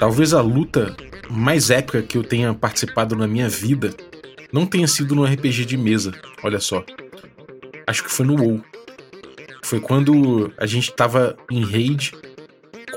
[0.00, 0.96] talvez a luta
[1.28, 3.94] mais épica que eu tenha participado na minha vida
[4.50, 6.12] não tenha sido no RPG de mesa,
[6.42, 6.82] olha só.
[7.86, 8.64] Acho que foi no WoW.
[9.62, 12.12] Foi quando a gente tava em raid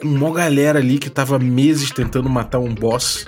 [0.02, 3.27] com uma galera ali que tava meses tentando matar um boss.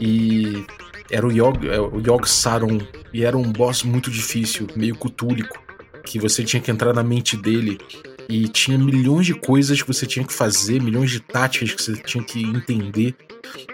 [0.00, 0.64] E
[1.10, 2.80] era o Yog, é, o Yog Saron.
[3.12, 5.62] E era um boss muito difícil, meio cutúlico.
[6.04, 7.78] Que você tinha que entrar na mente dele.
[8.28, 11.96] E tinha milhões de coisas que você tinha que fazer, milhões de táticas que você
[12.02, 13.14] tinha que entender,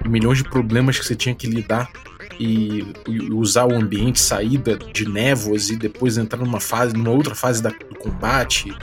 [0.06, 1.90] milhões de problemas que você tinha que lidar
[2.38, 2.84] e,
[3.32, 7.70] usar o ambiente, saída de névoas e depois entrar numa fase, numa outra fase da,
[7.70, 8.74] do combate.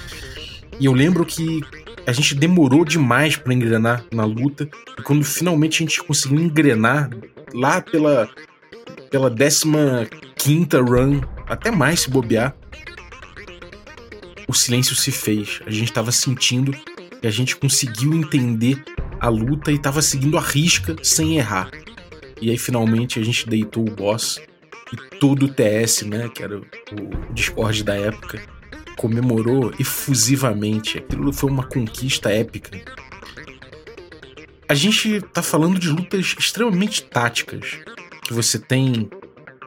[0.79, 1.61] E eu lembro que
[2.07, 7.09] a gente demorou demais para engrenar na luta e quando finalmente a gente conseguiu engrenar
[7.53, 8.29] lá pela
[9.09, 12.55] pela 15 run, até mais se bobear,
[14.49, 15.61] o silêncio se fez.
[15.67, 16.75] A gente estava sentindo
[17.21, 18.83] que a gente conseguiu entender
[19.19, 21.69] a luta e estava seguindo a risca sem errar.
[22.41, 24.41] E aí finalmente a gente deitou o boss
[24.91, 26.63] e todo o TS, né, que era o
[27.31, 28.41] Discord da época,
[28.97, 30.97] comemorou efusivamente.
[30.97, 32.81] Aquilo foi uma conquista épica.
[34.67, 37.77] A gente tá falando de lutas extremamente táticas,
[38.23, 39.07] que você tem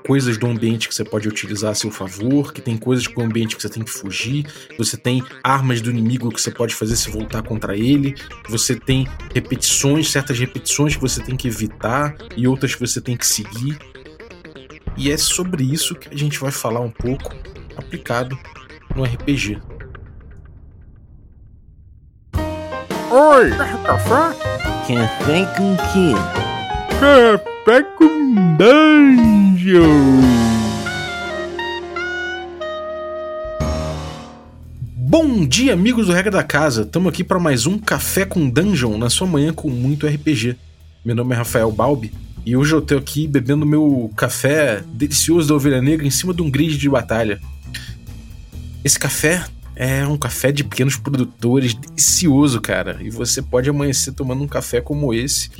[0.07, 3.57] coisas do ambiente que você pode utilizar a seu favor, que tem coisas do ambiente
[3.57, 7.11] que você tem que fugir, você tem armas do inimigo que você pode fazer se
[7.11, 8.15] voltar contra ele,
[8.49, 13.17] você tem repetições, certas repetições que você tem que evitar e outras que você tem
[13.17, 13.79] que seguir.
[14.97, 17.35] E é sobre isso que a gente vai falar um pouco
[17.77, 18.39] aplicado
[18.95, 19.59] no RPG.
[23.11, 23.51] Oi!
[23.85, 24.37] Café?
[24.89, 26.15] Café com quê?
[26.99, 28.57] Café com
[34.97, 36.83] Bom dia, amigos do Regra da Casa.
[36.83, 40.57] Estamos aqui para mais um Café com Dungeon na sua manhã com muito RPG.
[41.05, 42.13] Meu nome é Rafael Balbi
[42.45, 46.43] e hoje eu estou aqui bebendo meu café delicioso da Ovelha Negra em cima de
[46.43, 47.41] um grid de batalha.
[48.83, 49.45] Esse café
[49.77, 52.99] é um café de pequenos produtores, delicioso, cara.
[53.01, 55.51] E você pode amanhecer tomando um café como esse,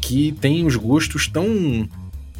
[0.00, 1.88] que tem os gostos tão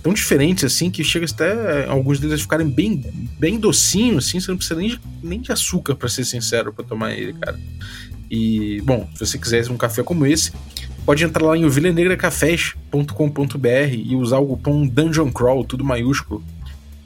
[0.03, 3.05] tão diferentes assim que chega até alguns deles a ficarem bem
[3.39, 6.85] bem docinhos assim, você não precisa nem de, nem de açúcar para ser sincero para
[6.85, 7.59] tomar ele, cara.
[8.31, 10.53] E bom, se você quiser um café como esse,
[11.05, 16.45] pode entrar lá em ovelhanegracafés.com.br e usar o cupom Dungeon Crawl, tudo maiúsculo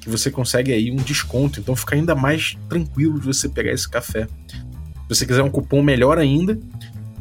[0.05, 1.59] que você consegue aí um desconto.
[1.59, 4.27] Então fica ainda mais tranquilo de você pegar esse café.
[4.27, 6.59] Se você quiser um cupom melhor ainda,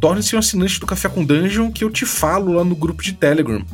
[0.02, 3.14] torne-se um assinante do Café com Dungeon que eu te falo lá no grupo de
[3.14, 3.66] Telegram.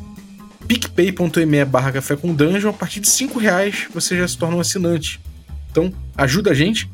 [0.70, 4.60] picpay.me barra café com dungeon, a partir de 5 reais você já se torna um
[4.60, 5.20] assinante.
[5.72, 6.88] Então ajuda a gente,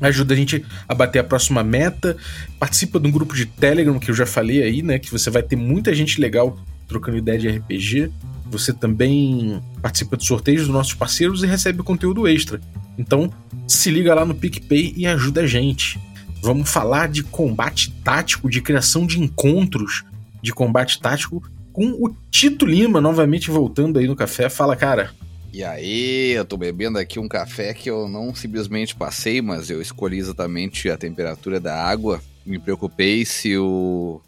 [0.00, 2.16] ajuda a gente a bater a próxima meta,
[2.58, 5.44] participa de um grupo de Telegram que eu já falei aí, né, que você vai
[5.44, 6.58] ter muita gente legal
[6.88, 8.10] trocando ideia de RPG.
[8.50, 12.60] Você também participa de sorteios dos nossos parceiros e recebe conteúdo extra.
[12.98, 13.32] Então,
[13.68, 16.00] se liga lá no PicPay e ajuda a gente.
[16.42, 20.04] Vamos falar de combate tático, de criação de encontros
[20.42, 21.42] de combate tático
[21.76, 24.48] com o Tito Lima novamente voltando aí no café.
[24.48, 25.10] Fala, cara.
[25.52, 29.82] E aí, eu tô bebendo aqui um café que eu não simplesmente passei, mas eu
[29.82, 32.18] escolhi exatamente a temperatura da água.
[32.46, 34.22] Me preocupei se o,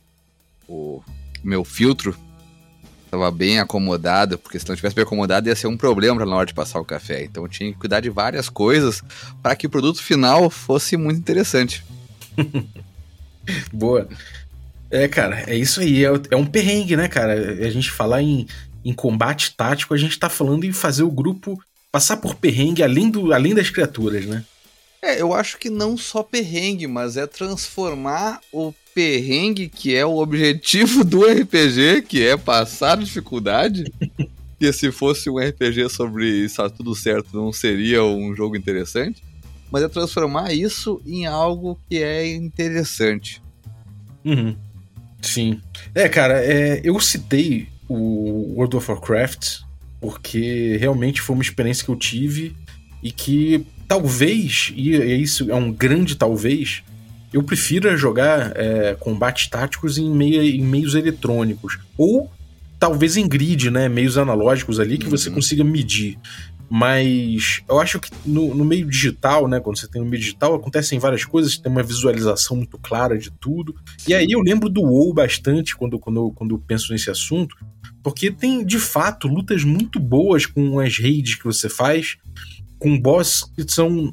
[0.69, 1.01] o
[1.43, 2.15] meu filtro
[3.11, 6.45] Tava bem acomodado, porque se não tivesse bem acomodado ia ser um problema na hora
[6.45, 7.25] de passar o café.
[7.25, 9.03] Então eu tinha que cuidar de várias coisas
[9.43, 11.83] para que o produto final fosse muito interessante.
[13.73, 14.07] Boa.
[14.91, 16.05] É, cara, é isso aí.
[16.05, 17.35] É, é, um perrengue, né, cara?
[17.35, 18.47] A gente falar em,
[18.85, 21.59] em combate tático, a gente tá falando em fazer o grupo
[21.91, 24.45] passar por perrengue além, do, além das criaturas, né?
[25.01, 30.19] É, eu acho que não só perrengue, mas é transformar o perrengue que é o
[30.19, 33.85] objetivo do RPG, que é passar dificuldade.
[34.59, 39.23] que se fosse um RPG sobre estar tudo certo, não seria um jogo interessante.
[39.71, 43.41] Mas é transformar isso em algo que é interessante.
[44.25, 44.57] Uhum.
[45.21, 45.61] Sim.
[45.95, 49.61] É, cara, é, eu citei o World of Warcraft
[50.01, 52.55] porque realmente foi uma experiência que eu tive
[53.03, 56.83] e que talvez, e isso é um grande talvez,
[57.33, 61.79] eu prefiro jogar é, combates táticos em, meio, em meios eletrônicos.
[61.97, 62.31] Ou
[62.79, 63.89] talvez em grid, né?
[63.89, 65.11] Meios analógicos ali que uhum.
[65.11, 66.19] você consiga medir.
[66.71, 69.59] Mas eu acho que no, no, meio digital, né?
[69.59, 73.31] Quando você tem no meio digital, acontecem várias coisas, tem uma visualização muito clara de
[73.31, 73.75] tudo.
[74.07, 77.57] E aí eu lembro do WoW bastante quando, quando, quando eu penso nesse assunto,
[78.03, 82.19] porque tem de fato lutas muito boas com as raids que você faz,
[82.79, 84.13] com boss que são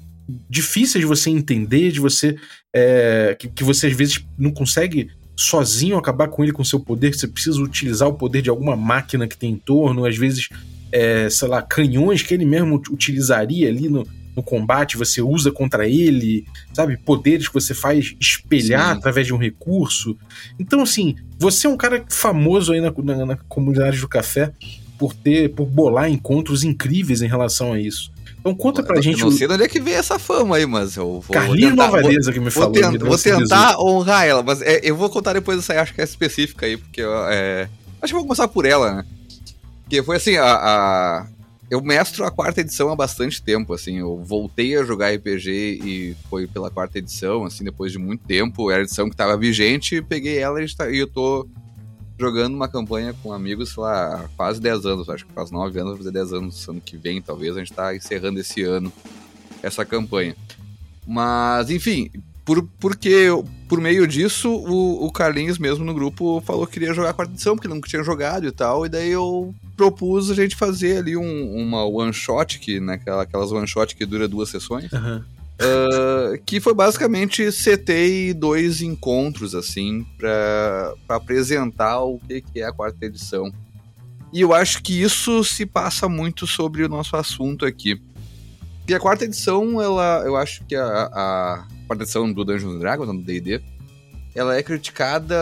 [0.50, 2.38] difíceis de você entender, de você.
[2.74, 7.14] É, que, que, você às vezes não consegue sozinho acabar com ele com seu poder,
[7.14, 10.50] você precisa utilizar o poder de alguma máquina que tem em torno, às vezes,
[10.96, 15.88] é, sei lá, canhões que ele mesmo utilizaria ali no, no combate, você usa contra
[15.88, 16.96] ele, sabe?
[16.98, 18.98] Poderes que você faz espelhar Sim.
[18.98, 20.18] através de um recurso.
[20.58, 24.52] Então, assim, você é um cara famoso aí na, na, na comunidade do café
[24.98, 28.10] por ter, por bolar encontros incríveis em relação a isso.
[28.40, 30.56] Então conta pra Eu gente não o sei de onde é que veio essa fama
[30.58, 31.22] aí, mas eu vou.
[31.22, 32.74] Vou vou- Novareza que me Vou, falou.
[32.74, 33.40] tent- vou esse bizu.
[33.42, 36.66] tentar honrar ela, mas é, eu vou contar depois essa aí, acho que é específica
[36.68, 37.68] aí, porque é,
[38.02, 39.06] acho que eu vou começar por ela, né?
[39.86, 41.28] Porque foi assim, a, a-
[41.70, 46.16] eu mestro a quarta edição há bastante tempo, assim, eu voltei a jogar RPG e
[46.30, 50.02] foi pela quarta edição, assim, depois de muito tempo, era a edição que tava vigente,
[50.02, 51.48] peguei ela e, está- e eu tô
[52.20, 55.80] jogando uma campanha com amigos, sei lá, há quase 10 anos, acho que faz 9
[55.80, 58.92] anos, vai fazer 10 anos ano que vem, talvez, a gente tá encerrando esse ano
[59.64, 60.36] essa campanha.
[61.06, 62.10] Mas, enfim,
[62.46, 63.28] por, porque
[63.68, 67.34] por meio disso, o, o Carlinhos mesmo no grupo falou que queria jogar a quarta
[67.34, 71.18] edição, porque nunca tinha jogado e tal, e daí eu propus a gente fazer ali
[71.18, 75.26] um- uma one shot, que, né, aquela- aquelas one shot que dura duas sessões, Aham.
[75.60, 82.66] ah, que foi basicamente setei dois encontros, assim, pra, pra apresentar o que, que é
[82.66, 83.52] a quarta edição.
[84.32, 88.00] E eu acho que isso se passa muito sobre o nosso assunto aqui.
[88.88, 93.08] E a quarta edição, ela, eu acho que a, a quarta edição do Dungeons Dragons,
[93.08, 93.62] do D&D,
[94.34, 95.36] ela é criticada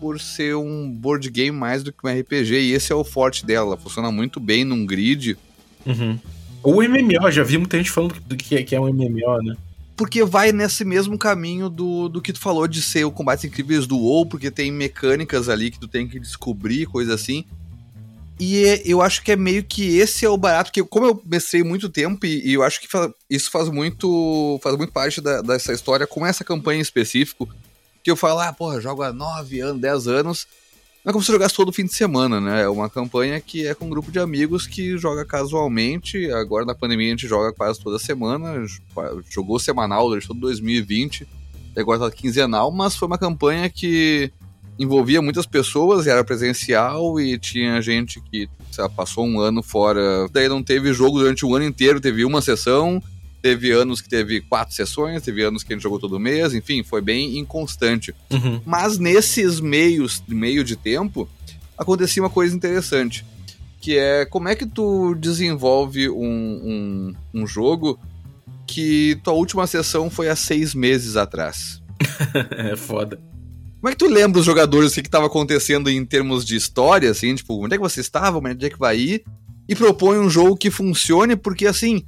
[0.00, 3.44] por ser um board game mais do que um RPG, e esse é o forte
[3.44, 3.68] dela.
[3.68, 5.36] Ela funciona muito bem num grid,
[5.84, 6.16] Uhum.
[6.62, 9.56] Ou MMO, já vi muita gente falando que, que, é- que é um MMO, né?
[9.96, 13.86] porque vai nesse mesmo caminho do, do que tu falou de ser o Combates Incríveis
[13.86, 17.44] do WoW, porque tem mecânicas ali que tu tem que descobrir, coisa assim.
[18.44, 21.22] E é- eu acho que é meio que esse é o barato, porque como eu
[21.24, 25.20] mestrei muito tempo, e, e eu acho que fa- isso faz muito faz muito parte
[25.20, 27.48] da- dessa história com essa campanha em específico,
[28.02, 30.46] que eu falo, ah, porra, jogo há 9 anos, 10 anos,
[31.04, 32.62] não é como se eu jogasse todo fim de semana, né?
[32.62, 36.30] É uma campanha que é com um grupo de amigos que joga casualmente.
[36.32, 38.64] Agora na pandemia a gente joga quase toda semana.
[39.30, 41.26] Jogou semanal durante todo 2020.
[41.76, 44.30] E agora tá quinzenal, mas foi uma campanha que
[44.82, 50.28] envolvia muitas pessoas, era presencial e tinha gente que lá, passou um ano fora.
[50.32, 53.02] Daí não teve jogo durante o ano inteiro, teve uma sessão.
[53.40, 56.84] Teve anos que teve quatro sessões, teve anos que a gente jogou todo mês, enfim,
[56.84, 58.14] foi bem inconstante.
[58.30, 58.60] Uhum.
[58.64, 61.28] Mas nesses meios, meio de tempo,
[61.76, 63.26] acontecia uma coisa interessante.
[63.80, 67.98] Que é como é que tu desenvolve um, um, um jogo
[68.64, 71.82] que tua última sessão foi há seis meses atrás.
[72.56, 73.18] É foda.
[73.82, 77.10] Como é que tu lembra os jogadores o que estava acontecendo em termos de história,
[77.10, 79.24] assim, tipo, onde é que você estava, onde é que vai ir?
[79.68, 82.04] E propõe um jogo que funcione, porque assim,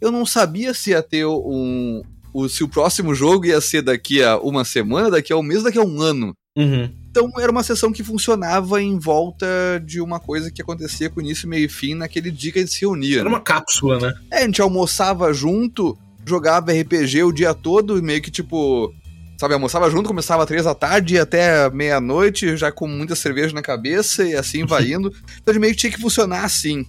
[0.00, 2.02] eu não sabia se ia ter um.
[2.32, 5.62] O, se o próximo jogo ia ser daqui a uma semana, daqui a um mês,
[5.62, 6.32] daqui a um ano.
[6.56, 6.90] Uhum.
[7.10, 9.46] Então era uma sessão que funcionava em volta
[9.84, 12.72] de uma coisa que acontecia com início, meio e fim naquele dia que a gente
[12.72, 13.16] se reunia.
[13.16, 13.28] Era né?
[13.28, 14.14] uma cápsula, né?
[14.32, 15.94] É, a gente almoçava junto,
[16.26, 18.94] jogava RPG o dia todo, e meio que tipo.
[19.38, 23.54] Sabe, almoçava junto, começava às três da tarde e até meia-noite, já com muita cerveja
[23.54, 25.14] na cabeça e assim vai indo.
[25.40, 26.84] Então meio que tinha que funcionar assim.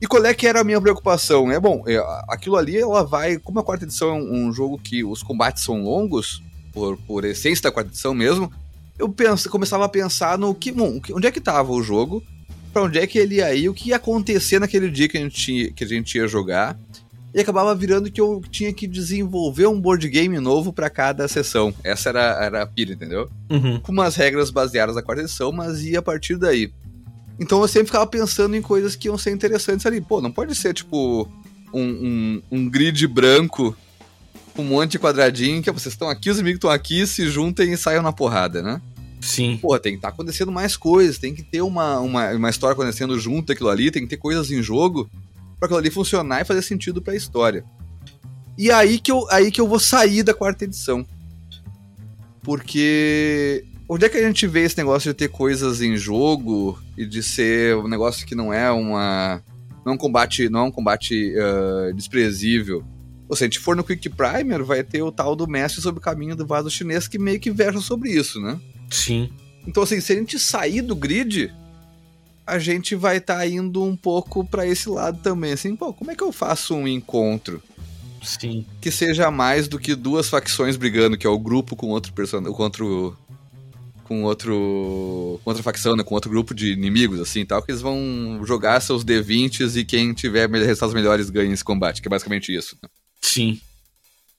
[0.00, 1.50] E qual é que era a minha preocupação?
[1.50, 1.96] É bom, é,
[2.28, 3.38] aquilo ali ela vai.
[3.38, 7.24] Como a quarta edição é um, um jogo que os combates são longos, por, por
[7.24, 8.52] essência da quarta edição mesmo,
[8.98, 10.70] eu penso, começava a pensar no que.
[10.70, 12.22] Bom, onde é que tava o jogo?
[12.74, 13.68] Pra onde é que ele ia ir?
[13.70, 16.76] O que ia acontecer naquele dia que a gente, que a gente ia jogar?
[17.34, 21.74] E acabava virando que eu tinha que desenvolver um board game novo pra cada sessão.
[21.82, 23.28] Essa era, era a pira, entendeu?
[23.50, 23.80] Uhum.
[23.80, 26.72] com umas regras baseadas na quarta edição, mas ia a partir daí.
[27.40, 30.00] Então eu sempre ficava pensando em coisas que iam ser interessantes ali.
[30.00, 31.28] Pô, não pode ser tipo
[31.72, 33.76] um, um, um grid branco
[34.54, 37.72] com um monte de quadradinho que vocês estão aqui, os amigos estão aqui, se juntem
[37.72, 38.80] e saiam na porrada, né?
[39.20, 39.58] Sim.
[39.60, 43.18] Pô, tem que estar acontecendo mais coisas, tem que ter uma, uma, uma história acontecendo
[43.18, 45.10] junto daquilo ali, tem que ter coisas em jogo
[45.64, 47.64] pra aquilo ali funcionar e fazer sentido pra história.
[48.56, 51.04] E aí que eu, aí que eu vou sair da quarta edição.
[52.42, 57.06] Porque onde é que a gente vê esse negócio de ter coisas em jogo e
[57.06, 59.42] de ser um negócio que não é uma
[59.84, 62.84] não é um combate, não é um combate ah, desprezível.
[63.28, 65.98] Ou se a gente for no Quick Primer, vai ter o tal do mestre sobre
[65.98, 68.60] o caminho do vaso chinês que meio que versa sobre isso, né?
[68.90, 69.30] Sim.
[69.66, 71.50] Então, assim, se a gente sair do grid,
[72.46, 75.52] a gente vai estar indo um pouco pra esse lado também.
[75.52, 77.62] Assim, pô, como é que eu faço um encontro
[78.22, 78.64] Sim.
[78.80, 82.54] que seja mais do que duas facções brigando, que é o grupo com outro personagem,
[82.54, 83.18] com outro
[84.04, 87.80] com outro com outra facção, né, com outro grupo de inimigos assim, tal, que eles
[87.80, 92.54] vão jogar seus D20s e quem tiver resultados melhores ganha esse combate, que é basicamente
[92.54, 92.76] isso.
[92.82, 92.88] né?
[93.20, 93.60] Sim.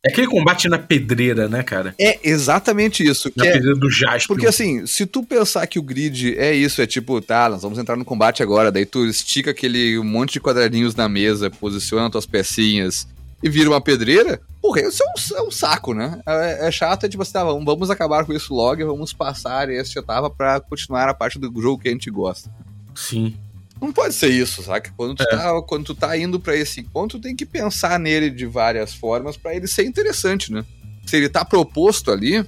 [0.06, 1.96] É aquele combate na pedreira, né, cara?
[2.00, 3.32] É exatamente isso.
[3.36, 4.28] Na Que é, pedreira do Jasper.
[4.28, 7.80] porque assim, se tu pensar que o grid é isso, é tipo, tá, nós vamos
[7.80, 12.28] entrar no combate agora, daí tu estica aquele monte de quadradinhos na mesa, posiciona tuas
[12.28, 13.08] pecinhas
[13.42, 16.20] e vira uma pedreira, porra, isso é um, é um saco, né?
[16.28, 19.12] É, é chato, é tipo assim, tá, vamos, vamos acabar com isso logo e vamos
[19.12, 22.50] passar essa etapa pra continuar a parte do jogo que a gente gosta.
[22.94, 23.36] Sim.
[23.82, 24.92] Não pode ser isso, saca?
[24.96, 25.28] Quando tu, É.
[25.28, 29.36] tá, quando tu tá indo pra esse encontro, tem que pensar nele de várias formas
[29.38, 30.66] pra ele ser interessante, né?
[31.06, 32.44] Se ele tá proposto ali,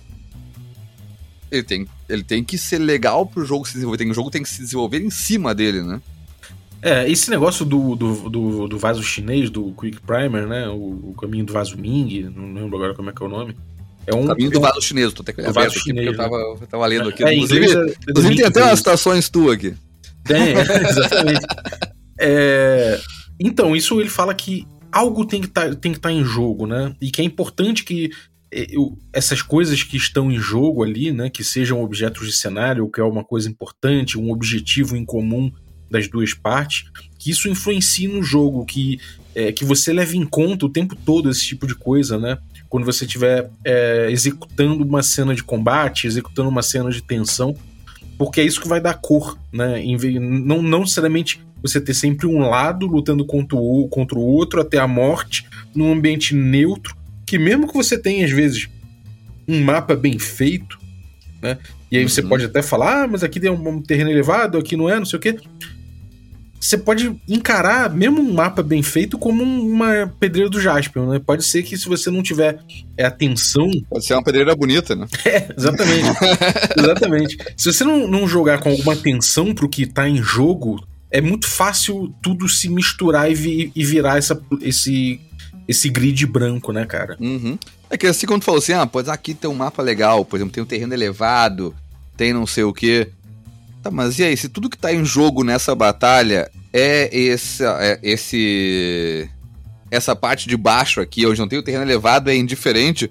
[1.51, 3.97] ele tem, ele tem que ser legal pro jogo se desenvolver.
[3.97, 6.01] Tem, o jogo tem que se desenvolver em cima dele, né?
[6.81, 10.67] É, esse negócio do, do, do, do vaso chinês, do Quick Primer, né?
[10.69, 13.55] O, o caminho do vaso Ming, não lembro agora como é que é o nome.
[14.05, 14.25] É um.
[14.27, 17.09] Caminho do vaso chinês, tô até com vaso aqui, chinês, eu tava, eu tava lendo
[17.09, 17.23] aqui.
[17.23, 19.75] É, inclusive, é- é inclusive tem até Ming, umas citações tuas aqui.
[20.27, 21.45] Tem, é, exatamente.
[22.19, 22.99] É,
[23.39, 26.95] então, isso ele fala que algo tem que tá, estar em jogo, né?
[27.01, 28.09] E que é importante que
[28.51, 31.29] é, eu- essas coisas que estão em jogo ali, né?
[31.29, 35.51] Que sejam objetos de cenário, que é uma coisa importante, um objetivo em comum
[35.89, 36.85] das duas partes,
[37.17, 38.99] que isso influencie no jogo, que,
[39.33, 42.37] é, que você leve em conta o tempo todo esse tipo de coisa, né?
[42.67, 47.55] Quando você estiver é, executando uma cena de combate, executando uma cena de tensão,
[48.17, 49.81] porque é isso que vai dar cor, né?
[50.19, 54.77] Não, não necessariamente você ter sempre um lado lutando contra o, contra o outro até
[54.77, 55.45] a morte,
[55.75, 56.95] num ambiente neutro,
[57.25, 58.69] que mesmo que você tenha, às vezes,
[59.47, 60.77] um mapa bem feito,
[61.41, 61.57] né?
[61.91, 62.29] E aí você Uhum.
[62.29, 65.05] pode até falar, ah, mas aqui tem um, um terreno elevado, aqui não é, não
[65.05, 65.37] sei o quê.
[66.59, 71.19] Você pode encarar mesmo um mapa bem feito como um- uma pedreira do Jasper, né?
[71.19, 72.59] Pode ser que se você não tiver
[72.97, 75.05] é, atenção Pode ser uma pedreira bonita, né?
[75.57, 76.09] Exatamente.
[76.77, 77.37] Exatamente.
[77.55, 81.47] Se você não, não jogar com alguma atenção pro que tá em jogo, é muito
[81.47, 85.21] fácil tudo se misturar e, vi- e virar essa, esse,
[85.67, 87.15] esse grid branco, né, cara?
[87.19, 87.57] Uhum.
[87.89, 90.53] É que assim, quando falou assim, ah, pois aqui tem um mapa legal, por exemplo,
[90.53, 91.73] tem um terreno elevado,
[92.17, 93.09] tem não sei o quê.
[93.87, 97.99] Tá, mas e aí, se tudo que tá em jogo nessa batalha é esse, é
[98.03, 99.29] esse
[99.89, 103.09] essa parte de baixo aqui, onde não tem o terreno elevado, é indiferente,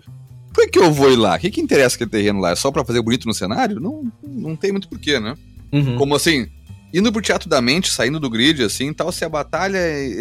[0.52, 1.37] por que, que eu vou ir lá?
[1.37, 2.50] O que, que interessa aquele terreno lá?
[2.50, 3.80] É só pra fazer bonito no cenário?
[3.80, 5.35] Não, não tem muito porquê, né?
[5.73, 5.97] Uhum.
[5.97, 6.47] Como assim,
[6.92, 9.78] indo pro teatro da mente, saindo do grid, assim, tal, se a batalha.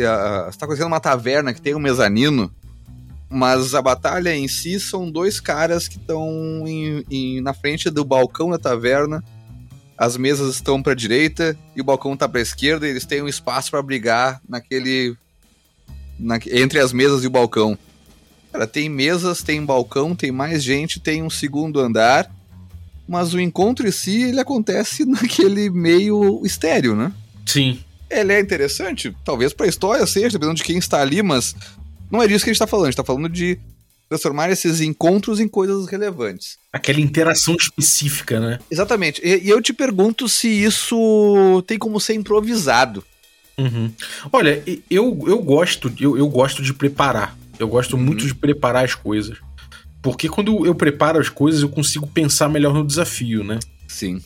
[0.09, 2.50] a- Você tá conhecendo uma taverna que tem um mezanino,
[3.29, 6.63] mas a batalha em si são dois caras que estão
[7.43, 9.21] na frente do balcão da taverna.
[9.97, 13.27] As mesas estão pra direita e o balcão tá pra esquerda, e eles têm um
[13.27, 15.15] espaço pra brigar naquele.
[16.19, 17.77] na- entre as mesas e o balcão.
[18.51, 22.31] Cara, tem mesas, tem balcão, tem mais gente, tem um segundo andar
[23.07, 27.11] mas o encontro em si ele acontece naquele meio estéreo, né?
[27.45, 27.79] Sim.
[28.09, 31.55] Ele é interessante, talvez pra história seja, dependendo de quem está ali, mas
[32.09, 33.59] não é disso que a gente tá falando, a gente tá falando de
[34.09, 36.57] transformar esses encontros em coisas relevantes.
[36.71, 38.59] Aquela interação específica, né?
[38.69, 39.21] Exatamente.
[39.24, 43.03] E, e eu te pergunto se isso tem como ser improvisado.
[43.57, 43.91] Uhum.
[44.31, 47.38] Olha, eu, eu gosto, eu, eu gosto de preparar.
[47.57, 49.38] Eu gosto muito de preparar as coisas.
[50.01, 53.59] Porque quando eu preparo as coisas, eu consigo pensar melhor no desafio, né?
[53.88, 54.21] Sim.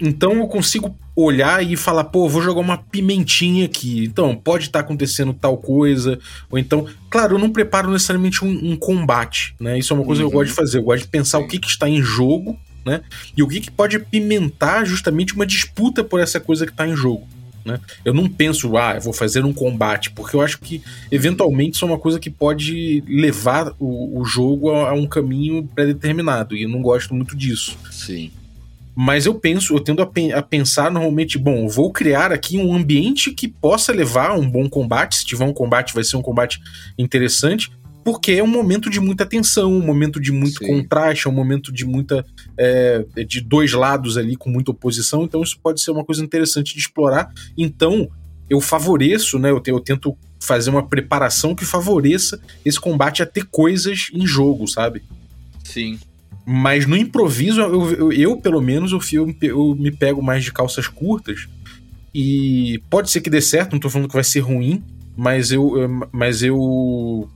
[0.00, 4.04] Então eu consigo olhar e falar, pô, vou jogar uma pimentinha aqui.
[4.04, 6.18] Então, pode estar acontecendo tal coisa.
[6.50, 9.78] Ou então, claro, eu não preparo necessariamente um, um combate, né?
[9.78, 10.34] Isso é uma coisa que eu Uhum.
[10.34, 10.78] gosto de fazer.
[10.78, 11.44] Eu gosto de pensar Sim.
[11.44, 13.02] o que, que está em jogo, né?
[13.36, 16.96] E o que, que pode pimentar justamente uma disputa por essa coisa que está em
[16.96, 17.26] jogo.
[17.62, 17.78] Né?
[18.02, 21.84] Eu não penso, ah, eu vou fazer um combate, porque eu acho que eventualmente isso
[21.84, 26.62] é uma coisa que pode levar o, o jogo a, a um caminho pré-determinado, e
[26.62, 27.76] eu não gosto muito disso.
[27.90, 28.30] Sim.
[28.94, 33.32] Mas eu penso, eu tendo a, a pensar normalmente, bom, vou criar aqui um ambiente
[33.32, 35.16] que possa levar a um bom combate.
[35.16, 36.60] Se tiver um combate, vai ser um combate
[36.98, 37.70] interessante,
[38.04, 40.66] porque é um momento de muita tensão, um momento de muito Sim.
[40.66, 42.24] contraste, é um momento de muita.
[42.58, 46.74] é, de dois lados ali com muita oposição, então isso pode ser uma coisa interessante
[46.74, 47.32] de explorar.
[47.56, 48.08] Então,
[48.48, 49.50] eu favoreço, né?
[49.50, 54.26] Eu, te- eu tento fazer uma preparação que favoreça esse combate a ter coisas em
[54.26, 55.02] jogo, sabe?
[55.62, 55.98] Sim.
[56.52, 60.52] Mas no improviso, eu, eu, eu, pelo menos, eu, fio- eu me pego mais de
[60.52, 61.46] calças curtas.
[62.12, 64.82] E pode ser que dê certo, não tô falando que vai ser ruim,
[65.16, 65.78] mas eu.
[65.78, 67.28] eu- Mas eu.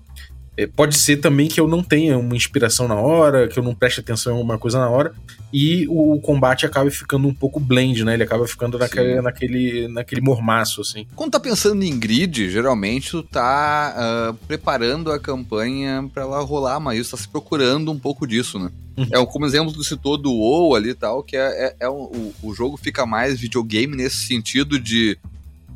[0.56, 3.74] É, Pode ser também que eu não tenha uma inspiração na hora, que eu não
[3.74, 5.12] preste atenção em alguma coisa na hora,
[5.52, 8.14] e o combate acaba ficando um pouco blend, né?
[8.14, 9.22] Ele acaba ficando naquele, Sim.
[9.22, 11.06] naquele, naquele mormaço, assim.
[11.14, 16.80] Quando tá pensando em grid, geralmente tu tá ah, preparando a campanha pra ela rolar,
[16.80, 18.70] mas isso tá se procurando um pouco disso, né?
[18.96, 19.06] Uhum.
[19.12, 22.04] É como exemplo tu citou do WoW ali e tal, que é, é, é um-
[22.04, 25.18] o, o jogo fica mais videogame nesse sentido de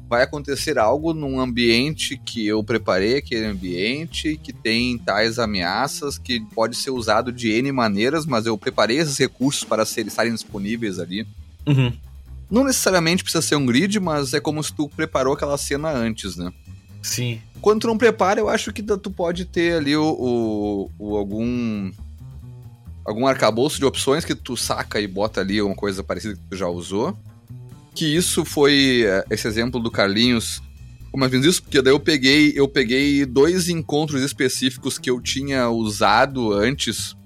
[0.08, 6.40] vai acontecer algo num ambiente que eu preparei, aquele ambiente que tem tais ameaças que
[6.54, 10.98] pode ser usado de N maneiras, mas eu preparei esses recursos para ser, estarem disponíveis
[10.98, 11.26] ali.
[11.66, 11.92] Uhum.
[12.50, 16.36] Não necessariamente precisa ser um grid, mas é como se tu preparou aquela cena antes,
[16.36, 16.50] né?
[17.02, 17.40] Sim.
[17.60, 21.92] Quando tu não prepara, eu acho que tu pode ter ali o, o, o algum
[23.04, 26.56] algum arcabouço de opções que tu saca e bota ali uma coisa parecida que tu
[26.56, 27.16] já usou.
[27.98, 30.62] Que isso foi é, esse exemplo do Carlinhos.
[31.10, 31.60] Como eu fiz isso?
[31.60, 37.16] Porque daí eu peguei, eu peguei dois encontros específicos que eu tinha usado antes,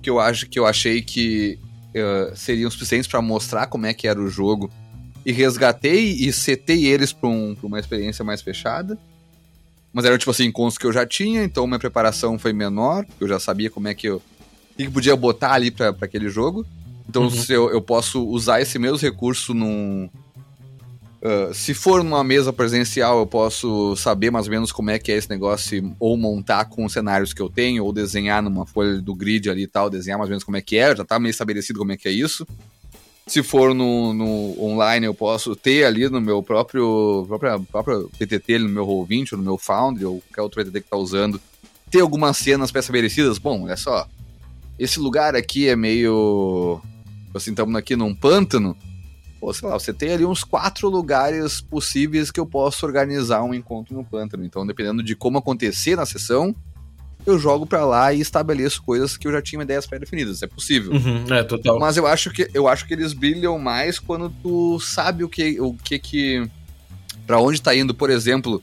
[0.00, 1.58] que eu acho que eu achei que
[1.96, 4.70] uh, seriam suficientes para mostrar como é que era o jogo.
[5.26, 8.96] E resgatei e setei eles para um, uma experiência mais fechada.
[9.92, 13.26] Mas eram tipo assim, encontros que eu já tinha, então minha preparação foi menor, eu
[13.26, 14.22] já sabia como é que eu
[14.76, 16.64] que podia botar ali para aquele jogo.
[17.08, 17.30] Então uhum.
[17.30, 20.08] se eu, eu posso usar esse mesmo recurso num.
[21.20, 25.10] Uh, se for numa mesa presencial, eu posso saber mais ou menos como é que
[25.10, 29.00] é esse negócio, ou montar com os cenários que eu tenho, ou desenhar numa folha
[29.00, 31.18] do grid ali e tal, desenhar mais ou menos como é que é, já tá
[31.18, 32.46] meio estabelecido como é que é isso.
[33.26, 38.58] Se for no, no online, eu posso ter ali no meu próprio, próprio, próprio PTT,
[38.60, 41.40] no meu Roll20, ou no meu Foundry, ou qualquer outro PTT que tá usando,
[41.90, 43.38] ter algumas cenas pré-estabelecidas.
[43.38, 44.08] Bom, olha só,
[44.78, 46.80] esse lugar aqui é meio.
[47.34, 48.76] Assim, estamos aqui num pântano.
[49.40, 53.54] Pô, sei lá, você tem ali uns quatro lugares possíveis que eu posso organizar um
[53.54, 54.44] encontro no pântano.
[54.44, 56.54] Então, dependendo de como acontecer na sessão,
[57.24, 60.42] eu jogo para lá e estabeleço coisas que eu já tinha ideias pré-definidas.
[60.42, 60.92] É possível.
[60.92, 61.78] Uhum, é, total.
[61.78, 65.60] Mas eu acho que eu acho que eles brilham mais quando tu sabe o que
[65.60, 66.50] o que que
[67.26, 68.62] para onde tá indo, por exemplo,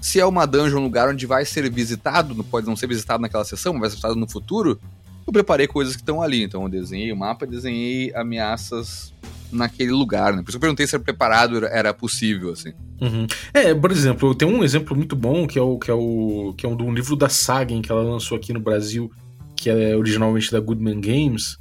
[0.00, 3.20] se é uma dungeon, um lugar onde vai ser visitado, não pode não ser visitado
[3.20, 4.80] naquela sessão, mas vai ser visitado no futuro,
[5.26, 6.42] eu preparei coisas que estão ali.
[6.42, 9.12] Então eu desenhei o mapa, desenhei ameaças
[9.50, 10.42] naquele lugar, né?
[10.42, 12.72] Por isso eu perguntei se era preparado era possível, assim.
[13.00, 13.26] Uhum.
[13.52, 16.66] É, por exemplo, tem um exemplo muito bom que é o que é o que
[16.66, 19.10] é um do livro da Sagen que ela lançou aqui no Brasil,
[19.56, 21.56] que é originalmente da Goodman Games,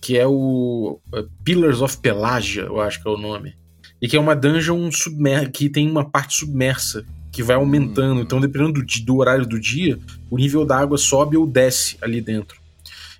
[0.00, 3.54] que é o uh, Pillars of Pelagia, eu acho que é o nome.
[4.02, 8.20] E que é uma dungeon submer que tem uma parte submersa que vai aumentando.
[8.20, 8.22] Hum.
[8.22, 9.98] Então, dependendo do, do horário do dia,
[10.30, 12.60] o nível da água sobe ou desce ali dentro.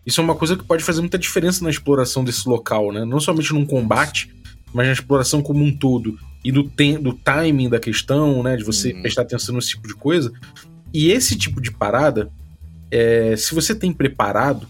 [0.06, 3.04] Isso é uma coisa que pode fazer muita diferença na exploração desse local, né?
[3.04, 4.34] Não somente num combate,
[4.72, 6.18] mas na exploração como um todo.
[6.44, 8.56] E do, do timing da questão, né?
[8.56, 9.00] De você uhum.
[9.00, 10.32] prestar atenção nesse tipo de coisa.
[10.92, 12.30] E esse tipo de parada,
[12.90, 14.68] é, se você tem preparado,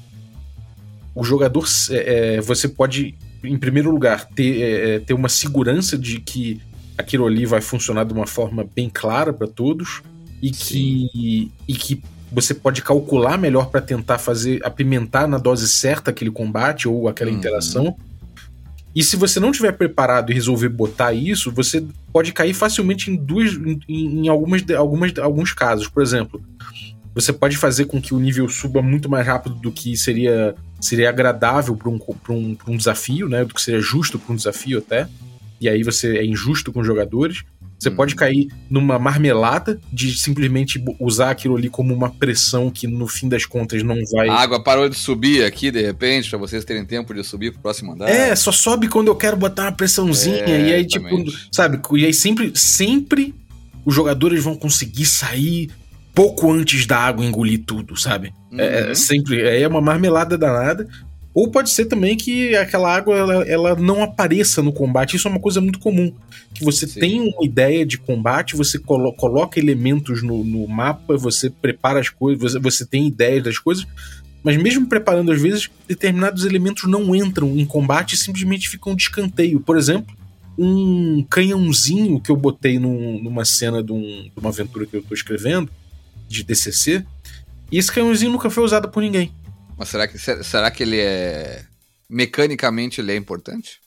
[1.15, 1.65] o jogador.
[1.91, 6.61] É, é você pode, em primeiro lugar, ter, é, é, ter uma segurança de que
[6.97, 10.01] aquilo ali vai funcionar de uma forma bem clara para todos.
[10.43, 12.03] E que, e que
[12.35, 17.31] você pode calcular melhor para tentar fazer apimentar na dose certa aquele combate ou aquela
[17.31, 17.37] uhum.
[17.37, 17.97] interação.
[18.95, 23.17] E se você não tiver preparado e resolver botar isso, você pode cair facilmente em
[23.17, 23.81] duas em,
[24.25, 25.89] em algumas, algumas alguns casos.
[25.89, 26.43] Por exemplo,
[27.15, 31.09] você pode fazer com que o nível suba muito mais rápido do que seria seria
[31.09, 33.45] agradável para um, um, um desafio, né?
[33.45, 35.09] Do que seria justo para um desafio até.
[35.61, 37.43] E aí você é injusto com os jogadores.
[37.79, 37.97] Você hum.
[37.97, 43.29] pode cair numa marmelada de simplesmente usar aquilo ali como uma pressão que no fim
[43.29, 44.29] das contas não vai.
[44.29, 47.63] A água parou de subir aqui de repente, para vocês terem tempo de subir pro
[47.63, 48.09] próximo andar.
[48.09, 50.45] É, só sobe quando eu quero botar uma pressãozinha.
[50.45, 51.09] É, e aí, tipo,
[51.53, 51.81] sabe?
[51.99, 53.35] E aí sempre, sempre
[53.85, 55.71] os jogadores vão conseguir sair
[56.15, 58.33] pouco antes da água engolir tudo, sabe?
[58.57, 58.95] É, é, uhum.
[58.95, 59.43] sempre.
[59.43, 60.89] É uma marmelada danada.
[61.35, 65.17] Ou pode ser também que aquela água ela, ela não apareça no combate.
[65.17, 66.15] Isso é uma coisa muito comum.
[66.55, 67.01] Que você Sim.
[67.01, 72.09] tem uma ideia de combate, você colo coloca elementos no, no, mapa, você prepara as
[72.09, 73.85] coisas, você, você tem ideias das coisas,
[74.45, 79.03] mas mesmo preparando, às vezes, determinados elementos não entram em combate e simplesmente ficam de
[79.03, 79.59] escanteio.
[79.59, 80.15] Por exemplo,
[80.57, 85.01] um canhãozinho que eu botei num, numa cena de, um, de, uma aventura que eu
[85.01, 85.69] estou escrevendo,
[86.29, 87.05] de DCC,
[87.73, 89.33] e esse canhãozinho nunca foi usado por ninguém.
[89.77, 91.65] Mas será que, será que ele é.
[92.09, 93.81] Mecanicamente ele é importante?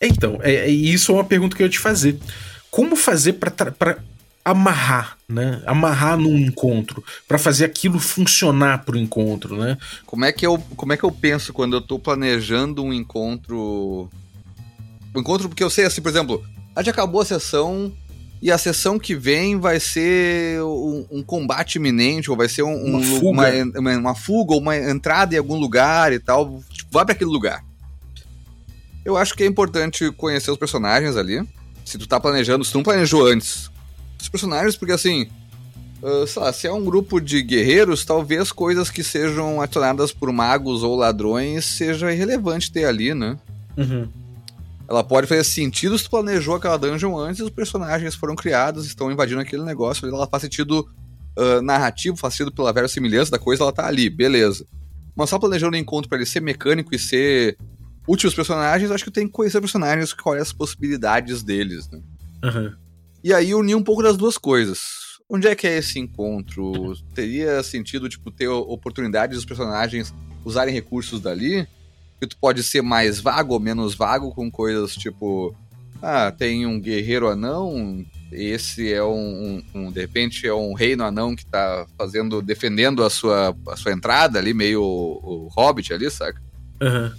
[0.00, 2.18] Então, é, é, isso é uma pergunta que eu ia te fazer.
[2.70, 3.98] Como fazer para
[4.44, 5.62] amarrar, né?
[5.66, 9.78] Amarrar num encontro, para fazer aquilo funcionar pro encontro, né?
[10.04, 14.10] Como é que eu, como é que eu penso quando eu tô planejando um encontro?
[15.14, 17.92] Um encontro porque eu sei assim, por exemplo, a gente acabou a sessão,
[18.42, 22.74] e a sessão que vem vai ser um, um combate iminente, ou vai ser um,
[22.74, 23.78] uma, um, fuga.
[23.78, 26.60] Uma, uma, fuga, ou uma entrada em algum lugar e tal.
[26.68, 27.64] Tipo, vai para aquele lugar.
[29.04, 31.40] Eu acho que é importante conhecer os personagens ali.
[31.84, 33.70] Se tu tá planejando, se tu não planejou antes,
[34.20, 35.28] os personagens, porque assim.
[36.02, 40.32] Uh, sei lá, se é um grupo de guerreiros, talvez coisas que sejam adicionadas por
[40.32, 43.38] magos ou ladrões seja irrelevante ter ali, né?
[43.76, 44.08] Uhum.
[44.88, 49.10] Ela pode fazer sentido se tu planejou aquela dungeon antes, os personagens foram criados, estão
[49.10, 50.88] invadindo aquele negócio, ela faz sentido
[51.38, 54.66] uh, narrativo, faz sentido pela verossimilhança da coisa, ela tá ali, beleza.
[55.14, 57.56] Mas só planejando o encontro para ele ser mecânico e ser
[58.06, 62.00] útil aos personagens, eu acho que tem que conhecer personagens, quais as possibilidades deles, né?
[62.42, 62.76] Aham.
[63.22, 64.80] E aí unir um pouco das duas coisas.
[65.28, 66.94] Onde é que é esse encontro?
[67.14, 70.12] Teria sentido, tipo, ter oportunidades dos personagens
[70.44, 71.66] usarem recursos dali?
[72.22, 75.52] Que tu pode ser mais vago ou menos vago com coisas tipo...
[76.00, 81.02] Ah, tem um guerreiro anão, esse é um, um, um, de repente é um reino
[81.02, 85.92] anão que tá fazendo, defendendo a sua, a sua entrada ali, meio o, o Hobbit
[85.92, 86.40] ali, saca?
[86.80, 87.12] Aham.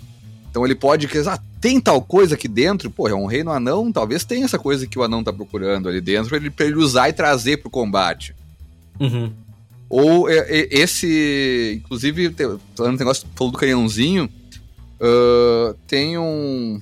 [0.50, 2.90] Então ele pode dizer, ah, tem tal coisa aqui dentro?
[2.90, 6.00] Pô, é um reino anão, talvez tenha essa coisa que o anão tá procurando ali
[6.00, 8.34] dentro pra ele, pra ele usar e trazer pro combate.
[9.00, 9.34] Uhum.
[9.90, 12.34] Ou é, é, esse, inclusive,
[12.76, 14.30] falando do negócio, falou do canhãozinho,
[15.04, 16.80] ah, tem um...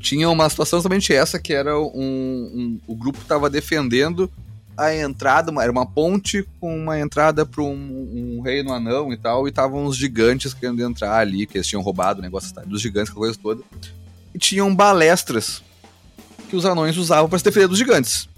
[0.00, 1.86] Tinha uma situação exatamente essa, que era um...
[1.94, 4.30] um- o grupo tava defendendo
[4.76, 9.46] a entrada, era uma ponte com uma entrada para um, um reino anão e tal,
[9.46, 13.10] e estavam os gigantes querendo entrar ali, que eles tinham roubado o negócio dos gigantes,
[13.10, 13.62] aquela coisa toda.
[14.34, 15.62] E tinham balestras
[16.48, 18.28] que os anões usavam para se defender dos gigantes.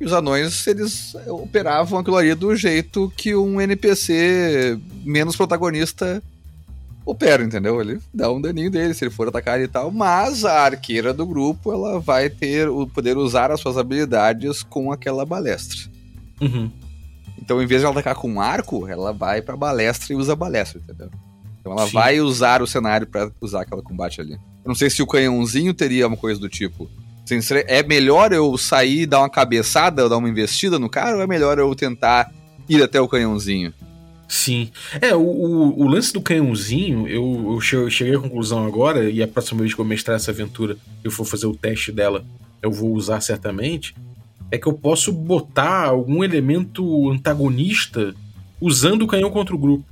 [0.00, 6.22] E os anões, eles operavam aquilo ali do jeito que um NPC menos protagonista
[7.04, 7.80] opera, entendeu?
[7.80, 11.26] Ele dá um daninho dele se ele for atacar e tal, mas a arqueira do
[11.26, 15.78] grupo, ela vai ter o poder usar as suas habilidades com aquela balestra.
[16.40, 16.70] Uhum.
[17.40, 20.34] Então, em vez de ela atacar com um arco, ela vai pra balestra e usa
[20.34, 21.10] a balestra, entendeu?
[21.60, 21.92] Então ela Sim.
[21.92, 24.32] vai usar o cenário pra usar aquela combate ali.
[24.32, 26.88] Eu não sei se o canhãozinho teria uma coisa do tipo.
[27.24, 31.22] Assim, É melhor eu sair e dar uma cabeçada, dar uma investida no cara, ou
[31.22, 32.30] é melhor eu tentar
[32.68, 33.72] ir até o canhãozinho?
[34.30, 34.70] Sim.
[35.00, 39.10] É, o, o, o lance do canhãozinho, eu, eu che- eu cheguei à conclusão agora,
[39.10, 42.24] e a próxima vez que eu mestrar essa aventura, eu for fazer o teste dela,
[42.62, 43.92] eu vou usar certamente,
[44.48, 48.14] é que eu posso botar algum elemento antagonista
[48.60, 49.84] usando o canhão contra o grupo.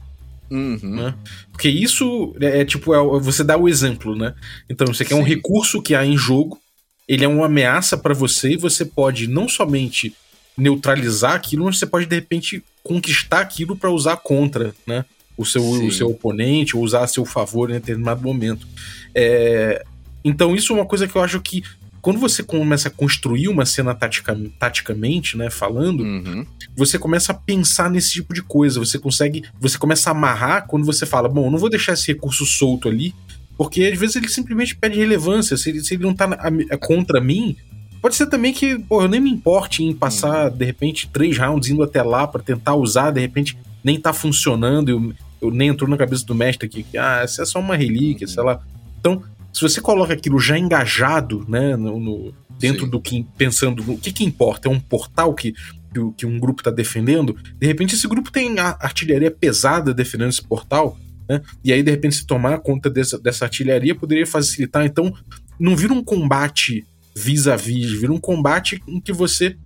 [0.48, 0.79] Uhum.
[0.83, 1.14] Né?
[1.51, 4.35] Porque isso é, é tipo, é, você dá o exemplo, né?
[4.70, 5.29] Então você quer um Sim.
[5.31, 6.61] recurso que há em jogo,
[7.09, 10.14] ele é uma ameaça pra você e você pode não somente
[10.59, 15.05] neutralizar aquilo, mas você pode de repente conquistar aquilo pra usar contra, né?
[15.37, 15.87] O seu, Sim.
[15.87, 18.66] o seu oponente, ou usar a seu favor em determinado momento.
[19.14, 19.85] É,
[20.25, 21.62] então, isso é uma coisa que eu acho que
[22.03, 25.51] quando você começa a construir uma cena tatica, taticamente, né?
[25.51, 26.47] Falando, Uhum.
[26.77, 28.81] você começa a pensar nesse tipo de coisa.
[28.81, 29.44] Você consegue.
[29.61, 32.88] Você começa a amarrar quando você fala, bom, eu não vou deixar esse recurso solto
[32.88, 33.14] ali,
[33.57, 35.57] porque às vezes ele simplesmente perde relevância.
[35.57, 37.57] Se ele, se ele não tá na- a- contra mim.
[38.01, 41.69] Pode ser também que, pô, eu nem me importe em passar, de repente, três rounds
[41.69, 45.89] indo até lá pra tentar usar, de repente, nem tá funcionando, eu, eu nem entrou
[45.91, 48.61] na cabeça do mestre aqui, que, ah, essa é só uma relíquia, sei lá.
[49.01, 52.91] Então, se você coloca aquilo já engajado, né, no, no- dentro Sim.
[52.91, 55.53] do que, pensando no que que importa, é um portal que,
[55.93, 60.29] que, o- que um grupo tá defendendo, de repente esse grupo tem artilharia pesada defendendo
[60.31, 64.85] esse portal, né, e aí de repente se tomar conta dessa, dessa artilharia poderia facilitar,
[64.85, 65.13] então
[65.59, 69.57] não vira um combate vis-a-vis, vira um combate em que você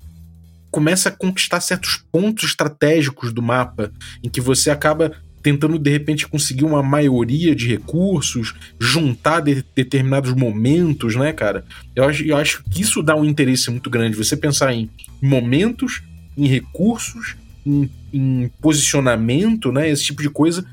[0.71, 3.93] começa a conquistar certos pontos estratégicos do mapa,
[4.25, 10.33] em que você acaba tentando de repente conseguir uma maioria de recursos, juntar de- determinados
[10.33, 11.65] momentos, né, cara?
[11.97, 14.17] Eu acho, eu acho que isso dá um interesse muito grande.
[14.17, 14.89] Você pensar em
[15.21, 16.03] momentos,
[16.39, 17.35] em recursos,
[17.67, 19.91] em, em posicionamento, né?
[19.91, 20.65] Esse tipo de coisa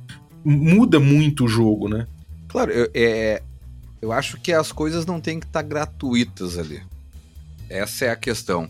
[0.45, 2.05] muda muito o jogo, né?
[2.47, 3.41] Claro, eu, é,
[4.01, 6.81] eu acho que as coisas não têm que estar gratuitas ali.
[7.69, 8.69] Essa é a questão.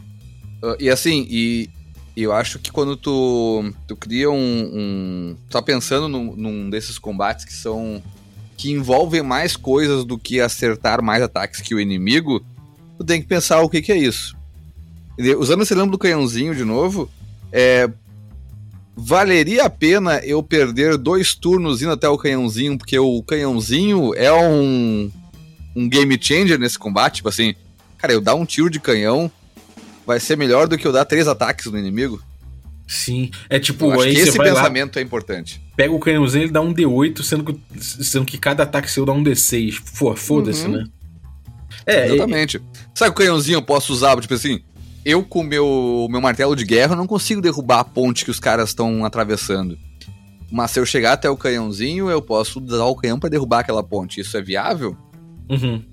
[0.64, 1.70] Ah, e assim, e,
[2.16, 5.38] eu acho que quando tu, tu cria um, um.
[5.50, 8.04] Tá pensando num, num desses combates que são.
[8.58, 12.44] que envolvem mais coisas do que acertar mais ataques que o inimigo,
[12.98, 14.38] tu tem que pensar o que, que é isso.
[15.38, 17.10] Usando esse lembro do canhãozinho de novo,
[17.52, 17.90] é.
[19.02, 24.32] Valeria a pena eu perder dois turnos indo até o canhãozinho, porque o canhãozinho é
[24.32, 25.12] um,
[25.76, 27.16] um game changer nesse combate.
[27.18, 27.56] Tipo assim,
[27.98, 29.32] cara, eu dar um tiro de canhão
[30.06, 32.22] vai ser melhor do que eu dar três ataques no inimigo.
[32.88, 33.30] Sim.
[33.50, 35.62] É tipo, eu aí esse vai lá, pensamento é importante.
[35.78, 39.14] pega o canhãozinho ele dá um D8, sendo que, sendo que cada ataque seu dá
[39.14, 39.80] um D6.
[39.98, 40.72] Pô, foda-se, Uhum.
[40.72, 40.86] né?
[41.86, 42.60] É, Exatamente.
[42.94, 44.60] Sabe o canhãozinho eu posso usar, tipo assim,
[45.06, 48.40] eu com o meu, meu martelo de guerra não consigo derrubar a ponte que os
[48.40, 49.78] caras estão atravessando.
[50.52, 53.84] Mas se eu chegar até o canhãozinho, eu posso usar o canhão pra derrubar aquela
[53.84, 54.20] ponte.
[54.20, 54.98] Isso é viável?
[55.50, 55.84] Uhum.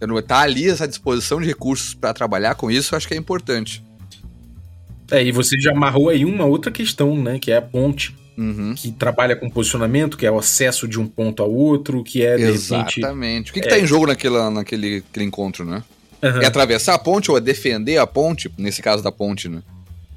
[0.00, 3.16] Eu tá ali essa disposição de recursos pra trabalhar com isso, eu acho que é
[3.16, 3.82] importante.
[5.10, 7.38] É, e você já amarrou aí uma outra questão, né?
[7.38, 8.14] Que é a ponte.
[8.38, 8.74] Uhum.
[8.76, 12.36] que trabalha com posicionamento, que é o acesso de um ponto ao outro, que é,
[12.36, 13.00] de repente...
[13.00, 13.50] Exatamente.
[13.50, 15.82] O que, que tá em jogo naquela, naquele aquele encontro, né?
[16.28, 19.62] Aham, É atravessar a ponte ou é defender a ponte, nesse caso da ponte, né?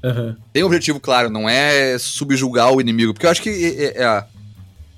[0.02, 0.36] aham.
[0.52, 3.12] Tem um objetivo claro, não é subjugar o inimigo.
[3.12, 4.26] Porque eu acho que é- é- é a,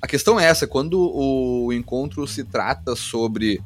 [0.01, 3.61] a questão é essa, quando o encontro se trata sobre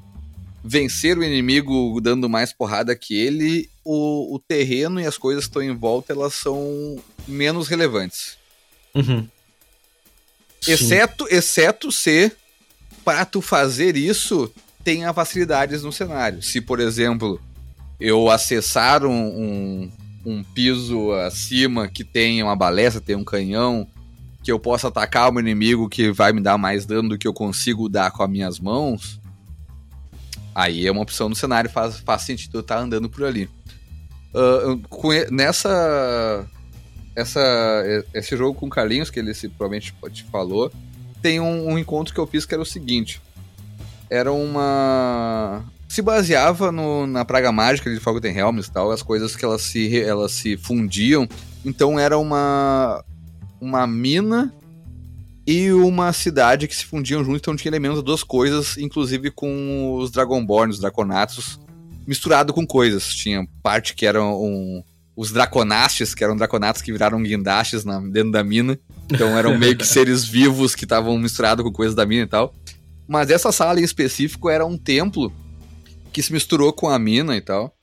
[0.63, 5.49] vencer o inimigo dando mais porrada que ele, o, o terreno e as coisas que
[5.49, 8.35] estão em volta, elas são menos relevantes.
[8.95, 9.25] Uhum.
[10.67, 12.31] Exceto, exceto se,
[13.05, 14.51] para tu fazer isso,
[14.87, 16.41] tenha facilidades no cenário.
[16.41, 17.41] Se, por exemplo,
[17.99, 19.91] eu acessar um, um,
[20.25, 23.85] um piso acima que tenha uma balestra, tem um canhão,
[24.41, 27.33] que eu possa atacar meu inimigo que vai me dar mais dano do que eu
[27.33, 29.19] consigo dar com as minhas mãos,
[30.55, 33.49] aí é uma opção no cenário, faz, faz sentido eu estar andando por ali.
[34.89, 36.47] Conhe- nessa
[37.13, 40.71] essa, esse jogo com o Carlinhos, que ele se, provavelmente te falou,
[41.21, 43.21] tem um, um encontro que eu fiz que era o seguinte.
[44.09, 45.63] Era uma...
[45.87, 49.99] Se baseava no- na praga mágica de Realms e tal, as coisas que elas se,
[50.01, 51.27] elas se fundiam.
[51.65, 53.03] Então era uma,
[53.59, 54.53] uma mina
[55.45, 59.95] e uma cidade que se fundiam junto, então tinha elementos das duas coisas, inclusive com
[59.95, 61.57] os Dragonborn, os Draconatos,
[62.05, 63.07] misturado com coisas.
[63.15, 64.83] Tinha parte que era um,
[65.15, 68.77] os Draconastes, que eram Draconatos que viraram guindastes na- dentro da mina.
[69.09, 72.53] Então eram meio que seres vivos que estavam misturados com coisas da mina e tal.
[73.07, 75.31] Mas essa sala em específico era um templo
[76.11, 77.73] que se misturou com a mina e tal.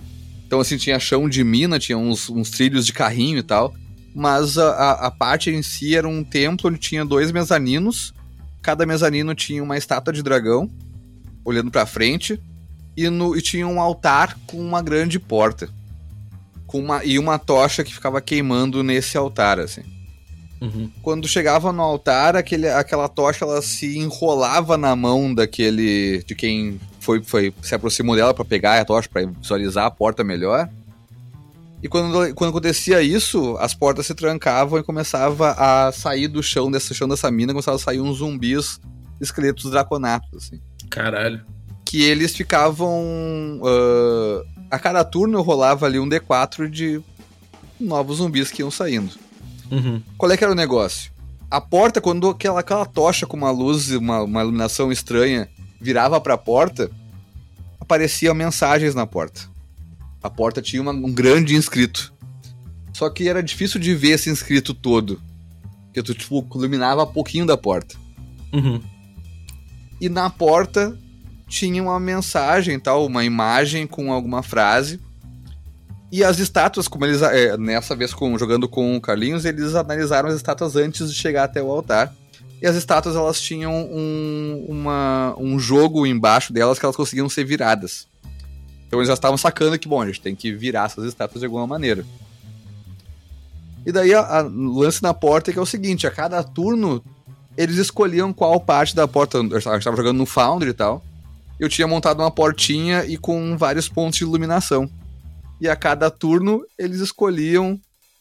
[0.46, 3.74] Então, assim, tinha chão de mina, tinha uns, uns trilhos de carrinho e tal.
[4.14, 8.12] Mas a, a, parte em si era um templo onde tinha dois mezaninos.
[8.62, 10.70] Cada mezanino tinha uma estátua de dragão,
[11.44, 12.40] olhando pra frente.
[12.96, 15.68] E, no, e tinha um altar com uma grande porta.
[16.72, 19.93] Uma, e uma tocha que ficava queimando nesse altar, assim
[20.64, 20.90] Uhum.
[21.02, 26.80] quando chegava no altar, aquele, aquela tocha ela se enrolava na mão daquele de quem
[27.00, 30.68] foi, foi se aproximou dela para pegar a tocha para visualizar a porta melhor.
[31.82, 36.70] E quando, quando acontecia isso, as portas se trancavam e começava a sair do chão
[36.70, 38.80] desse chão dessa mina, começava a sair uns zumbis,
[39.20, 41.44] esqueletos draconatos assim Caralho.
[41.84, 43.60] que eles ficavam.
[43.62, 47.02] ah, a cada turno rolava ali um D4 de
[47.78, 49.12] novos zumbis que iam saindo.
[49.74, 50.02] Uhum.
[50.16, 51.10] Qual é que era o negócio?
[51.50, 55.48] A porta, quando aquela, aquela tocha com uma luz, uma, uma iluminação estranha,
[55.80, 56.90] virava pra porta,
[57.80, 59.42] apareciam mensagens na porta.
[60.22, 62.12] A porta tinha uma- um grande inscrito.
[62.92, 65.20] Só que era difícil de ver esse inscrito todo.
[65.86, 67.96] Porque tu, tipo, iluminava pouquinho da porta.
[68.52, 68.80] Uhum.
[70.00, 70.96] e na porta
[71.48, 75.00] tinha uma mensagem, tal, uma imagem com alguma frase.
[76.16, 80.28] E as estátuas, como eles é, nessa vez com, jogando com o Carlinhos, eles analisaram
[80.28, 82.14] as estátuas antes de chegar até o altar.
[82.62, 87.42] E as estátuas elas tinham um, uma, um jogo embaixo delas que elas conseguiam ser
[87.42, 88.06] viradas.
[88.86, 91.46] Então eles já estavam sacando que, bom, a gente tem que virar essas estátuas de
[91.46, 92.06] alguma maneira.
[93.84, 96.40] E daí a- a- o lance na porta é que é o seguinte, a cada
[96.44, 97.02] turno
[97.56, 99.38] eles escolhiam qual parte da porta.
[99.38, 101.04] Eu estava jogando no Foundry e tal.
[101.58, 104.88] Eu tinha montado uma portinha e com vários pontos de iluminação.
[105.64, 107.80] E a cada turno eles escolhiam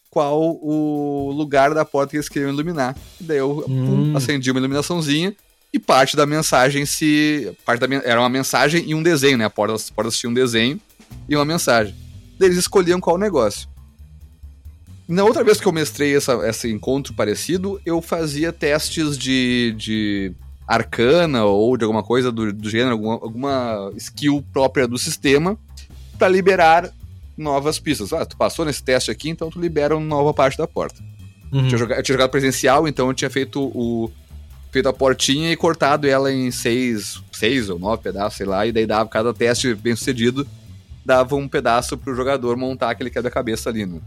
[0.10, 2.95] qual o lugar da porta que eles queriam iluminar.
[3.19, 4.13] E daí eu pum, Hum.
[4.15, 5.36] acendi uma iluminaçãozinha
[5.73, 7.51] e parte da mensagem se.
[7.65, 9.43] Parte da, era uma mensagem e um desenho, né?
[9.43, 10.79] A porta, as portas tinham um desenho
[11.27, 11.93] e uma mensagem.
[12.39, 13.67] Daí eles escolhiam qual negócio.
[15.06, 20.32] Na outra vez que eu mestrei essa, esse encontro parecido, eu fazia testes de, de
[20.65, 25.58] arcana ou de alguma coisa do, do gênero, alguma, alguma skill própria do sistema,
[26.17, 26.89] para liberar
[27.37, 28.13] novas pistas.
[28.13, 31.01] Ah, tu passou nesse teste aqui, então tu libera uma nova parte da porta.
[31.51, 31.67] Uhum.
[31.67, 34.11] Tinha joga- eu tinha jogado presencial, então eu tinha feito o
[34.71, 38.71] feito a portinha e cortado ela em seis, seis ou nove pedaços, sei lá, e
[38.71, 40.47] daí dava cada teste bem sucedido,
[41.05, 44.01] dava um pedaço pro jogador montar aquele quebra-cabeça ali, né?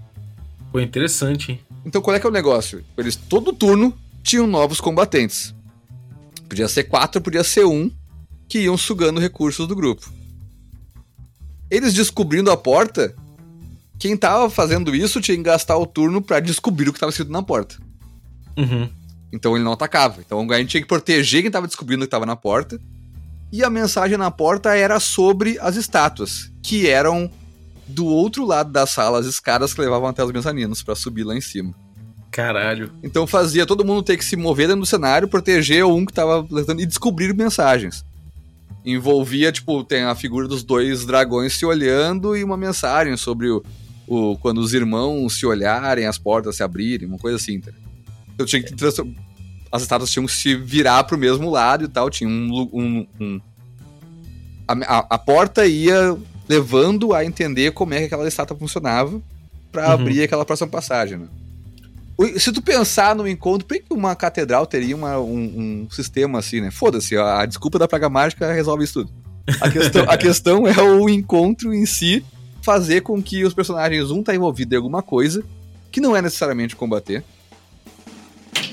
[0.73, 1.61] Pô, interessante, hein?
[1.85, 2.85] Então qual é que é o negócio?
[2.99, 5.55] Eles todo turno tinham novos combatentes.
[6.49, 7.89] Podia ser quatro, podia ser um,
[8.49, 10.13] que iam sugando recursos do grupo.
[11.71, 13.15] Eles descobrindo a porta,
[13.99, 17.33] quem tava fazendo isso tinha que gastar o turno pra descobrir o que tava escrito
[17.33, 17.77] na porta.
[18.57, 18.89] Uhum.
[19.33, 20.21] Então ele não atacava.
[20.21, 22.81] Então a gente tinha que proteger quem tava descobrindo o que tava na porta.
[23.53, 27.31] E a mensagem na porta era sobre as estátuas, que eram
[27.87, 31.37] do outro lado da sala, as escadas que levavam até os mezaninos pra subir lá
[31.37, 31.73] em cima.
[32.31, 32.93] Caralho.
[33.03, 36.47] Então fazia todo mundo ter que se mover dentro do cenário, proteger um que tava
[36.51, 38.05] levantando e descobrir mensagens.
[38.87, 43.61] Envolvia, tipo, tem a figura dos dois dragões se olhando e uma mensagem sobre o,
[44.07, 47.61] o quando os irmãos se olharem, as portas se abrirem, uma coisa assim.
[47.61, 47.73] Tá?
[48.39, 48.73] Eu tinha que
[49.73, 52.09] as estátuas tinham que se virar pro mesmo lado e tal.
[52.09, 52.69] Tinha um.
[52.73, 53.41] um- um-
[54.69, 56.17] a, a- a porta ia
[56.49, 59.21] levando a entender como é que aquela estátua funcionava
[59.73, 59.93] pra Uhum.
[59.95, 61.27] abrir aquela próxima passagem, né?
[62.39, 66.61] Se tu pensar no encontro, por que uma catedral teria uma- um, um sistema assim,
[66.61, 66.71] né?
[66.71, 69.13] Foda-se, a, a desculpa da praga mágica resolve isso tudo.
[69.61, 72.25] A questão, a questão é o encontro em si
[72.63, 75.45] fazer com que os personagens, um tá envolvido em alguma coisa,
[75.93, 77.23] que não é necessariamente combater.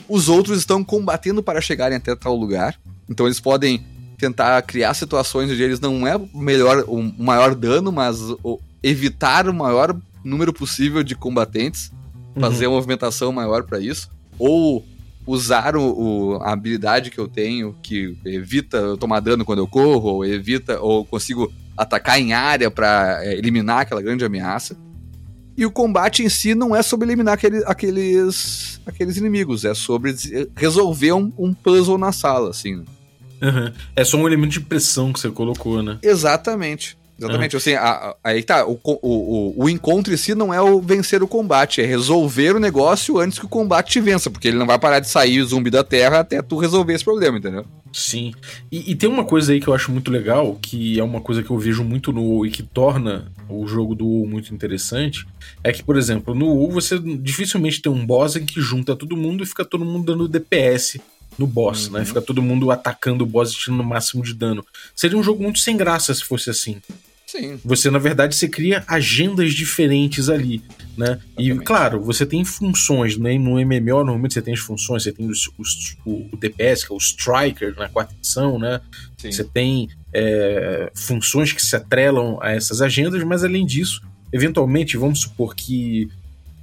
[0.07, 2.79] Os outros estão combatendo para chegarem até tal lugar.
[3.09, 3.85] Então eles podem
[4.17, 8.17] tentar criar situações onde eles não é melhor, o maior dano, mas
[8.81, 11.91] evitar o maior número possível de combatentes,
[12.39, 14.85] fazer uma movimentação maior para isso, ou
[15.25, 19.67] usar o, o- a habilidade que eu tenho que evita eu tomar dano quando eu
[19.67, 24.75] corro, ou evita ou consigo atacar em área para eliminar aquela grande ameaça.
[25.55, 30.11] E o combate em si não é sobre eliminar aquele- aqueles, aqueles inimigos, é sobre
[30.13, 32.77] des- resolver um, um puzzle na sala, assim.
[32.77, 32.83] né?
[33.41, 33.73] Uhum.
[33.95, 35.99] É só um elemento de pressão que você colocou, né?
[36.01, 36.97] Exatamente.
[37.17, 37.55] Exatamente.
[37.55, 41.21] Assim, a- a- aí tá, o, o, o, encontro em si não é o vencer
[41.21, 44.65] o combate, é resolver o negócio antes que o combate te vença, porque ele não
[44.65, 47.65] vai parar de sair o zumbi da terra até tu resolver esse problema, entendeu?
[47.91, 48.33] Sim.
[48.71, 51.43] E, e tem uma coisa aí que eu acho muito legal, que é uma coisa
[51.43, 55.27] que eu vejo muito no e que torna o jogo do WoW muito interessante,
[55.63, 59.15] é que, por exemplo, no WoW você dificilmente tem um boss em que junta todo
[59.15, 60.99] mundo e fica todo mundo dando DPS
[61.37, 61.93] no boss, Uhum.
[61.93, 62.05] né?
[62.05, 64.65] Fica todo mundo atacando o boss e tirando o máximo de dano.
[64.95, 66.81] Seria um jogo muito sem graça se fosse assim.
[67.25, 67.59] Sim.
[67.65, 70.61] Você, na verdade, você cria agendas diferentes ali,
[70.95, 71.19] né?
[71.35, 71.65] E, Exatamente.
[71.65, 73.35] claro, você tem funções, né?
[73.39, 76.93] No MMO, normalmente você tem as funções, você tem os- os- o, o DPS, que
[76.93, 78.79] é o Striker, na quarta edição, né?
[79.17, 79.31] Sim.
[79.31, 83.99] Você tem é, funções que se atrelam a essas agendas, mas além disso,
[84.31, 86.07] eventualmente, vamos supor que.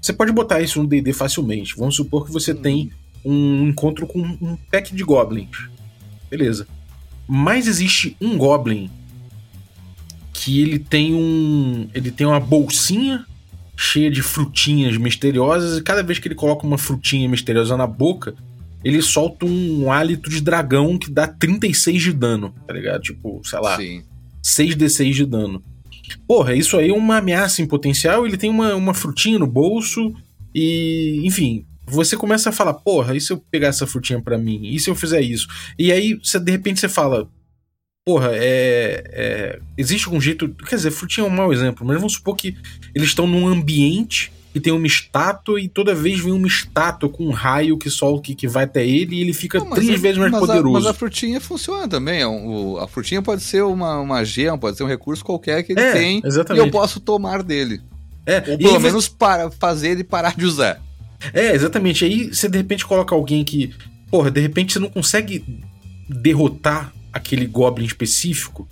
[0.00, 1.74] Você pode botar isso no DD facilmente.
[1.76, 2.92] Vamos supor que você tem
[3.24, 5.68] um encontro com um pack de goblins.
[6.30, 6.66] Beleza.
[7.26, 8.90] Mas existe um goblin
[10.32, 11.88] que ele tem um.
[11.94, 13.26] Ele tem uma bolsinha
[13.76, 18.34] cheia de frutinhas misteriosas, e cada vez que ele coloca uma frutinha misteriosa na boca,
[18.84, 23.00] ele solta um hálito de dragão que dá 36 de dano, tá ligado?
[23.00, 24.02] Tipo, sei lá, Sim.
[24.44, 25.62] 6d6 de dano.
[26.26, 30.12] Porra, isso aí é uma ameaça em potencial, ele tem uma, uma frutinha no bolso
[30.54, 34.60] e, enfim, você começa a falar, porra, e se eu pegar essa frutinha pra mim?
[34.64, 35.46] E se eu fizer isso?
[35.78, 37.28] E aí, você, de repente, você fala,
[38.04, 40.48] porra, é, é, existe algum jeito...
[40.66, 42.56] Quer dizer, frutinha é um mau exemplo, mas vamos supor que
[42.94, 47.24] eles estão num ambiente que tem uma estátua e toda vez vem uma estátua com
[47.24, 49.96] um raio que solta que, que vai até ele e ele fica Não, três a-
[49.98, 50.72] vezes mais mas a- poderoso.
[50.74, 52.20] mas a frutinha funciona também.
[52.22, 55.70] é o- a frutinha pode ser uma, uma gema, pode ser um recurso qualquer que
[55.72, 56.64] ele É, tem exatamente.
[56.64, 57.80] e eu posso tomar dele.
[58.26, 60.82] É, Ou pelo você- menos para fazer ele parar de usar.
[61.32, 62.04] É, exatamente.
[62.04, 63.74] Aí você de repente coloca alguém que,
[64.10, 65.44] porra, de repente você não consegue
[66.08, 68.68] derrotar aquele goblin específico,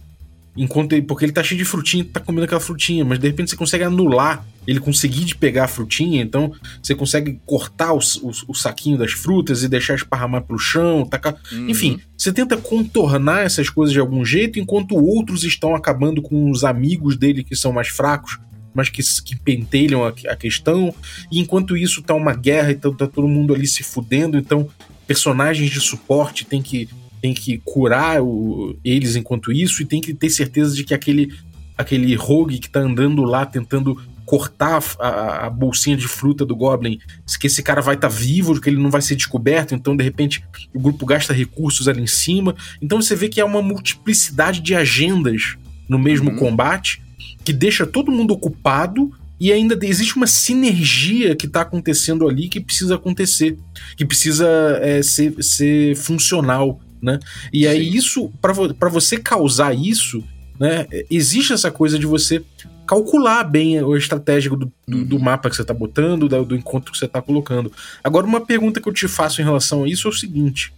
[0.57, 3.51] enquanto ele, porque ele tá cheio de frutinha, tá comendo aquela frutinha, mas de repente
[3.51, 8.31] você consegue anular ele conseguir de pegar a frutinha, então você consegue cortar o, o,
[8.49, 11.37] o saquinho das frutas e deixar esparramar pro chão, tacar.
[11.51, 11.71] Uhum.
[11.71, 16.65] Enfim, você tenta contornar essas coisas de algum jeito, enquanto outros estão acabando com os
[16.65, 18.39] amigos dele que são mais fracos,
[18.75, 20.95] mas que, que pentelham a, a questão.
[21.31, 24.69] E enquanto isso tá uma guerra, então tá todo mundo ali se fudendo, então
[25.07, 26.89] personagens de suporte tem que,
[27.21, 31.33] tem que curar o- eles enquanto isso, e tem que ter certeza de que aquele,
[31.77, 36.99] aquele rogue que tá andando lá tentando cortar a, a- bolsinha de fruta do Goblin,
[37.41, 40.45] que esse cara vai estar vivo, que ele não vai ser descoberto, então de repente
[40.75, 42.55] o grupo gasta recursos ali em cima.
[42.83, 45.57] Então você vê que há uma multiplicidade de agendas
[45.89, 46.37] no mesmo Uhum.
[46.37, 47.01] combate
[47.45, 52.61] que deixa todo mundo ocupado e ainda existe uma sinergia que está acontecendo ali que
[52.61, 53.57] precisa acontecer,
[53.97, 54.47] que precisa
[54.83, 57.19] é, ser, ser funcional, né?
[57.53, 57.97] E aí Sim.
[57.97, 60.23] isso, para você causar isso,
[60.59, 62.43] né, existe essa coisa de você
[62.85, 66.91] calcular bem a estratégia do, do, do mapa que você está botando, da- do encontro
[66.91, 67.71] que você está colocando.
[68.03, 70.73] Agora, uma pergunta que eu te faço em relação a isso é o seguinte: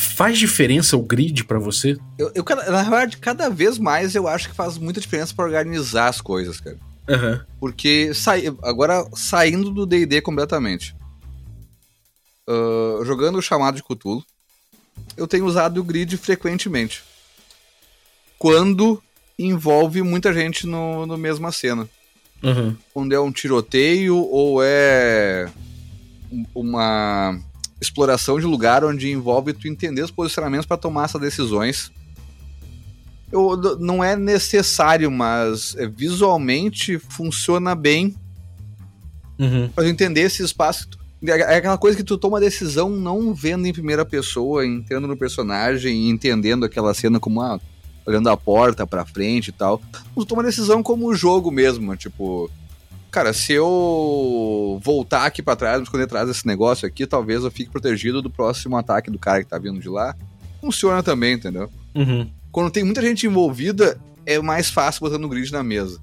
[0.00, 1.96] faz diferença o grid para você?
[2.16, 6.06] Eu, eu, na verdade, cada vez mais eu acho que faz muita diferença para organizar
[6.06, 6.78] as coisas, cara.
[7.08, 7.44] Aham.
[7.58, 10.94] Porque sai, agora saindo do D&D completamente.
[12.46, 14.24] Ah, jogando o chamado de Cthulhu,
[15.16, 17.02] eu tenho usado o grid frequentemente.
[18.38, 19.02] Quando
[19.36, 21.88] envolve muita gente no, no mesma cena.
[22.42, 22.76] Aham.
[22.94, 25.50] Quando é um tiroteio ou é
[26.30, 27.40] um- uma
[27.80, 31.92] exploração de lugar onde envolve tu entender os posicionamentos para tomar essas decisões.
[33.30, 38.14] Eu, não é necessário, mas é, visualmente funciona bem
[39.38, 39.68] Uhum.
[39.68, 40.88] para entender esse espaço.
[41.22, 45.94] É aquela coisa que tu toma decisão não vendo em primeira pessoa, entrando no personagem
[45.94, 47.60] e entendendo aquela cena como ah,
[48.06, 49.80] olhando a porta pra frente e tal.
[50.14, 52.50] Tu toma decisão como o jogo mesmo, tipo,
[53.18, 57.50] cara, se eu voltar aqui para trás, me esconder atrás desse negócio aqui, talvez eu
[57.50, 60.14] fique protegido do próximo ataque do cara que tá vindo de lá.
[60.60, 61.68] Funciona também, entendeu?
[61.96, 62.30] Uhum.
[62.52, 66.00] Quando tem muita gente envolvida, é mais fácil botando o grid na mesa.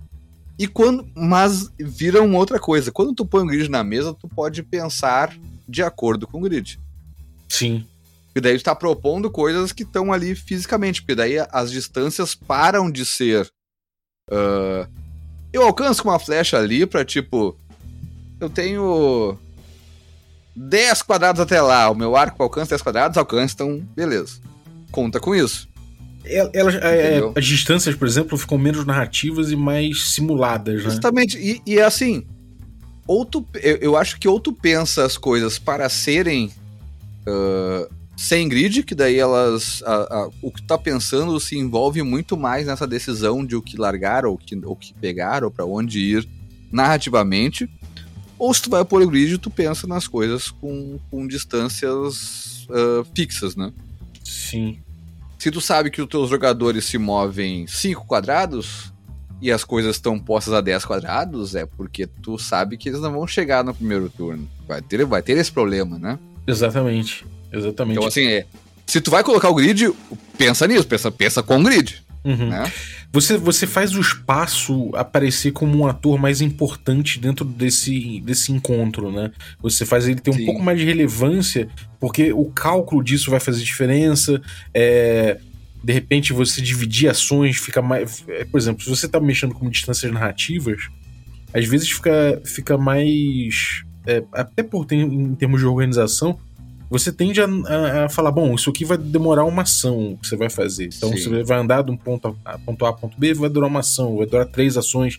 [0.59, 2.91] E quando, mas vira uma outra coisa.
[2.91, 5.33] Quando tu põe o grid na mesa, tu pode pensar
[5.67, 6.77] de acordo com o grid.
[7.47, 7.87] Sim.
[8.35, 12.91] E daí tu tá propondo coisas que estão ali fisicamente, porque daí as distâncias param
[12.91, 13.49] de ser.
[14.29, 15.04] Uh,
[15.55, 17.55] eu alcanço com uma flecha ali pra tipo.
[18.39, 19.37] Eu tenho
[20.55, 21.89] 10 quadrados até lá.
[21.89, 24.39] O meu arco alcança 10 quadrados, alcança, então beleza.
[24.91, 25.67] Conta com isso.
[26.25, 30.89] Elas, é, as distâncias, por exemplo, ficam menos narrativas e mais simuladas, né?
[30.89, 31.37] Justamente.
[31.37, 32.25] E, e é assim.
[33.07, 36.51] Ou tu, eu, eu, acho que ou tu pensa as coisas para serem
[37.27, 39.83] uh, sem grid, que daí elas.
[39.85, 43.61] A, a, o que tu tá pensando se envolve muito mais nessa decisão de o
[43.61, 46.27] que largar, ou que, o que pegar, ou para onde ir
[46.71, 47.69] narrativamente.
[48.37, 53.05] Ou se tu vai pôr o grid, tu pensa nas coisas com, com distâncias uh,
[53.15, 53.71] fixas, né?
[54.23, 54.79] Sim.
[55.39, 58.91] Se tu sabe que os teus jogadores se movem 5 quadrados
[59.41, 63.13] e as coisas estão postas a 10 quadrados, é porque tu sabe que eles não
[63.13, 64.49] vão chegar no primeiro turno.
[64.67, 66.19] Vai ter, vai ter esse problema, né?
[66.47, 67.25] Exatamente.
[67.55, 67.97] Exatamente.
[67.97, 68.45] Então, assim, é,
[68.85, 69.91] se tu vai colocar o grid,
[70.37, 72.03] pensa nisso, pensa, pensa com o grid.
[72.23, 72.49] Uhum.
[72.49, 72.71] Né?
[73.11, 79.11] Você, você faz o espaço aparecer como um ator mais importante dentro desse, desse encontro,
[79.11, 79.31] né?
[79.61, 80.45] Você faz ele ter um Sim.
[80.45, 84.41] pouco mais de relevância, porque o cálculo disso vai fazer diferença.
[84.73, 85.39] É,
[85.83, 88.23] de repente, você dividir ações fica mais.
[88.27, 90.89] é, Por exemplo, se você tá mexendo com distâncias narrativas,
[91.53, 93.83] às vezes fica, fica mais.
[94.05, 96.37] é, até por ter, em termos de organização,
[96.97, 100.35] você tende a, a- a falar, bom, isso aqui vai demorar uma ação que você
[100.35, 100.89] vai fazer.
[100.95, 101.17] Então Sim.
[101.17, 104.17] você vai andar de um ponto a, ponto a ponto B, vai durar uma ação,
[104.17, 105.17] vai durar três ações,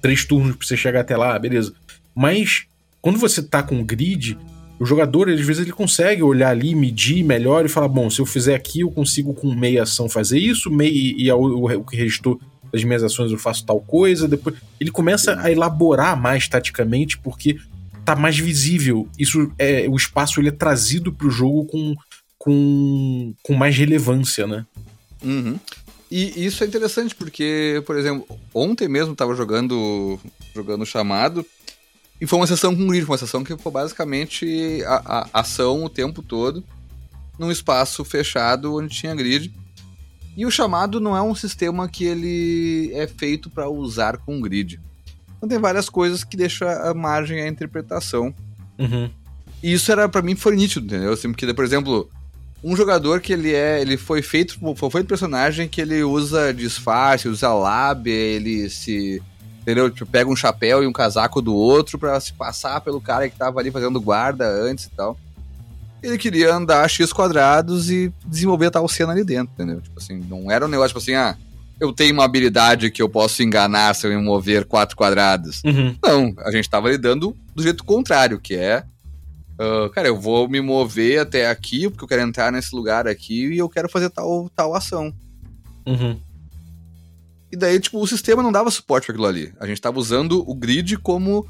[0.00, 1.72] três turnos pra você chegar até lá, beleza.
[2.14, 2.64] Mas
[3.02, 4.36] quando você tá com grid,
[4.78, 8.26] o jogador, às vezes, ele consegue olhar ali, medir melhor e falar, bom, se eu
[8.26, 11.96] fizer aqui, eu consigo com meia ação fazer isso, meia, e a- o, o que
[11.96, 12.38] restou
[12.72, 17.56] das minhas ações eu faço tal coisa, depois ele começa a elaborar mais taticamente, porque
[18.06, 19.08] tá mais visível.
[19.18, 21.94] Isso é o espaço ele é trazido pro jogo com,
[22.38, 24.64] com, com mais relevância, né?
[25.22, 25.58] Uhum.
[26.08, 30.20] E isso é interessante porque, por exemplo, ontem mesmo tava jogando
[30.54, 31.44] jogando chamado
[32.20, 35.90] e foi uma sessão com grid, uma sessão que foi basicamente a, a ação o
[35.90, 36.62] tempo todo
[37.36, 39.52] num espaço fechado onde tinha grid.
[40.36, 44.80] E o chamado não é um sistema que ele é feito para usar com grid.
[45.36, 48.34] Então tem várias coisas que deixam a margem à interpretação.
[48.78, 49.10] Uhum.
[49.62, 51.12] E isso era para mim foi nítido, entendeu?
[51.12, 52.08] Assim, porque, por exemplo,
[52.62, 57.28] um jogador que ele é, ele foi feito, foi feito personagem que ele usa disfarce,
[57.28, 59.22] usa lábia, ele se
[59.66, 59.90] entendeu?
[59.90, 63.36] Tipo, pega um chapéu e um casaco do outro pra se passar pelo cara que
[63.36, 65.18] tava ali fazendo guarda antes e tal.
[66.00, 69.80] Ele queria andar X quadrados e desenvolver tal cena ali dentro, entendeu?
[69.80, 71.36] Tipo assim, não era um negócio tipo assim, ah,
[71.80, 75.62] eu tenho uma habilidade que eu posso enganar se eu me mover quatro quadrados.
[75.64, 75.94] Uhum.
[76.02, 78.84] Não, a gente tava lidando do jeito contrário, que é.
[79.58, 83.46] ah, cara, eu vou me mover até aqui, porque eu quero entrar nesse lugar aqui
[83.52, 85.12] e eu quero fazer tal, tal ação.
[85.86, 86.18] Uhum.
[87.52, 89.52] E daí, tipo, o sistema não dava suporte para aquilo ali.
[89.60, 91.46] A gente tava usando o grid como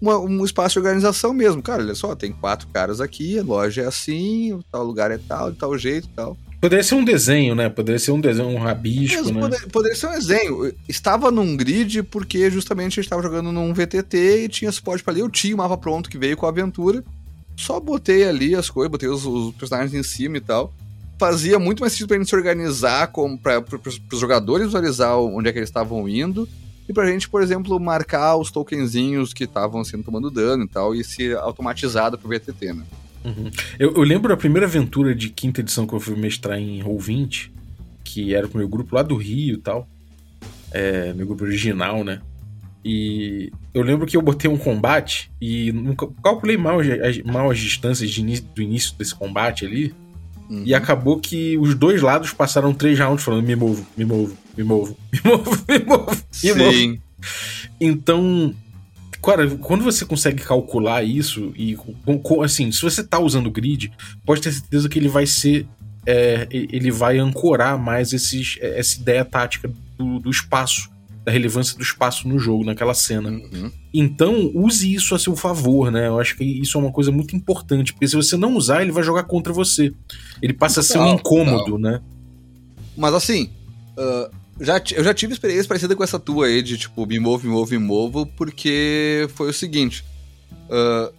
[0.00, 1.60] uma- um espaço de organização mesmo.
[1.62, 5.18] Cara, olha só, tem quatro caras aqui, a loja é assim, o tal lugar é
[5.18, 6.36] tal, de tal jeito e tal.
[6.62, 7.68] Poderia ser um desenho, né?
[7.68, 9.40] Poderia ser um desenho, um rabisco, Mas né?
[9.40, 10.72] poder- poderia ser um desenho.
[10.88, 15.12] Estava num grid porque justamente a gente estava jogando num VTT e tinha suporte para
[15.12, 15.20] ali.
[15.22, 17.02] Eu tinha o mapa pronto que veio com a aventura.
[17.56, 20.72] Só botei ali as coisas, botei os, os personagens em cima e tal.
[21.18, 23.10] Fazia muito mais sentido pra gente se organizar,
[23.42, 23.60] para
[24.12, 26.48] os jogadores visualizar onde é que eles estavam indo.
[26.88, 30.94] E pra gente, por exemplo, marcar os tokenzinhos que estavam sendo tomando dano e tal,
[30.94, 32.84] e ser automatizado pro VTT, né?
[33.24, 33.50] Uhum.
[33.78, 37.50] Eu, eu lembro da primeira aventura de quinta edição que eu fui mestrar em Roll20,
[38.04, 39.88] que era com o meu grupo lá do Rio e tal.
[40.72, 42.20] É, meu grupo original, né?
[42.84, 47.58] E eu lembro que eu botei um combate e nunca, calculei mal as, mal as
[47.58, 49.94] distâncias de início- do início desse combate ali.
[50.50, 50.64] Uhum.
[50.66, 54.64] E acabou que os dois lados passaram três rounds falando: me movo, me movo, me
[54.64, 56.72] movo, me movo, me movo, me movo.
[56.72, 57.00] Sim.
[57.80, 58.52] Então,
[59.22, 61.76] cara, quando você consegue calcular isso e
[62.42, 63.92] assim, se você tá usando o grid,
[64.24, 65.66] pode ter certeza que ele vai ser
[66.04, 70.90] é, ele vai ancorar mais esses, essa ideia tática do, do espaço
[71.24, 73.30] da relevância do espaço no jogo, naquela cena.
[73.30, 73.70] Uhum.
[73.94, 76.08] Então, use isso a seu favor, né?
[76.08, 78.90] Eu acho que isso é uma coisa muito importante, porque se você não usar, ele
[78.90, 79.92] vai jogar contra você.
[80.40, 82.00] Ele passa a ser um Não, incômodo, né?
[82.96, 83.50] Mas assim,
[83.96, 87.46] ah, já, eu já tive experiência parecida com essa tua aí, de tipo, me movo,
[87.46, 90.04] me movo, me movo, porque foi o seguinte.
[90.70, 91.12] ah,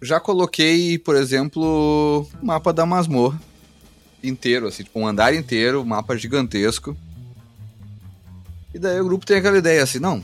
[0.00, 3.40] já coloquei, por exemplo, o mapa da masmorra
[4.22, 6.96] inteiro, assim, tipo, um andar inteiro, um mapa gigantesco.
[8.74, 10.22] E daí o grupo tem aquela ideia assim, não,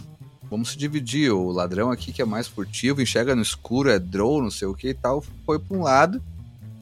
[0.51, 4.43] vamos se dividir, o ladrão aqui que é mais furtivo, enxerga no escuro, é draw,
[4.43, 6.23] não sei o que e tal, foi pra um lado,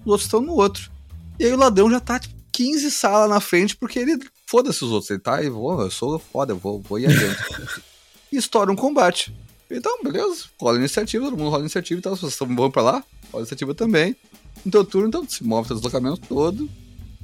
[0.04, 0.90] os outros estão no outro.
[1.38, 4.18] E aí o ladrão já tá, tipo, 15 salas na frente, porque ele,
[4.53, 7.42] foda-se os outros, ele tá, e vou, eu sou foda, eu vou, vou ir adiante.
[8.30, 9.34] e estoura um combate.
[9.70, 12.82] Então, beleza, rola iniciativa, todo mundo rola iniciativa e tal, se vocês estão bom pra
[12.82, 14.14] lá, rola iniciativa também.
[14.62, 16.68] No teu turno, então, se move teu deslocamento todo,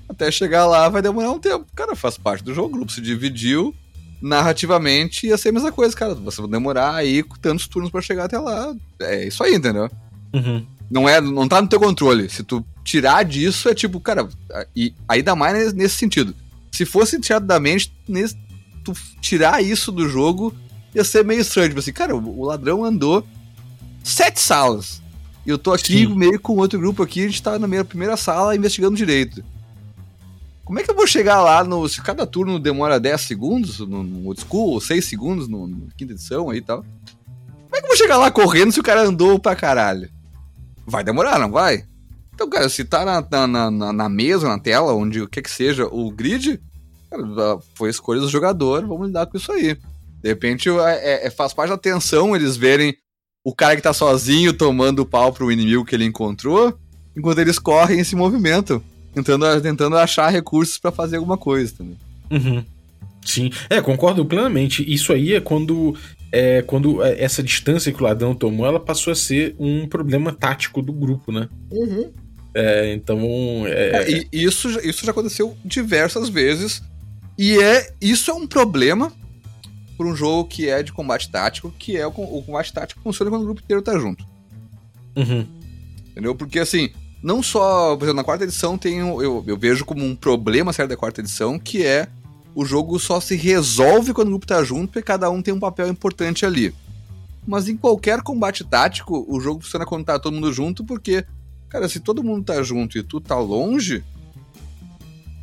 [0.08, 1.66] até chegar lá vai demorar um tempo.
[1.76, 3.74] Cara, faz parte do jogo, o grupo se dividiu,
[4.22, 6.14] narrativamente ia ser a mesma coisa, cara.
[6.14, 8.74] Você vai demorar aí tantos turnos pra chegar até lá.
[9.00, 9.90] É isso aí, entendeu?
[10.32, 10.66] Uhum.
[10.90, 12.30] Não é, não tá no teu controle.
[12.30, 14.26] Se tu tirar disso, é tipo, cara,
[14.74, 16.34] e ainda mais nesse sentido.
[16.78, 18.36] Se fosse tirado da mente, nesse-
[18.84, 20.54] tu tirar isso do jogo
[20.94, 21.70] ia ser meio estranho.
[21.70, 23.26] Tipo assim, cara, o, o ladrão andou
[24.04, 25.02] sete salas.
[25.44, 26.14] E eu tô aqui Sim.
[26.14, 29.42] meio com outro grupo aqui, a gente tá na minha primeira sala investigando direito.
[30.64, 31.88] Como é que eu vou chegar lá no.
[31.88, 35.88] Se cada turno demora 10 segundos no, no old school, ou 6 segundos no, no
[35.96, 36.84] quinta edição aí e tal.
[37.64, 40.08] Como é que eu vou chegar lá correndo se o cara andou pra caralho?
[40.86, 41.84] Vai demorar, não vai?
[42.34, 45.50] Então, cara, se tá na, na, na, na mesa, na tela, onde o que que
[45.50, 46.60] seja, o grid,
[47.10, 49.76] cara, foi escolha do jogador, vamos lidar com isso aí.
[50.22, 52.96] De repente, é, é- faz parte da tensão eles verem
[53.44, 56.76] o cara que tá sozinho tomando pau pro inimigo que ele encontrou,
[57.16, 58.82] enquanto eles correm esse movimento,
[59.14, 61.96] tentando, tentando achar recursos pra fazer alguma coisa também.
[62.30, 62.64] Uhum.
[63.24, 64.84] Sim, é, concordo plenamente.
[64.92, 65.94] Isso aí é quando,
[66.32, 70.32] é, quando é, essa distância que o ladrão tomou, ela passou a ser um problema
[70.32, 71.48] tático do grupo, né?
[72.54, 73.20] É, então,
[73.66, 76.82] é, É, e isso, isso já aconteceu diversas vezes.
[77.38, 79.12] E é isso é um problema
[79.96, 83.30] para um jogo que é de combate tático, que é o, o combate tático funciona
[83.30, 84.24] quando o grupo inteiro tá junto.
[85.16, 85.46] uhum,
[86.10, 86.34] Entendeu?
[86.34, 86.90] Porque assim,
[87.22, 87.96] não só.
[87.96, 88.98] Por exemplo, na quarta edição tem.
[88.98, 92.08] Eu, eu vejo como um problema sério da quarta edição, que é
[92.54, 95.60] o jogo só se resolve quando o grupo tá junto, porque cada um tem um
[95.60, 96.74] papel importante ali.
[97.46, 101.24] Mas em qualquer combate tático, o jogo funciona quando tá todo mundo junto, porque,
[101.68, 104.04] cara, se todo mundo tá junto e tu tá longe,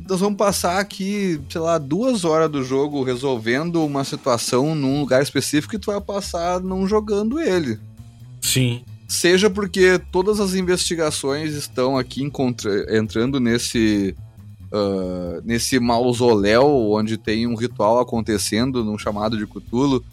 [0.08, 5.22] nós vamos passar aqui, sei lá, duas horas do jogo resolvendo uma situação num lugar
[5.22, 7.78] específico e tu vai passar não jogando ele.
[8.40, 14.16] sim, Seja porque todas as investigações estão aqui encontra- entrando nesse
[14.72, 20.04] ah, nesse mausoléu onde tem um ritual acontecendo num chamado de Cthulhu,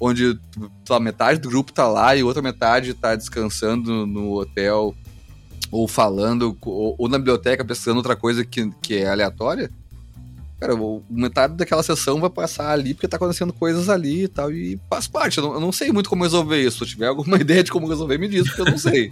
[0.00, 0.36] onde
[0.88, 4.94] lá, metade do grupo tá lá e outra metade tá descansando no hotel
[5.70, 9.70] ou falando ou, ou na biblioteca pesquisando outra coisa que, que é aleatória.
[10.60, 10.74] Cara,
[11.08, 15.08] metade daquela sessão vai passar ali porque tá acontecendo coisas ali e tal, e faz
[15.08, 15.38] parte.
[15.38, 16.84] Eu não, eu não sei muito como resolver isso.
[16.84, 19.10] Se tiver alguma ideia de como resolver, me diz, porque eu não sei.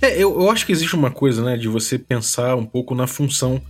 [0.00, 3.08] É, eu, eu acho que existe uma coisa, né, de você pensar um pouco na
[3.08, 3.60] função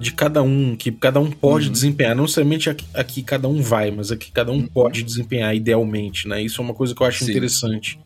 [0.00, 1.72] de cada um, que cada um pode Uhum.
[1.72, 2.16] desempenhar.
[2.16, 4.66] Não necessariamente aqui, aqui cada um vai, mas aqui cada um Uhum.
[4.66, 6.42] pode desempenhar idealmente, né?
[6.42, 7.30] Isso é uma coisa que eu acho Sim.
[7.30, 7.98] interessante.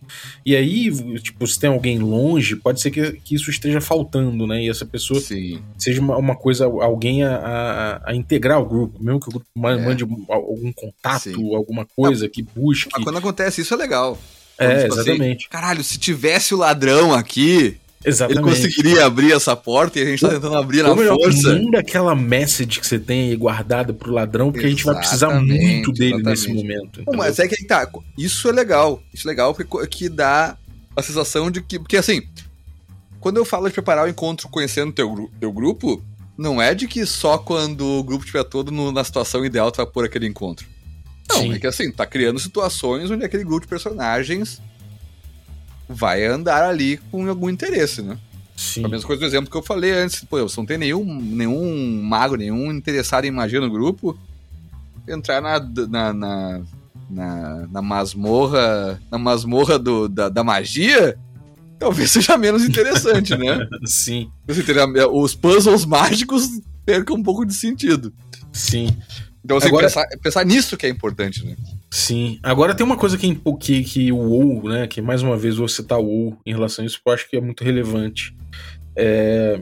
[0.45, 0.91] E aí,
[1.21, 4.63] tipo, se tem alguém longe, pode ser que, que isso esteja faltando, né?
[4.65, 5.61] E essa pessoa Sim.
[5.79, 9.47] seja uma, uma coisa, alguém a, a- a integrar o grupo, mesmo que o grupo
[9.57, 9.61] É.
[9.61, 11.55] mande algum- contato, Sim.
[11.55, 12.91] alguma coisa que busque.
[12.93, 14.19] Mas quando acontece isso é legal.
[14.59, 15.49] Quando, É, tipo assim, exatamente.
[15.49, 18.43] Caralho, se tivesse o ladrão aqui, ele Exatamente.
[18.45, 21.55] conseguiria abrir essa porta e a gente tá tentando abrir na melhor, força.
[21.59, 25.29] manda aquela message que você tem aí guardada pro ladrão, porque a gente vai precisar
[25.29, 26.63] Exatamente, muito dele nesse exatamente.
[26.63, 26.97] momento.
[26.99, 27.15] Não, entendeu?
[27.19, 27.89] mas é que aí tá.
[28.19, 29.03] Isso é legal.
[29.13, 30.57] Isso é legal porque que dá
[30.95, 31.79] a sensação de que.
[31.79, 32.23] Porque assim,
[33.21, 36.03] quando eu falo de preparar o encontro conhecendo teu, teu grupo,
[36.37, 39.77] não é de que só quando o grupo estiver todo no- na situação ideal tu
[39.79, 40.67] vai pôr aquele encontro.
[41.31, 41.55] Não, Sim.
[41.55, 44.61] é que assim, tá criando situações onde aquele grupo de personagens
[45.89, 48.19] vai andar ali com algum interesse, né?
[48.57, 48.85] Sim.
[48.85, 50.25] A mesma coisa do exemplo que eu falei antes.
[50.25, 54.19] Pô, não tem nenhum, nenhum mago, nenhum interessado em magia no grupo.
[55.09, 56.63] Entrar na, na, na,
[57.11, 59.01] na, na masmorra.
[59.11, 61.19] Na masmorra do, da, da magia.
[61.79, 63.67] Talvez seja menos interessante, né?
[63.85, 64.31] Sim?
[65.13, 66.49] Os puzzles mágicos
[66.87, 68.13] percam um pouco de sentido.
[68.53, 68.97] sim,
[69.45, 71.55] Então, assim, Agora- pensar, pensar nisso que é importante, né?
[71.91, 72.39] sim.
[72.43, 74.87] Agora tem uma coisa que, que, que o WoW, né?
[74.87, 77.29] Que mais uma vez vou citar o WoW em relação a isso, que eu acho
[77.29, 78.35] que é muito relevante.
[78.97, 79.61] É...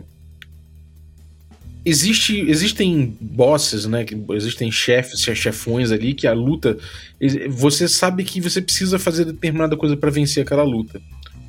[1.84, 4.04] existe, existem bosses, né?
[4.04, 6.78] Que existem chefes, chefões ali que a luta.
[7.50, 11.00] Você sabe que você precisa fazer determinada coisa para vencer aquela luta.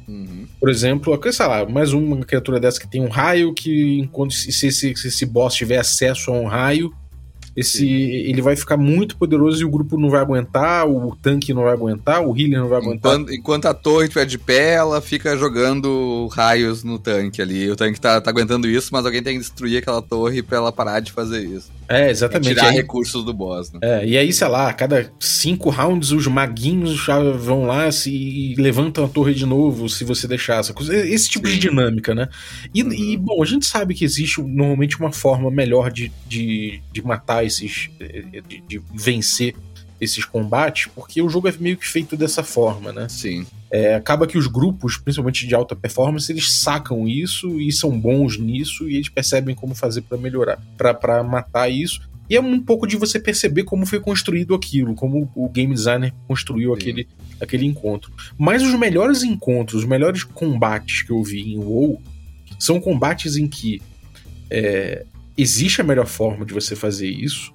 [0.08, 0.48] Uhum.
[0.60, 4.52] Por exemplo, sei lá, mais uma criatura dessa que tem um raio que enquanto se,
[4.52, 6.94] se, se esse boss tiver acesso a um raio,
[7.56, 11.64] esse ele vai ficar muito poderoso e o grupo não vai aguentar, o tanque não
[11.64, 13.14] vai aguentar, o healer não vai aguentar.
[13.14, 17.70] Enquanto, enquanto a torre estiver de pé, ela fica jogando raios no tanque ali.
[17.70, 20.72] O tanque tá, tá aguentando isso, mas alguém tem que destruir aquela torre pra ela
[20.72, 21.72] parar de fazer isso.
[21.88, 22.56] É, exatamente.
[22.56, 23.80] Tirar aí, recursos do boss, né?
[23.84, 28.10] é, e aí, sei lá, a cada cinco rounds os maguinhos já vão lá se,
[28.10, 30.96] e levantam a torre de novo, se você deixar essa coisa.
[30.96, 31.60] Esse tipo de Sim.
[31.60, 32.30] dinâmica, né?
[32.74, 32.92] E, Uhum.
[32.94, 37.43] e, bom, a gente sabe que existe normalmente uma forma melhor de, de, de matar
[37.44, 37.90] esses.
[38.48, 39.56] De, de vencer
[40.02, 43.08] esses combates, porque o jogo é meio que feito dessa forma, né?
[43.08, 43.46] Sim.
[43.72, 48.38] É, acaba que os grupos, principalmente de alta performance, eles sacam isso e são bons
[48.38, 52.02] nisso e eles percebem como fazer pra melhorar, pra- pra matar isso.
[52.30, 56.14] E é um pouco de você perceber como foi construído aquilo, como o game designer
[56.28, 56.82] construiu Sim.
[56.82, 57.08] aquele,
[57.40, 58.12] aquele encontro.
[58.38, 62.02] Mas os melhores encontros, os melhores combates que eu vi em WoW
[62.60, 63.82] são combates em que
[64.50, 65.06] é,
[65.38, 67.54] existe a melhor forma de você fazer isso.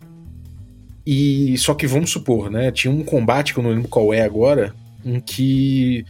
[1.06, 2.70] E só que vamos supor, né?
[2.70, 4.74] Tinha um combate que eu não lembro qual é agora,
[5.04, 6.04] em que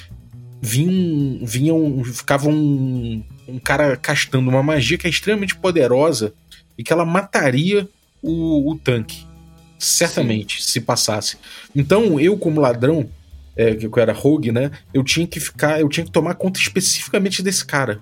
[0.61, 6.35] vinha, vinha um, ficava um, um cara castando uma magia que é extremamente poderosa
[6.77, 7.89] e que ela mataria
[8.23, 9.27] o, o tanque.
[9.79, 11.37] Certamente, se passasse.
[11.75, 13.09] Então, eu, como ladrão,
[13.57, 14.73] é, que eu era rogue, né?
[14.93, 18.01] Eu tinha que ficar, eu tinha que tomar conta especificamente desse cara.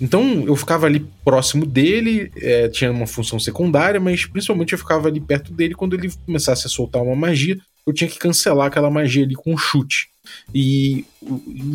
[0.00, 5.08] Então eu ficava ali próximo dele, é, tinha uma função secundária, mas principalmente eu ficava
[5.08, 8.90] ali perto dele quando ele começasse a soltar uma magia, eu tinha que cancelar aquela
[8.90, 10.08] magia ali com um chute.
[10.54, 11.04] E,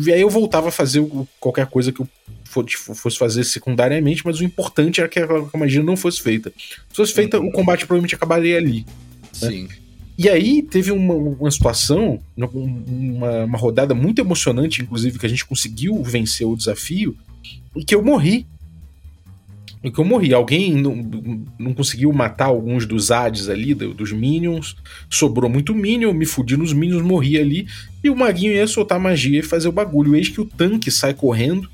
[0.04, 1.06] e aí eu voltava a fazer
[1.38, 2.08] qualquer coisa que eu
[2.44, 6.52] fo- fosse fazer secundariamente, mas o importante era que aquela magia não fosse feita.
[6.58, 8.84] Se fosse feita, o combate provavelmente acabaria ali.
[9.32, 9.68] Sim.
[10.18, 15.46] E aí teve uma, uma situação, uma, uma rodada muito emocionante, inclusive, que a gente
[15.46, 17.16] conseguiu vencer o desafio,
[17.76, 18.46] e que eu morri.
[19.82, 20.34] E que eu morri.
[20.34, 24.76] Alguém não, não conseguiu matar alguns dos ads ali, do- dos minions.
[25.08, 27.66] Sobrou muito minion, me fudi nos minions, morri ali.
[28.04, 30.14] E o maguinho ia soltar magia e fazer o bagulho.
[30.14, 31.68] Eis que o tanque sai correndo,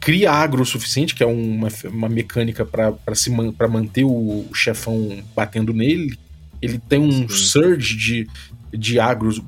[0.00, 6.18] cria agro o suficiente, que é uma, uma mecânica para manter o chefão batendo nele.
[6.60, 7.28] Ele tem um Sim.
[7.28, 8.28] surge de,
[8.76, 9.40] de agros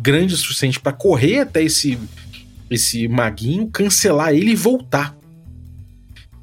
[0.00, 1.98] grande o suficiente para correr até esse,
[2.70, 5.16] esse maguinho, cancelar ele e voltar.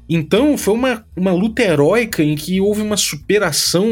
[0.08, 3.86] Então foi uma, uma luta heróica em que houve uma superação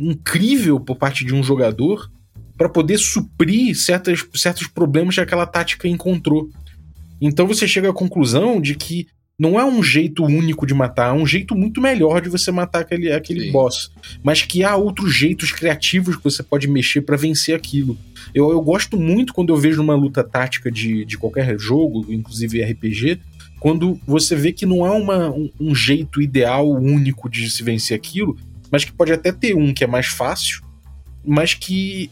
[0.00, 2.10] incrível por parte de um jogador
[2.56, 6.48] para poder suprir certas, certos problemas que aquela tática encontrou.
[7.20, 9.08] Então você chega à conclusão de que
[9.38, 12.80] não é um jeito único de matar, é um jeito muito melhor de você matar
[12.80, 13.52] aquele, aquele Sim.
[13.52, 13.90] boss.
[14.22, 17.98] Mas que há outros jeitos criativos que você pode mexer para vencer aquilo.
[18.34, 22.62] Eu, eu gosto muito quando eu vejo uma luta tática de, de qualquer jogo, inclusive
[22.62, 23.20] RPG,
[23.60, 27.94] quando você vê que não há uma, um, um jeito ideal, único de se vencer
[27.94, 28.38] aquilo,
[28.70, 30.62] mas que pode até ter um que é mais fácil,
[31.24, 32.10] mas que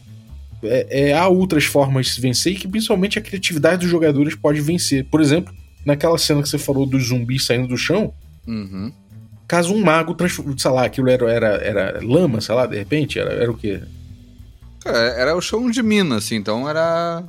[0.63, 4.35] é, é, há outras formas de se vencer e que principalmente a criatividade dos jogadores
[4.35, 5.05] pode vencer.
[5.05, 5.53] Por exemplo,
[5.85, 8.13] naquela cena que você falou dos zumbis saindo do chão,
[8.47, 8.91] Uhum.
[9.47, 10.15] caso um mago
[10.57, 13.79] sei lá, aquilo era, era, era lama, sei lá, de repente, era, era o quê?
[14.83, 17.23] Cara, era o chão de mina, assim, então era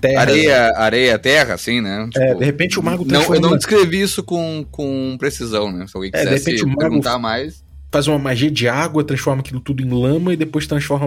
[0.00, 0.20] Terra.
[0.22, 2.08] areia, areia, terra, assim, né?
[2.16, 5.70] É, Tipo, de repente o mago não, eu transforma não descrevi isso com, com precisão,
[5.70, 5.86] né?
[5.86, 7.62] Se alguém É, de quisesse repente o mago- perguntar mais.
[7.92, 11.06] faz uma magia de água, transforma aquilo tudo em lama e depois transforma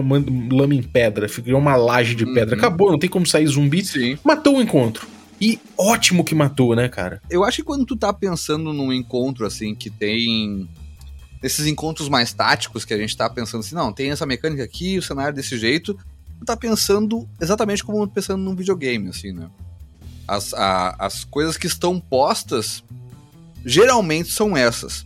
[0.52, 1.28] lama em pedra.
[1.28, 2.54] Fica uma laje de pedra.
[2.54, 2.60] Uhum.
[2.60, 3.84] Acabou, não tem como sair zumbi.
[3.84, 4.16] Sim.
[4.24, 5.06] Matou o encontro.
[5.44, 7.20] E ótimo que matou, né, cara?
[7.28, 10.66] Eu acho que quando tu tá pensando num encontro, assim, que tem.
[11.42, 14.96] Esses encontros mais táticos que a gente tá pensando assim, não, tem essa mecânica aqui,
[14.96, 15.92] o cenário desse jeito.
[16.38, 19.50] Tu tá pensando exatamente como pensando num videogame, assim, né?
[20.26, 22.82] As, a- as coisas que estão postas
[23.66, 25.04] geralmente são essas.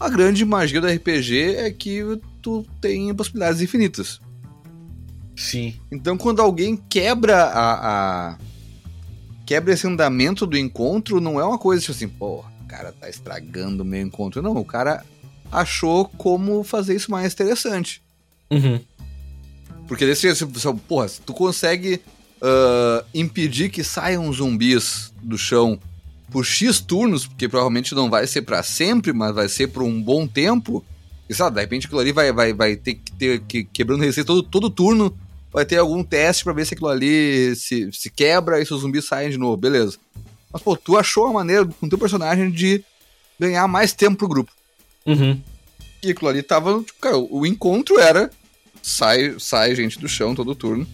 [0.00, 2.02] A grande magia do RPG é que
[2.42, 4.20] tu tem possibilidades infinitas.
[5.36, 5.74] Sim.
[5.92, 8.38] Então, quando alguém quebra a, a-
[9.50, 13.10] quebra esse andamento do encontro, não é uma coisa tipo assim, pô, o cara tá
[13.10, 14.40] estragando o meu encontro.
[14.40, 15.04] Não, o cara
[15.50, 18.00] achou como fazer isso mais interessante.
[18.48, 18.80] Uhum.
[19.88, 22.00] Porque desse se, se, porra, se tu consegue
[22.40, 25.80] ah, impedir que saiam zumbis do chão
[26.30, 30.00] por X turnos, porque provavelmente não vai ser pra sempre, mas vai ser por um
[30.00, 30.84] bom tempo,
[31.28, 34.28] e sabe, de repente aquilo ali vai, vai, vai ter que ter que quebrando receita
[34.28, 35.12] todo, todo turno,
[35.52, 38.80] vai ter algum teste pra ver se aquilo ali se, se quebra e se os
[38.80, 39.98] zumbis saem de novo, beleza.
[40.52, 42.84] Mas, pô, tu achou uma maneira com teu personagem de
[43.38, 44.52] ganhar mais tempo pro grupo.
[45.06, 45.40] Uhum.
[46.02, 46.82] E aquilo ali tava.
[46.82, 48.30] tipo, Cara, o encontro era.
[48.82, 50.86] Sai, sai gente do chão todo turno.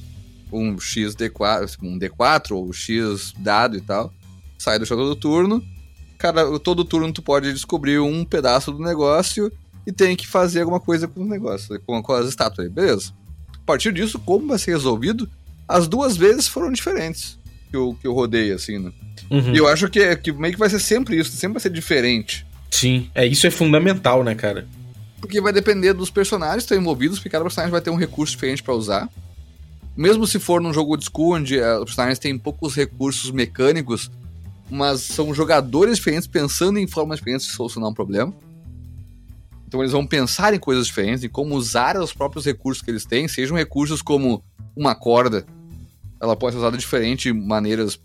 [0.53, 4.13] Um XD4, um D4 ou X dado e tal.
[4.59, 5.63] Sai do chão todo turno.
[6.19, 9.53] Cara, todo turno tu pode descobrir um pedaço do negócio
[9.87, 13.13] e tem que fazer alguma coisa com o negócio, com, com as estátuas aí, beleza.
[13.67, 15.29] A partir disso, como vai ser resolvido?
[15.67, 17.37] As duas vezes foram diferentes
[17.69, 18.93] que eu, que eu rodei, assim, né?
[19.29, 19.53] Uhum.
[19.53, 22.47] E eu acho que, que meio que vai ser sempre isso, sempre vai ser diferente.
[22.71, 24.69] Sim, é isso é fundamental, né, cara?
[25.21, 28.35] Porque vai depender dos personagens que estão envolvidos, porque cada personagem vai ter um recurso
[28.35, 29.09] diferente pra usar.
[29.97, 34.13] Mesmo se for num jogo de school, onde eh, os personagens têm poucos recursos mecânicos,
[34.71, 38.33] mas são jogadores diferentes pensando em formas diferentes de solucionar um problema.
[39.67, 43.05] Então eles vão pensar em coisas diferentes, em como usar os próprios recursos que eles
[43.05, 44.43] têm, sejam recursos como
[44.77, 45.45] uma corda,
[46.21, 47.99] ela pode ser usada de diferentes maneiras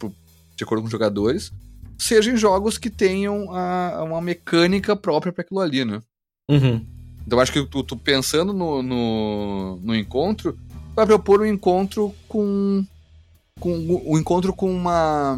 [0.56, 1.52] de acordo com os jogadores,
[1.98, 6.02] seja em jogos que tenham a- uma mecânica própria para aquilo ali, né?
[6.50, 6.86] Uhum.
[7.26, 10.58] Então eu acho que tu, tu pensando no, no, no encontro,
[10.96, 12.84] vai propor um encontro com.
[13.60, 15.38] com um encontro com uma.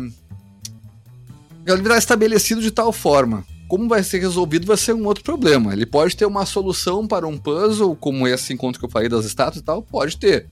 [1.65, 3.45] Ele vai estabelecido de tal forma.
[3.73, 5.73] Como vai ser resolvido vai ser um outro problema.
[5.73, 9.25] Ele pode ter uma solução para um puzzle, como esse encontro que eu falei das
[9.25, 10.45] estátuas e tal, pode ter.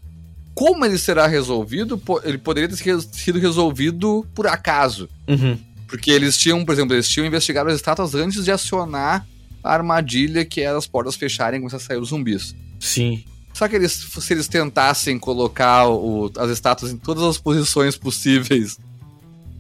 [0.56, 5.08] Como ele será resolvido, ele poderia ter sido- sido resolvido por acaso.
[5.28, 5.56] Uhum.
[5.88, 9.24] Porque eles tinham, por exemplo, eles tinham investigado as estátuas antes de acionar
[9.64, 12.56] a armadilha que era as portas fecharem e começar a sair os zumbis.
[12.80, 13.24] Sim.
[13.54, 18.80] Só que eles, se eles tentassem colocar o- as estátuas em todas as posições possíveis,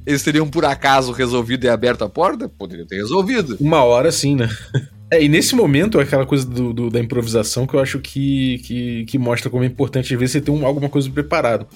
[0.06, 2.50] eles teriam por acaso resolvido e aberto a porta?
[2.50, 3.58] Poderiam ter resolvido.
[3.60, 4.50] Uma hora sim, né?
[5.14, 9.04] É, e nesse momento, aquela coisa do, do- da improvisação que eu acho que, que,
[9.04, 11.68] que mostra como é importante, às vezes, você ter um, alguma coisa preparado.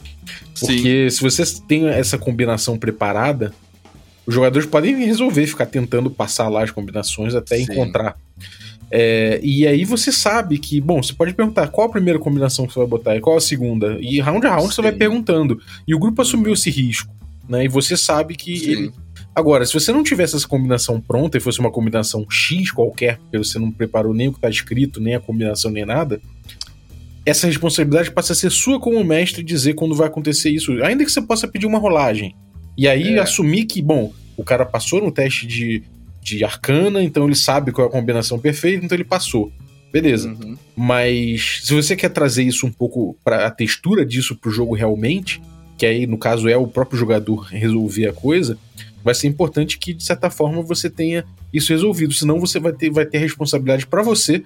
[0.58, 3.54] Porque se você tem essa combinação preparada,
[4.26, 7.64] os jogadores podem resolver ficar tentando passar lá as combinações até Sim.
[7.64, 8.16] encontrar.
[8.90, 12.72] É, e aí você sabe que, bom, você pode perguntar qual a primeira combinação que
[12.72, 13.98] você vai botar e qual a segunda.
[14.00, 14.82] E round a round você Sim.
[14.84, 15.60] vai perguntando.
[15.86, 17.14] E o grupo assumiu esse risco.
[17.48, 17.66] Né?
[17.66, 18.72] E você sabe que Sim.
[18.72, 18.92] ele,
[19.36, 23.38] Agora, se você não tivesse essa combinação pronta e fosse uma combinação X qualquer, porque
[23.38, 26.22] você não preparou nem o que tá escrito, nem a combinação, nem nada,
[27.26, 30.72] essa responsabilidade passa a ser sua como mestre dizer quando vai acontecer isso.
[30.84, 32.34] Ainda que você possa pedir uma rolagem.
[32.78, 33.20] E aí É.
[33.20, 35.84] assumir que, bom, o cara passou no teste de,
[36.22, 39.52] de arcana, então ele sabe qual é a combinação perfeita, então ele passou.
[39.92, 40.30] Beleza.
[40.30, 40.58] Uhum.
[40.78, 45.42] Mas se você quer trazer isso um pouco para a textura disso pro jogo realmente,
[45.78, 48.58] que aí no caso é o próprio jogador resolver a coisa,
[49.04, 51.24] vai ser importante que de certa forma você tenha
[51.54, 54.44] isso resolvido, senão você vai ter, vai ter responsabilidade para você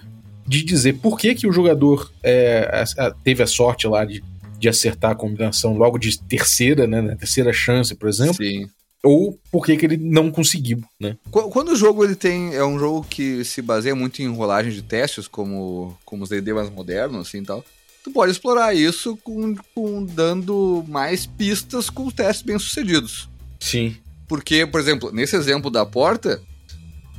[0.47, 4.23] de dizer por que, que o jogador é, a- a- teve a sorte lá de,
[4.59, 8.67] de acertar a combinação logo de terceira, né, na terceira chance, por exemplo, Sim.
[9.03, 11.15] ou por que, que ele não conseguiu, né?
[11.31, 12.53] Qu- Quando o jogo ele tem.
[12.55, 16.51] É um jogo que se baseia muito em rolagem de testes, como, como os DD
[16.53, 17.63] mais modernos, assim e tal.
[18.03, 23.29] Tu pode explorar isso com, com dando mais pistas com testes bem-sucedidos.
[23.59, 23.97] Sim.
[24.27, 26.41] Porque, por exemplo, nesse exemplo da porta,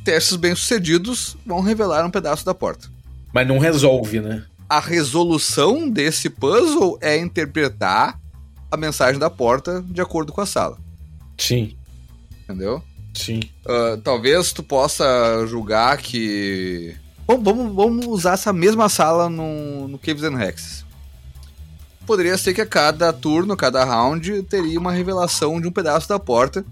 [0.04, 2.88] testes bem-sucedidos vão revelar um pedaço da porta.
[3.32, 4.44] Mas não resolve, né?
[4.68, 8.18] A resolução desse puzzle é interpretar
[8.70, 10.78] a mensagem da porta de acordo com a sala.
[11.36, 11.76] Sim,
[12.44, 12.82] Entendeu?
[13.14, 13.40] sim.
[13.66, 16.94] Ah, talvez tu possa julgar que.
[17.30, 20.84] Vamos, vamos, vamos usar essa mesma sala no, no Caves and Hexes.
[22.04, 26.18] Poderia ser que a cada turno, cada round, teria uma revelação de um pedaço da
[26.18, 26.64] porta.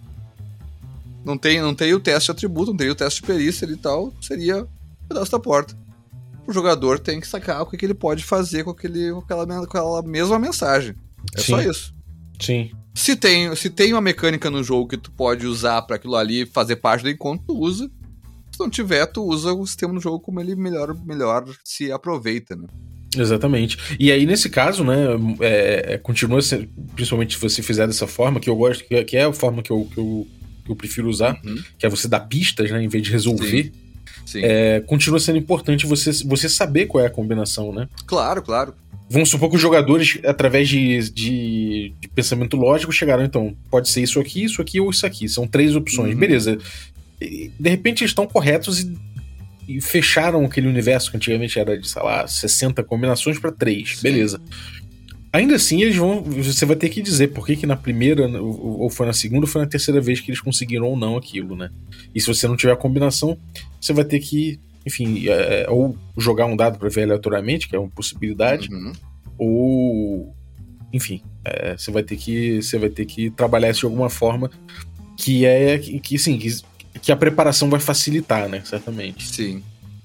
[1.25, 3.77] Não tem, não tem o teste de atributo, não teria o teste de perícia e
[3.77, 4.13] tal.
[4.21, 5.77] Seria um pedaço da porta.
[6.45, 9.47] O jogador tem que sacar o que, que ele pode fazer com, aquele, com, aquela,
[9.47, 10.97] com aquela mesma mensagem.
[11.37, 11.71] É só Sim.
[11.71, 11.95] isso.
[12.41, 12.71] Sim.
[12.95, 16.45] Se tem, se tem uma mecânica no jogo que tu pode usar pra aquilo ali
[16.47, 17.89] fazer parte do encontro, tu usa.
[18.59, 22.57] Se não tiver, tu usa o sistema no jogo como ele melhor, melhor se aproveita,
[22.57, 22.67] né?
[23.17, 23.79] Exatamente.
[24.01, 24.97] E aí, nesse caso, né,
[25.39, 29.05] é, é, continua sendo, principalmente se você fizer dessa forma, que eu gosto, que é,
[29.05, 30.27] que é a forma que eu, que, eu,
[30.65, 31.63] que eu prefiro usar, Uhum.
[31.79, 33.71] que é você dar pistas, né, em vez de resolver,
[34.27, 34.41] Sim.
[34.43, 37.89] é, continua sendo importante você, você saber qual é a combinação, né?
[38.07, 38.75] Claro, claro.
[39.09, 44.03] Vamos supor que os jogadores, através de, de, de pensamento lógico, chegaram, então, pode ser
[44.03, 45.29] isso aqui, isso aqui ou isso aqui.
[45.29, 46.13] São três opções.
[46.13, 46.19] Uhum.
[46.19, 46.59] Beleza.
[47.21, 48.97] De repente eles estão corretos e,
[49.69, 53.97] e fecharam aquele universo que antigamente era de, sei lá, 60 combinações para três.
[53.97, 54.03] Sim.
[54.03, 54.41] Beleza.
[55.33, 56.23] Ainda assim, eles vão.
[56.23, 59.43] Você vai ter que dizer por que, que na primeira, ou ou foi na segunda,
[59.45, 61.71] ou foi na terceira vez que eles conseguiram ou não aquilo, né?
[62.15, 63.37] E se você não tiver a combinação,
[63.79, 67.79] você vai ter que, enfim, é, ou jogar um dado para ver aleatoriamente, que é
[67.79, 68.93] uma possibilidade, Uhum.
[69.37, 70.35] ou
[70.93, 74.51] enfim é, você vai ter que você vai ter que trabalhar isso de alguma forma
[75.17, 76.49] que é que, que sim que,
[77.03, 79.63] que a preparação vai facilitar né certamente Sim.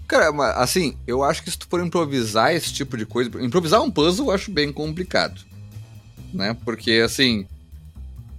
[0.07, 0.29] Cara,
[0.61, 3.31] assim, eu acho que se tu for improvisar esse tipo de coisa.
[3.41, 5.41] Improvisar um puzzle eu acho bem complicado.
[6.34, 6.55] Né?
[6.63, 7.47] Porque, assim.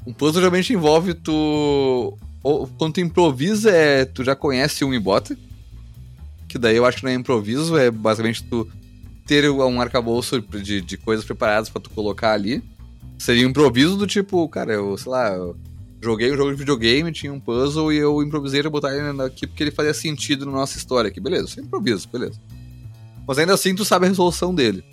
[0.07, 2.17] Um puzzle geralmente envolve tu.
[2.43, 5.37] Ou, quando tu improvisa, é, tu já conhece um e bota.
[6.47, 8.71] Que daí eu acho que não é improviso, é basicamente tu
[9.27, 12.63] ter um arcabouço de, de coisas preparadas pra tu colocar ali.
[13.19, 15.57] Seria um improviso do tipo, cara, eu, sei lá, eu
[16.05, 19.47] joguei um jogo de videogame, tinha um puzzle e eu improvisei pra botar ele aqui
[19.47, 21.19] porque ele fazia sentido na nossa história aqui.
[21.21, 22.39] Beleza, você improvisa, beleza.
[23.27, 24.85] Mas ainda assim tu sabe a resolução dele.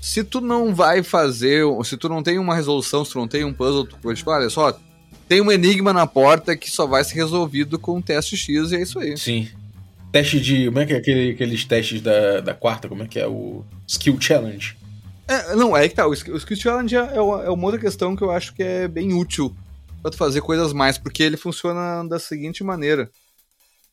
[0.00, 3.44] Se tu não vai fazer, se tu não tem uma resolução, se tu não tem
[3.44, 4.78] um puzzle, tu, tipo, olha só,
[5.28, 8.76] tem um enigma na porta que só vai ser resolvido com um teste X e
[8.76, 9.16] é isso aí.
[9.16, 9.48] Sim.
[10.12, 10.66] Teste de.
[10.66, 12.88] Como é que é aquele, aqueles testes da, da quarta?
[12.88, 13.26] Como é que é?
[13.26, 14.76] O Skill Challenge.
[15.26, 16.06] É, não, é que tá.
[16.06, 18.62] O, Sk- o Skill Challenge é, uma- é uma outra questão que eu acho que
[18.62, 19.56] é bem útil
[20.04, 23.10] pra tu fazer coisas mais, porque ele funciona da seguinte maneira.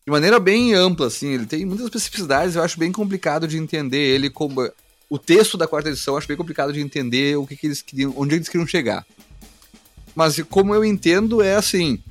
[0.06, 4.14] De maneira bem ampla, assim, ele tem muitas especificidades, eu acho bem complicado de entender
[4.14, 4.70] ele como.
[5.10, 7.82] O texto da quarta edição eu acho bem complicado de entender o que, que eles
[7.82, 8.14] queriam.
[8.18, 9.06] onde eles queriam chegar.
[10.14, 12.04] Mas como eu entendo, é assim.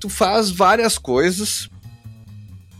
[0.00, 1.70] Tu faz várias coisas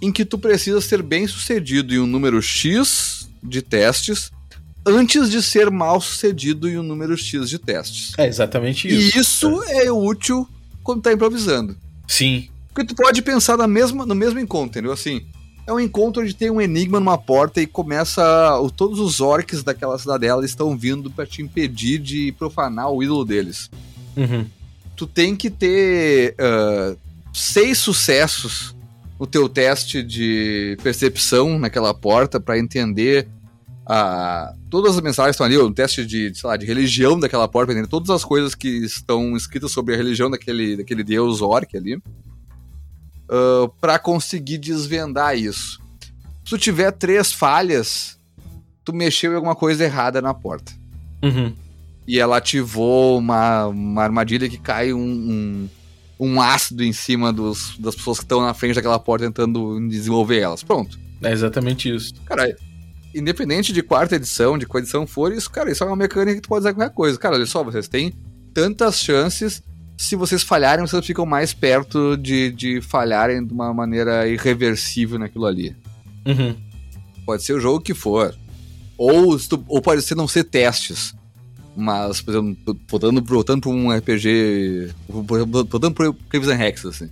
[0.01, 4.33] em que tu precisa ser bem sucedido em um número X de testes
[4.87, 8.13] antes de ser mal sucedido em um número X de testes.
[8.19, 9.17] É exatamente isso.
[9.17, 10.49] E isso é útil
[10.83, 11.77] quando tá improvisando.
[12.09, 12.49] Sim.
[12.75, 14.93] Porque tu pode pensar na mesma, no mesmo encontro, entendeu?
[14.93, 15.23] Assim,
[15.67, 18.59] é um encontro onde tem um enigma numa porta e começa.
[18.59, 23.25] o- Todos os orcs daquela cidadela estão vindo pra te impedir de profanar o ídolo
[23.25, 23.71] deles.
[24.17, 24.47] Uhum.
[24.97, 26.95] Tu tem que ter ah,
[27.33, 28.75] seis sucessos
[29.21, 33.29] no teu teste de percepção naquela porta pra entender
[34.71, 38.11] todas as mensagens estão ali, o teste de, sei lá, de religião daquela porta, todas
[38.11, 42.01] as coisas que estão escritas sobre a religião daquele, daquele deus orc ali,
[43.29, 45.81] ah, pra conseguir desvendar isso.
[46.45, 48.19] Se tu tiver três falhas,
[48.85, 50.73] tu mexeu em alguma coisa errada na porta.
[51.23, 51.53] Uhum.
[52.07, 55.69] E ela ativou uma, uma armadilha que cai um, um,
[56.19, 60.41] um ácido em cima dos, das pessoas que estão na frente daquela porta tentando desenvolver
[60.41, 60.63] elas.
[60.63, 60.99] Pronto.
[61.23, 62.13] É exatamente isso.
[62.27, 62.55] Cara,
[63.15, 66.43] independente de quarta edição, de qual edição for, isso, cara, isso é uma mecânica que
[66.43, 67.19] tu pode usar qualquer coisa.
[67.19, 68.13] Cara, olha só, vocês têm
[68.53, 69.63] tantas chances.
[69.97, 75.47] Se vocês falharem, vocês ficam mais perto de, de falharem de uma maneira irreversível naquilo
[75.47, 75.77] ali.
[76.27, 76.57] Uhum.
[77.25, 78.35] Pode ser o jogo que for.
[78.99, 79.37] Ou,
[79.69, 81.15] ou pode ser não ser testes.
[81.77, 84.91] Mas, por exemplo, voltando, voltando pra um RPG.
[85.09, 87.11] Voltando pro and Hex, assim.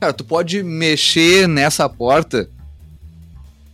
[0.00, 2.48] Cara, tu pode mexer nessa porta.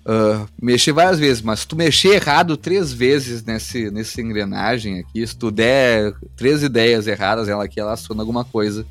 [0.06, 5.26] Ah, mexer várias vezes, mas se tu mexer errado três vezes nesse, nessa engrenagem aqui,
[5.26, 8.86] se tu der três ideias erradas, ela aqui ela aciona alguma coisa.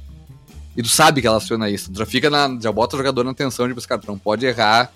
[0.78, 1.90] E tu sabe que ela aciona isso.
[1.92, 2.58] Tu já fica na.
[2.62, 4.92] Já bota o jogador na atenção de tipo, cara, tu não pode errar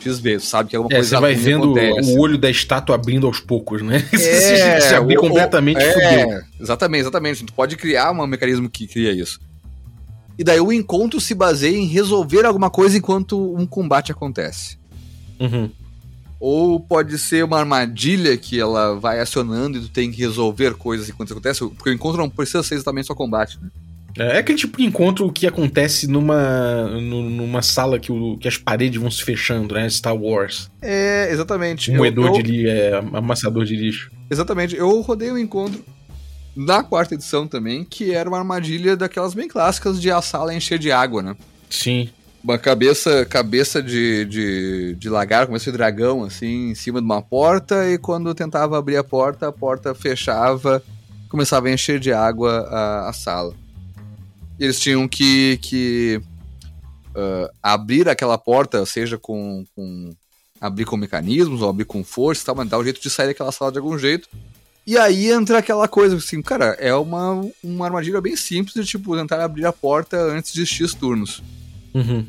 [0.00, 2.16] X vezes, sabe que alguma É, coisa você vai vendo acontece.
[2.16, 4.02] o olho da estátua abrindo aos poucos, né?
[4.12, 6.32] É, se abrir o- completamente, o- fudeu.
[6.32, 7.44] é, Exatamente, exatamente.
[7.44, 9.38] Tu pode criar um mecanismo que cria isso.
[10.36, 14.79] E daí o encontro se baseia em resolver alguma coisa enquanto um combate acontece.
[15.40, 15.70] Uhum.
[16.38, 21.08] Ou pode ser uma armadilha que ela vai acionando e tu tem que resolver coisas
[21.08, 21.60] enquanto isso acontece.
[21.76, 23.58] Porque o encontro não precisa ser exatamente só combate.
[23.62, 23.68] né?
[24.34, 28.56] É aquele tipo de encontro que acontece numa, nu- numa sala que, o- que as
[28.56, 29.88] paredes vão se fechando, né?
[29.88, 30.68] Star Wars.
[30.82, 31.90] É, exatamente.
[31.90, 34.10] Um Eu- moedor eu- de lixo, é, amassador de lixo.
[34.30, 34.74] Exatamente.
[34.74, 35.84] Eu rodei um encontro
[36.56, 40.78] na quarta edição também, que era uma armadilha daquelas bem clássicas de a sala encher
[40.78, 41.36] de água, né?
[41.68, 42.08] Sim.
[42.42, 47.22] Uma cabeça cabeça de, de, de lagarto, cabeça de dragão, assim, em cima de uma
[47.22, 50.82] porta, e quando tentava abrir a porta, a porta fechava,
[51.28, 53.54] começava a encher de água a, a sala.
[54.58, 56.20] E eles tinham que, que
[57.14, 60.14] ah, abrir aquela porta, seja com, com
[60.60, 63.52] abrir com mecanismos, ou abrir com força tal, mas dar um jeito de sair daquela
[63.52, 64.28] sala de algum jeito.
[64.86, 69.16] E aí entra aquela coisa, assim, cara, é uma, uma armadilha bem simples de, tipo,
[69.16, 71.42] tentar abrir a porta antes de X turnos.
[71.94, 72.26] Uhum.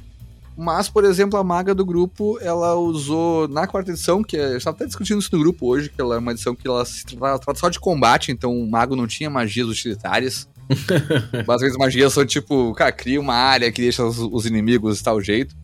[0.58, 4.58] Mas, por exemplo, a maga do grupo, ela usou na quarta edição, que é, eu
[4.58, 7.06] estava até discutindo isso no grupo hoje, que ela é uma edição que ela se
[7.06, 10.48] trata, só de combate, então o mago não tinha magias utilitárias.
[11.46, 15.04] Basicamente, as magias são tipo, cara, cria uma área que deixa os, os inimigos de
[15.04, 15.56] tal jeito.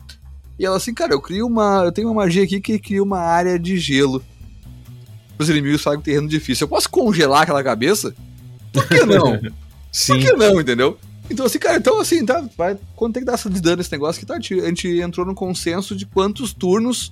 [0.57, 1.83] E ela assim, cara, eu crio uma.
[1.85, 4.23] Eu tenho uma magia aqui que cria uma área de gelo.
[5.37, 6.65] Os inimigos fazem um terreno difícil.
[6.65, 8.15] Eu posso congelar aquela cabeça?
[8.73, 9.39] Por que não?
[9.91, 10.13] Sim.
[10.19, 10.97] Por que não, entendeu?
[11.29, 14.19] Então, assim, cara, então assim, tá, vai, quando tem que dar de dano esse negócio
[14.19, 17.11] que tá, a gente- entrou no consenso de quantos turnos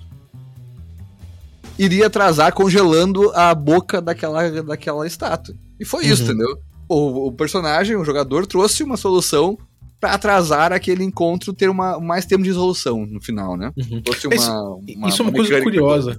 [1.78, 5.54] iria atrasar congelando a boca daquela, daquela estátua.
[5.78, 6.28] E foi isso, Uhum.
[6.30, 6.58] entendeu?
[6.88, 9.58] O, o personagem, o jogador, trouxe uma solução
[10.00, 13.72] pra atrasar aquele encontro ter uma, mais tempo de resolução no final, né?
[13.76, 14.02] Uhum.
[14.06, 16.12] Fosse Isso- Isso é uma, coisa curiosa.
[16.12, 16.16] É,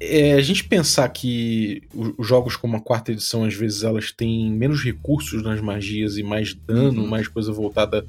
[0.00, 4.50] é, a gente pensar que os jogos como a quarta edição, às vezes, elas têm
[4.50, 7.08] menos recursos nas magias e mais dano, Uhum.
[7.08, 8.06] mais coisa voltada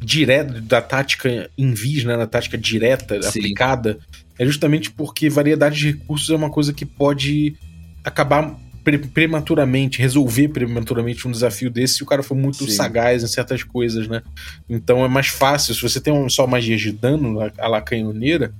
[0.00, 3.28] direto da tática em vis, né, na tática direta, Sim.
[3.40, 3.98] aplicada,
[4.38, 7.54] é justamente porque variedade de recursos é uma coisa que pode
[8.02, 12.70] acabar pre- prematuramente, resolver prematuramente um desafio desse se o cara for muito Sim.
[12.72, 14.22] sagaz em certas coisas, né?
[14.68, 15.72] Então é mais fácil.
[15.72, 18.52] Se você tem um- só magias de dano, a- a la canhoneira,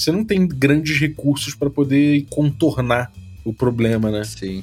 [0.00, 3.12] você não tem grandes recursos para poder contornar
[3.44, 4.24] o problema, né?
[4.24, 4.62] Sim.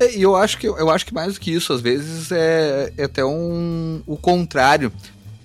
[0.00, 2.92] É, E eu acho que eu acho que mais do que isso, às vezes, é,
[2.96, 4.92] é até um o contrário.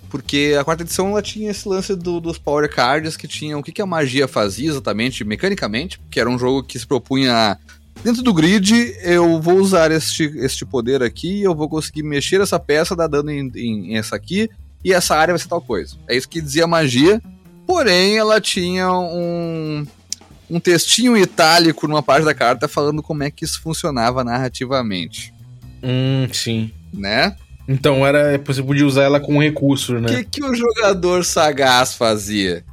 [0.09, 3.63] Porque a quarta edição ela tinha esse lance do- dos power cards que tinham o
[3.63, 7.57] que, que a magia fazia exatamente, mecanicamente, que era um jogo que se propunha
[8.01, 8.71] dentro do grid,
[9.03, 13.29] eu vou usar este, este poder aqui, eu vou conseguir mexer essa peça, dar dano
[13.29, 14.49] em, em- em essa aqui,
[14.81, 15.97] e essa área vai ser tal coisa.
[16.07, 17.21] É isso que dizia a magia.
[17.67, 19.85] Porém, ela tinha um,
[20.49, 25.33] um textinho itálico numa parte da carta falando como é que isso funcionava narrativamente,
[25.83, 26.71] Hum, sim.
[26.93, 27.35] né?
[27.67, 30.07] Então era você podia usar ela com recurso, O né?
[30.07, 32.63] que, que o jogador sagaz fazia?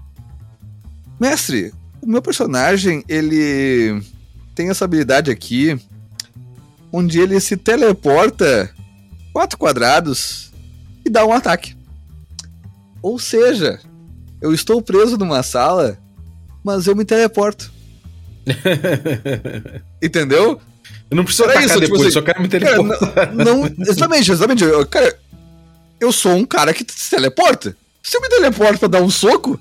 [1.21, 4.01] Mestre, o meu personagem, ele
[4.55, 5.77] tem essa habilidade aqui,
[6.93, 8.71] onde ele se teleporta
[9.33, 10.53] quatro quadrados
[11.05, 11.77] e dá um ataque.
[13.03, 13.81] Ou seja,
[14.45, 15.99] eu estou preso numa sala,
[16.63, 17.73] mas eu me teleporto.
[20.03, 20.61] Entendeu?
[21.11, 23.35] Eu não preciso atacar isso, tipo depois, assim, só quero me Cara, teleportar.
[23.35, 24.65] não, não- exatamente, exatamente.
[24.65, 25.17] Eu, cara,
[26.01, 27.77] eu sou um cara que se teleporta.
[28.03, 29.59] Se eu me teleporto pra dar um soco,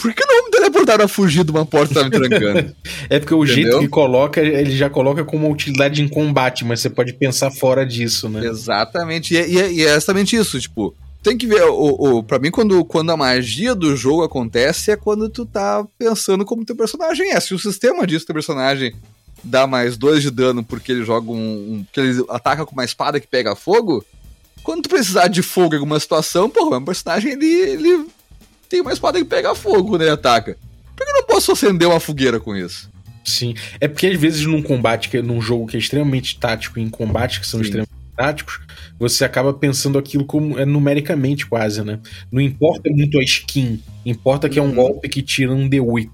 [0.00, 2.74] por que não me teleportaram a fugir de uma porta que tá me trancando?
[3.10, 3.80] É porque o jeito Entendeu?
[3.80, 7.84] que coloca, ele já coloca como uma utilidade em combate, mas você pode pensar fora
[7.84, 8.44] disso, né?
[8.46, 9.34] exatamente.
[9.34, 10.94] E, é- e é- e é exatamente isso, tipo.
[11.22, 14.96] Tem que ver, o, o, pra mim, quando, quando a magia do jogo acontece, é
[14.96, 17.38] quando tu tá pensando como teu personagem é.
[17.38, 18.92] Se o sistema diz que teu personagem
[19.44, 21.74] dá mais dois de dano porque ele joga um.
[21.74, 24.04] um porque ele ataca com uma espada que pega fogo,
[24.64, 28.06] quando tu precisar de fogo em alguma situação, pô, meu personagem ele, ele
[28.68, 30.56] tem uma espada que pega fogo quando ele ataca.
[30.96, 32.90] Por que eu não posso acender uma fogueira com isso?
[33.24, 33.54] Sim.
[33.80, 37.46] É porque às vezes num combate, num jogo que é extremamente tático, em combates que
[37.46, 37.64] são Sim.
[37.64, 38.60] extremamente táticos,
[39.02, 41.98] você acaba pensando aquilo como é numericamente quase, né?
[42.30, 44.74] Não importa muito a skin, importa que é um Uhum.
[44.74, 46.08] golpe que tira um D8,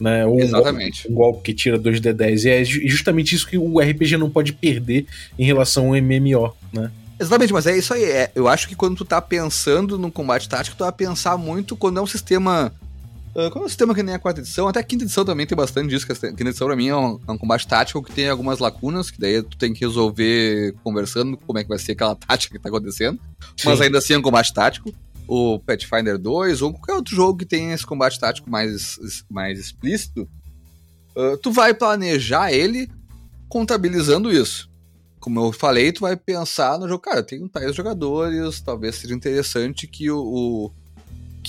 [0.00, 0.24] né?
[0.24, 1.02] Ou um Exatamente.
[1.02, 2.44] golpe, um golpe que tira 2D10.
[2.44, 5.06] E é ju- justamente isso que o RPG não pode perder
[5.38, 6.90] em relação ao MMO, né?
[7.18, 8.04] Exatamente, mas é isso aí.
[8.04, 11.76] É, eu acho que quando tu tá pensando no combate tático, tu vai pensar muito
[11.76, 12.72] quando é um sistema.
[13.36, 15.46] Ah, quando é um sistema que nem a quarta edição, até a quinta edição também
[15.46, 18.02] tem bastante disso, que a quinta edição pra mim é um, é um combate tático
[18.02, 21.78] que tem algumas lacunas, que daí tu tem que resolver conversando como é que vai
[21.78, 23.18] ser aquela tática que tá acontecendo.
[23.64, 23.84] Mas Sim.
[23.84, 24.92] ainda assim é um combate tático.
[25.28, 28.98] O Pathfinder 2, ou qualquer outro jogo que tenha esse combate tático mais,
[29.30, 30.28] mais explícito,
[31.16, 32.90] ah, tu vai planejar ele
[33.48, 34.68] contabilizando isso.
[35.20, 39.86] Como eu falei, tu vai pensar no jogo, cara, tem tais jogadores, talvez seja interessante
[39.86, 40.72] que o, o-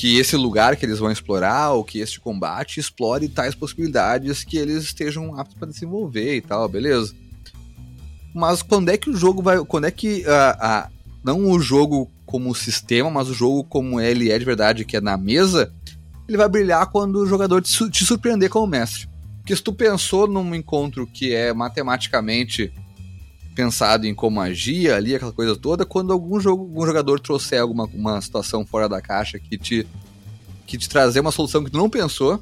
[0.01, 4.57] que esse lugar que eles vão explorar, ou que este combate explore tais possibilidades que
[4.57, 7.13] eles estejam aptos para desenvolver e tal, beleza.
[8.33, 9.63] Mas quando é que o jogo vai.
[9.63, 10.25] Quando é que.
[10.25, 10.89] ah, ah,
[11.23, 15.01] não o jogo como sistema, mas o jogo como ele é de verdade, que é
[15.01, 15.71] na mesa,
[16.27, 19.07] ele vai brilhar quando o jogador te, su- te surpreender como mestre.
[19.37, 22.73] Porque se tu pensou num encontro que é matematicamente
[23.55, 27.85] pensado em como agir ali, aquela coisa toda, quando algum, jogo, algum jogador trouxer alguma
[27.85, 29.87] uma situação fora da caixa que te,
[30.65, 32.41] que te trazer uma solução que tu não pensou,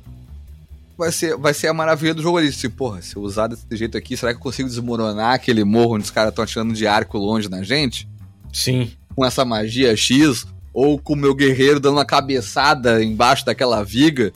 [0.99, 2.51] vai ser, vai ser a maravilha do jogo ali.
[2.51, 5.95] Tipo, porra, se eu usar desse jeito aqui, será que eu consigo desmoronar aquele morro
[5.95, 8.07] onde os caras estão atirando de arco longe na gente?
[8.51, 8.91] Sim.
[9.15, 10.45] Com essa magia X?
[10.73, 14.31] Ou com o meu guerreiro dando uma cabeçada embaixo daquela viga?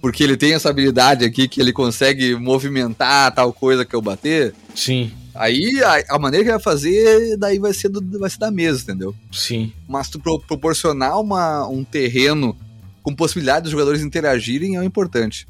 [0.00, 4.54] Porque ele tem essa habilidade aqui que ele consegue movimentar tal coisa que eu bater?
[4.74, 5.10] Sim.
[5.38, 8.82] Aí a, a maneira que vai fazer, daí vai ser, do- vai ser da mesa,
[8.82, 9.14] entendeu?
[9.32, 9.72] Sim.
[9.88, 12.56] Mas tu pro- proporcionar uma, um terreno
[13.02, 15.46] com possibilidade dos jogadores interagirem é o importante.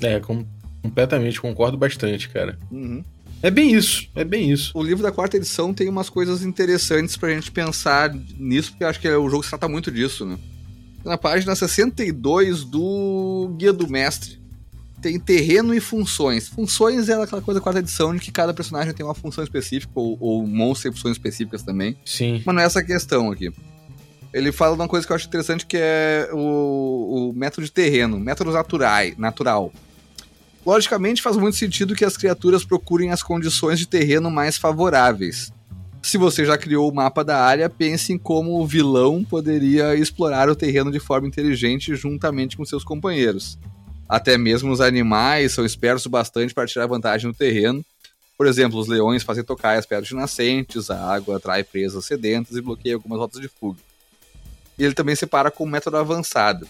[0.00, 0.46] É, com-
[0.82, 2.58] completamente, concordo bastante, cara.
[3.42, 4.70] É bem isso, é bem isso.
[4.74, 8.88] O livro da quarta edição tem umas coisas interessantes pra gente pensar nisso, porque eu
[8.88, 10.38] acho que o jogo se trata muito disso, né?
[11.04, 14.38] Na página 62 do Guia do Mestre,
[15.02, 16.48] tem terreno e funções.
[16.48, 20.16] Funções é aquela coisa quarta edição de que cada personagem tem uma função específica, ou,
[20.20, 21.96] ou monstro tem funções específicas também.
[22.04, 22.40] Sim.
[22.46, 23.52] Mas não é essa questão aqui.
[24.32, 27.72] Ele fala de uma coisa que eu acho interessante que é o, o método de
[27.72, 29.72] terreno, método naturai, natural.
[30.64, 35.52] Logicamente faz muito sentido que as criaturas procurem as condições de terreno mais favoráveis.
[36.00, 40.48] Se você já criou o mapa da área, pense em como o vilão poderia explorar
[40.48, 43.58] o terreno de forma inteligente juntamente com seus companheiros.
[44.14, 47.82] Até mesmo os animais são espertos bastante para tirar vantagem no terreno.
[48.36, 52.54] Por exemplo, os leões fazem tocar as pedras de nascentes, a água atrai presas sedentas
[52.54, 53.78] e bloqueia algumas rotas de fuga.
[54.78, 56.68] E ele também separa com um método avançado.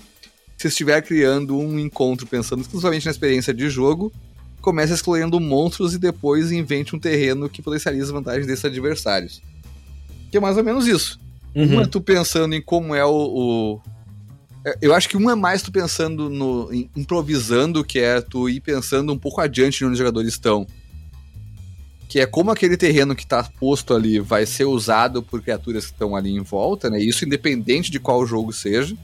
[0.56, 4.12] Se estiver criando um encontro pensando exclusivamente na experiência de jogo,
[4.60, 9.42] comece escolhendo monstros e depois invente um terreno que potencializa as vantagens desses adversários.
[10.30, 11.18] Que é mais ou menos isso.
[11.56, 11.78] Uhum.
[11.78, 13.80] Um é tu pensando em como é o, o-
[14.80, 16.70] Eu acho que um é mais tu pensando no.
[16.96, 20.66] improvisando, que é tu ir pensando um pouco adiante de onde os jogadores estão.
[22.08, 25.92] Que é como aquele terreno que tá posto ali vai ser usado por criaturas que
[25.92, 27.00] estão ali em volta, né?
[27.00, 28.96] Isso independente de qual jogo seja.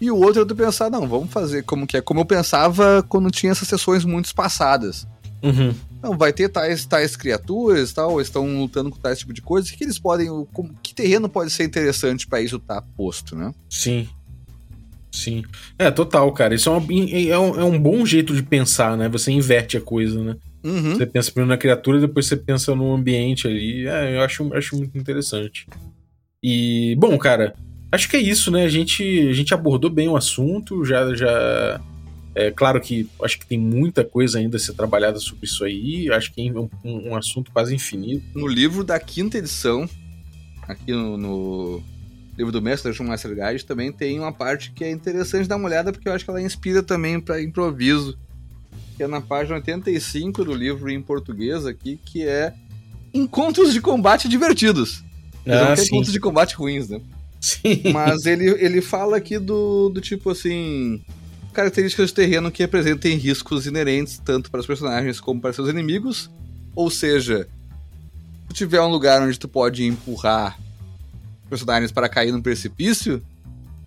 [0.00, 2.00] E o outro é tu pensar, não, vamos fazer como que é.
[2.00, 5.06] Como eu pensava quando tinha essas sessões muito espaçadas.
[5.42, 5.74] Uhum.
[6.02, 9.70] Não, vai ter tais, tais criaturas tal, estão lutando com tais tipo de coisas.
[9.70, 10.28] O que eles podem.
[10.82, 13.52] que terreno pode ser interessante pra isso estar posto, né?
[13.68, 14.08] Sim.
[15.18, 15.42] Sim.
[15.78, 16.54] É, total, cara.
[16.54, 19.08] Isso é, uma- é um, é um bom jeito de pensar, né?
[19.08, 20.36] Você inverte a coisa, né?
[20.64, 20.94] Uhum.
[20.96, 23.86] Você pensa primeiro na criatura, depois você pensa no ambiente ali.
[23.86, 25.66] É, eu acho, acho muito interessante.
[26.42, 27.54] E, bom, cara,
[27.90, 28.64] acho que é isso, né?
[28.64, 31.14] A gente, a gente abordou bem o assunto, já.
[31.14, 31.80] já
[32.34, 36.08] é claro que acho que tem muita coisa ainda a ser trabalhada sobre isso aí.
[36.12, 38.22] Acho que é um, um assunto quase infinito.
[38.32, 39.88] No livro da quinta edição,
[40.68, 41.82] aqui no, no
[42.38, 45.66] livro do Mestre, Dungeon Master Guide, também tem uma parte que é interessante dar uma
[45.66, 48.16] olhada, porque eu acho que ela inspira também pra improviso.
[48.96, 52.54] Que é na página 85 do livro em português aqui, que é
[53.12, 55.02] Encontros de combate divertidos.
[55.44, 55.86] Não Ah, sim.
[55.86, 57.00] encontros de combate ruins, né?
[57.40, 57.82] Sim.
[57.92, 61.02] Mas ele, ele fala aqui do, do tipo assim.
[61.52, 66.30] Características de terreno que representem riscos inerentes tanto para os personagens como para seus inimigos.
[66.76, 67.48] Ou seja,
[68.48, 70.58] se tiver um lugar onde tu pode empurrar
[71.48, 73.22] personagens para cair num precipício,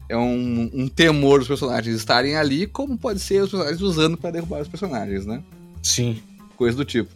[0.09, 4.31] é um, um temor dos personagens estarem ali, como pode ser os personagens usando para
[4.31, 5.41] derrubar os personagens, né?
[5.81, 6.21] Sim.
[6.57, 7.09] coisa do tipo.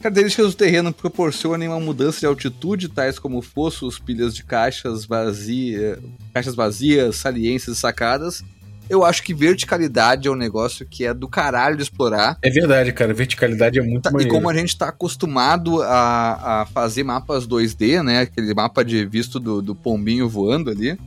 [0.00, 5.98] Características do terreno proporcionem uma mudança de altitude, tais como fossos, pilhas de caixas, vazia,
[6.32, 8.44] caixas vazias, saliências e sacadas.
[8.90, 12.38] Eu acho que verticalidade é um negócio que é do caralho de explorar.
[12.42, 13.12] É verdade, cara.
[13.12, 14.32] Verticalidade é muito Tá, e maneiro.
[14.34, 18.20] como a gente tá acostumado a, a fazer mapas 2D, né?
[18.20, 20.98] Aquele mapa de visto do, do pombinho voando ali.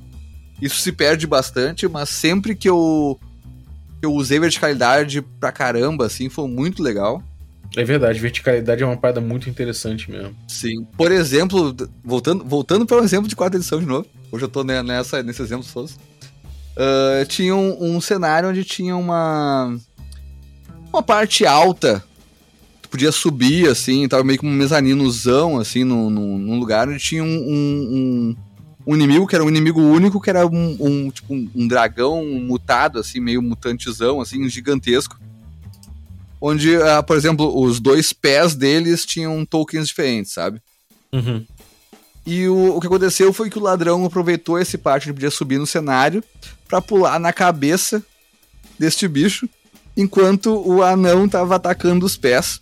[0.62, 3.20] Isso se perde bastante, mas sempre que eu,
[4.00, 7.24] que eu usei verticalidade pra caramba, assim, foi muito legal.
[7.76, 10.36] É verdade, verticalidade é uma parada muito interessante mesmo.
[10.48, 10.86] Sim.
[10.98, 11.74] Por exemplo,
[12.04, 14.06] voltando, voltando para o exemplo de quarta edição de novo.
[14.32, 15.98] Hoje eu tô ne- nessa, nesse exemplo todos.
[16.76, 19.78] Ah, tinha um, um cenário onde tinha uma.
[20.92, 22.04] Uma parte alta.
[22.82, 27.24] Tu podia subir, assim, tava meio que um mezaninozão, assim, num, num, lugar onde tinha
[27.24, 28.36] um, um,
[28.86, 33.00] um- inimigo que era um inimigo único, que era um, um, tipo, um, dragão mutado,
[33.00, 35.18] assim, meio mutantezão, assim, gigantesco.
[36.42, 40.62] Onde, ah, por exemplo, os dois pés deles tinham tokens diferentes, sabe?
[41.14, 41.46] Uhum.
[42.26, 45.58] E o, o que aconteceu foi que o ladrão aproveitou esse parte de podia subir
[45.58, 46.22] no cenário
[46.72, 48.02] pra pular na cabeça
[48.80, 49.48] deste bicho,
[49.96, 52.62] enquanto o anão tava atacando os pés.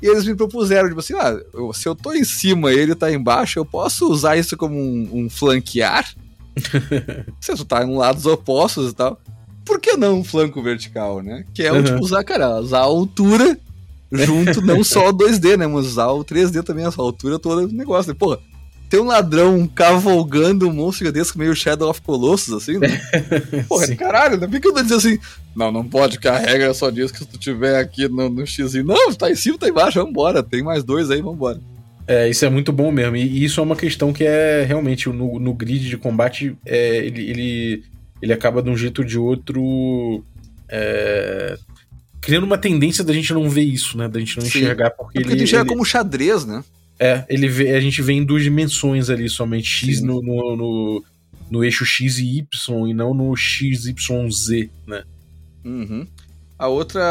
[0.00, 1.36] E eles me propuseram, tipo assim, ah,
[1.74, 5.08] se eu tô em cima e ele tá embaixo, eu posso usar isso como um,
[5.12, 6.08] um flanquear?
[7.40, 9.20] se tu tá em lados opostos e tal.
[9.64, 11.44] Por que não um flanco vertical, né?
[11.52, 11.84] Que é o Uhum.
[11.84, 13.58] tipo usar, cara, usar a altura
[14.12, 15.66] junto, não só o 2D, né?
[15.66, 18.12] Mas usar o 3D também, essa altura toda do negócio.
[18.12, 18.16] né?
[18.18, 18.38] Porra,
[18.92, 22.88] tem um ladrão cavalgando um monstro gigantesco meio Shadow of Colossus, assim, né?
[23.66, 23.96] Porra, Sim.
[23.96, 25.18] caralho, ainda bem que eu tô dizendo assim,
[25.56, 28.46] não, não pode, que a regra só diz que se tu tiver aqui no, no
[28.46, 31.58] X, não, tá em cima, tá embaixo, vambora, tem mais dois aí, vambora.
[32.06, 33.16] É, isso é muito bom mesmo.
[33.16, 36.96] E, e isso é uma questão que é realmente no, no grid de combate, é,
[36.98, 37.84] ele, ele,
[38.20, 40.22] ele acaba de um jeito ou de outro.
[40.68, 41.56] é,
[42.20, 44.06] criando uma tendência da gente não ver isso, né?
[44.06, 44.58] Da gente não Sim.
[44.58, 45.40] enxergar, porque, É porque ele.
[45.40, 46.62] tu enxerga ele- como xadrez, né?
[47.02, 49.66] É, ele vê, a gente vê em duas dimensões ali somente.
[49.66, 51.04] X no, no, no,
[51.50, 55.02] no eixo X e Y e não no XYZ, né?
[55.64, 56.06] Uhum.
[56.56, 57.02] A outra,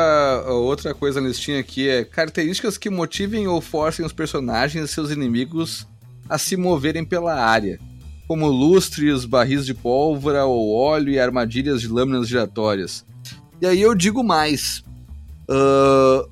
[0.45, 4.93] a outra coisa na listinha aqui é características que motivem ou forcem os personagens e
[4.93, 5.85] seus inimigos
[6.30, 7.77] a se moverem pela área,
[8.30, 13.05] como lustres, barris de pólvora ou óleo e armadilhas de lâminas giratórias.
[13.61, 14.85] E aí eu digo mais.
[15.49, 16.26] ah,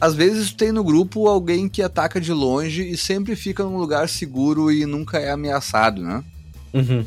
[0.00, 4.08] às vezes tem no grupo alguém que ataca de longe e sempre fica num lugar
[4.08, 6.24] seguro e nunca é ameaçado, né?
[6.72, 7.04] Uhum.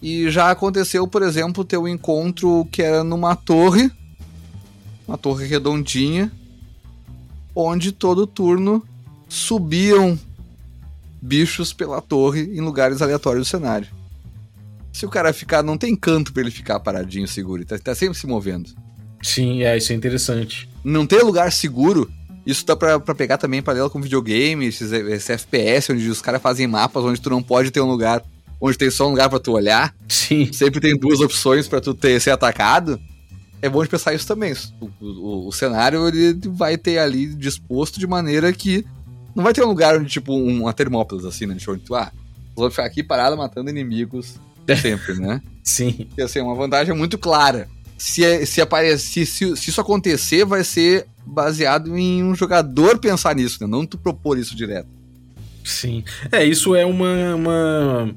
[0.00, 3.90] E já aconteceu, por exemplo, ter um encontro que era numa torre,
[5.06, 6.30] uma torre redondinha,
[7.54, 8.86] onde todo turno
[9.28, 10.18] subiam
[11.20, 13.88] bichos pela torre em lugares aleatórios do cenário.
[14.92, 17.94] Se o cara ficar, não tem canto pra ele ficar paradinho seguro, ele tá, tá
[17.94, 18.70] sempre se movendo.
[19.22, 20.68] Sim, é, isso é interessante.
[20.84, 22.10] Não ter lugar seguro,
[22.46, 26.40] isso dá pra, pra pegar também paralelo com videogame, esses, esse FPS, onde os caras
[26.40, 28.22] fazem mapas onde tu não pode ter um lugar,
[28.60, 29.94] onde tem só um lugar pra tu olhar.
[30.08, 30.52] Sim.
[30.52, 32.98] Sempre tem duas opções pra tu ter, ser atacado.
[33.60, 34.54] É bom de pensar isso também.
[34.80, 38.84] O, o- o cenário ele vai ter ali disposto de maneira que
[39.34, 41.56] não vai ter um lugar onde, tipo, um- uma Termópolis, assim, né?
[41.68, 42.12] Onde tu, ah,
[42.54, 44.36] vou ficar aqui parado matando inimigos
[44.80, 45.42] sempre, né?
[45.64, 46.06] Sim.
[46.16, 47.68] E, assim, é uma vantagem muito clara.
[47.98, 53.34] Se, é- se, aparecer, se, se isso acontecer, vai ser baseado em um jogador pensar
[53.34, 53.66] nisso, né?
[53.68, 54.88] Não tu propor isso direto.
[55.64, 56.02] Sim.
[56.32, 57.34] É, isso é uma.
[57.34, 58.14] uma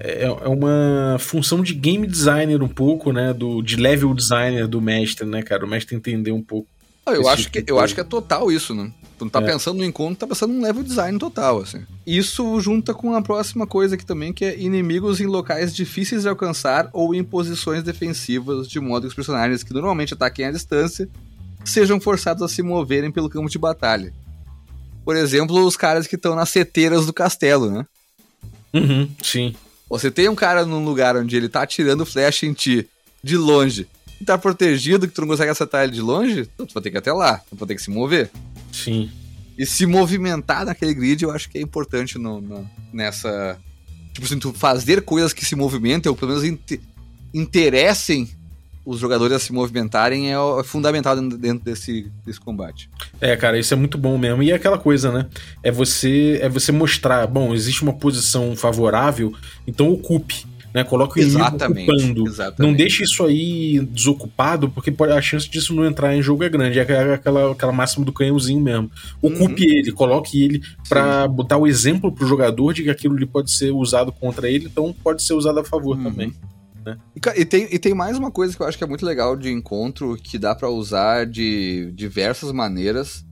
[0.00, 3.32] é é uma função de game designer um pouco, né?
[3.32, 5.64] Do, de level designer do mestre, né, cara?
[5.64, 6.68] O mestre entender um pouco.
[7.04, 7.84] Ah, eu acho, tipo que, eu coisa.
[7.84, 8.90] acho que é total isso, né?
[9.18, 9.46] Tu não tá É.
[9.46, 11.84] pensando no encontro, tá pensando num level design total, assim.
[12.06, 16.28] Isso junta com a próxima coisa aqui também, que é inimigos em locais difíceis de
[16.28, 21.08] alcançar ou em posições defensivas, de modo que os personagens que normalmente ataquem à distância
[21.64, 24.14] sejam forçados a se moverem pelo campo de batalha.
[25.04, 27.86] Por exemplo, os caras que estão nas seteiras do castelo, né?
[28.72, 29.54] Uhum, sim.
[29.90, 32.88] Você tem um cara num lugar onde ele tá atirando flecha em ti,
[33.22, 33.88] de longe,
[34.20, 36.90] e tá protegido, que tu não consegue acertar ele de longe, então tu vai ter
[36.90, 38.30] que ir até lá, tu vai ter que se mover.
[38.72, 39.10] Sim.
[39.56, 43.58] E se movimentar naquele grid, eu acho que é importante no, no- nessa.
[44.12, 46.80] Tipo assim, tu fazer coisas que se movimentem, ou pelo menos inte-
[47.32, 48.28] interessem
[48.84, 52.88] os jogadores a se movimentarem, é, é fundamental dentro, dentro desse, desse combate.
[53.20, 54.42] É, cara, isso é muito bom mesmo.
[54.42, 55.26] E é aquela coisa, né?
[55.62, 59.34] É você, é você mostrar, bom, existe uma posição favorável,
[59.66, 60.84] então ocupe, né?
[60.84, 61.90] Coloque o Exatamente.
[61.90, 62.26] ocupando.
[62.28, 62.60] exatamente.
[62.70, 66.78] Não deixe isso aí desocupado, porque a chance disso não entrar em jogo é grande.
[66.78, 68.90] É aquela, aquela, aquela máxima do canhãozinho mesmo.
[69.22, 73.50] Ocupe ele, coloque ele pra botar o exemplo pro jogador de que aquilo ali pode
[73.50, 76.04] ser usado contra ele, então pode ser usado a favor Uhum.
[76.04, 76.32] também.
[77.14, 79.04] E, ca- e tem, e tem mais uma coisa que eu acho que é muito
[79.04, 83.26] legal de encontro, que dá pra usar de diversas maneiras.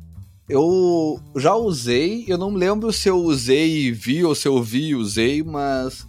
[0.49, 4.89] Eu já usei, eu não lembro se eu usei e vi ou se eu vi
[4.89, 6.07] e usei, mas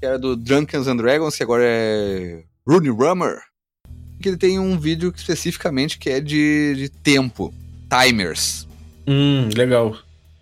[0.00, 3.38] que era do Drunken and Dragons, que agora é Rune Rummer,
[4.20, 7.52] que ele tem um vídeo especificamente que é de, de tempo,
[7.88, 8.66] timers.
[9.06, 9.96] Hum, legal.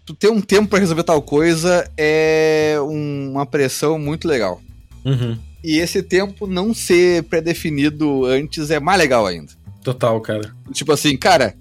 [0.07, 4.61] Tu ter um tempo pra resolver tal coisa é um- uma pressão muito legal.
[5.05, 5.39] Uhum.
[5.63, 9.53] E esse tempo não ser pré-definido antes é mais legal ainda.
[9.83, 10.55] Total, cara.
[10.73, 11.55] Tipo assim, cara,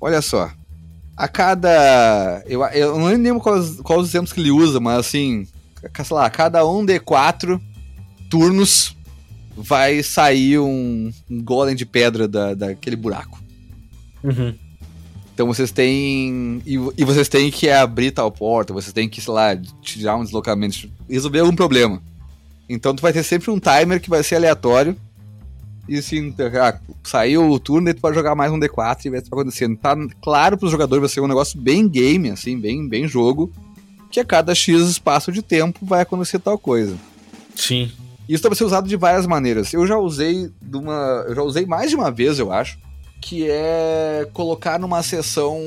[0.00, 0.50] olha só.
[1.16, 2.42] A cada.
[2.46, 5.46] Eu, eu não lembro quais, quais os exemplos que ele usa, mas assim,
[6.04, 7.60] sei lá, a cada um D4
[8.28, 8.96] turnos
[9.56, 13.40] vai sair um, um golem de pedra da, daquele buraco.
[14.22, 14.54] Uhum.
[15.34, 16.60] Então vocês têm.
[16.66, 20.24] E, e vocês têm que abrir tal porta, vocês têm que, sei lá, tirar um
[20.24, 22.02] deslocamento, resolver algum problema.
[22.68, 24.96] Então tu vai ter sempre um timer que vai ser aleatório.
[25.88, 29.20] E assim, ah, saiu o turno, e tu vai jogar mais um D4 e vai
[29.20, 29.76] estar acontecendo.
[29.76, 33.50] Tá claro pros jogadores, vai ser um negócio bem game, assim, bem, bem jogo.
[34.10, 36.96] Que a cada X espaço de tempo vai acontecer tal coisa.
[37.54, 37.90] Sim.
[38.28, 39.72] Isso deve ser usado de várias maneiras.
[39.72, 42.78] Eu já usei de uma, eu já usei mais de uma vez, eu acho,
[43.20, 45.58] que é colocar numa sessão,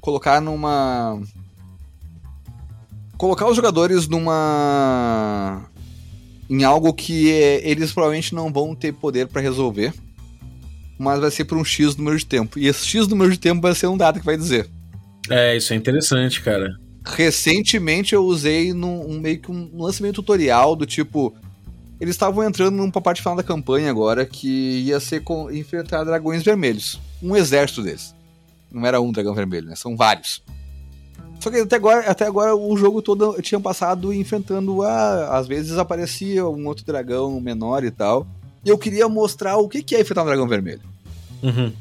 [0.00, 1.20] colocar numa
[3.16, 5.64] colocar os jogadores numa
[6.48, 9.92] em algo que é, eles provavelmente não vão ter poder pra resolver,
[10.98, 12.58] mas vai ser por um X número de tempo.
[12.58, 14.68] E esse X número de tempo vai ser um dado que vai dizer.
[15.28, 16.70] É, isso é interessante, cara.
[17.14, 21.34] Recentemente eu usei num um, meio que um lance meio tutorial do tipo.
[22.00, 26.42] Eles estavam entrando numa parte final da campanha agora que ia ser com, enfrentar dragões
[26.42, 27.00] vermelhos.
[27.22, 28.14] Um exército deles.
[28.70, 29.74] Não era um dragão vermelho, né?
[29.74, 30.42] São vários.
[31.40, 35.38] Só que até agora, até agora o jogo todo tinha passado enfrentando a.
[35.38, 38.26] Às vezes aparecia um outro dragão menor e tal.
[38.64, 40.82] E eu queria mostrar o que que é enfrentar um dragão vermelho.
[41.42, 41.72] Uhum.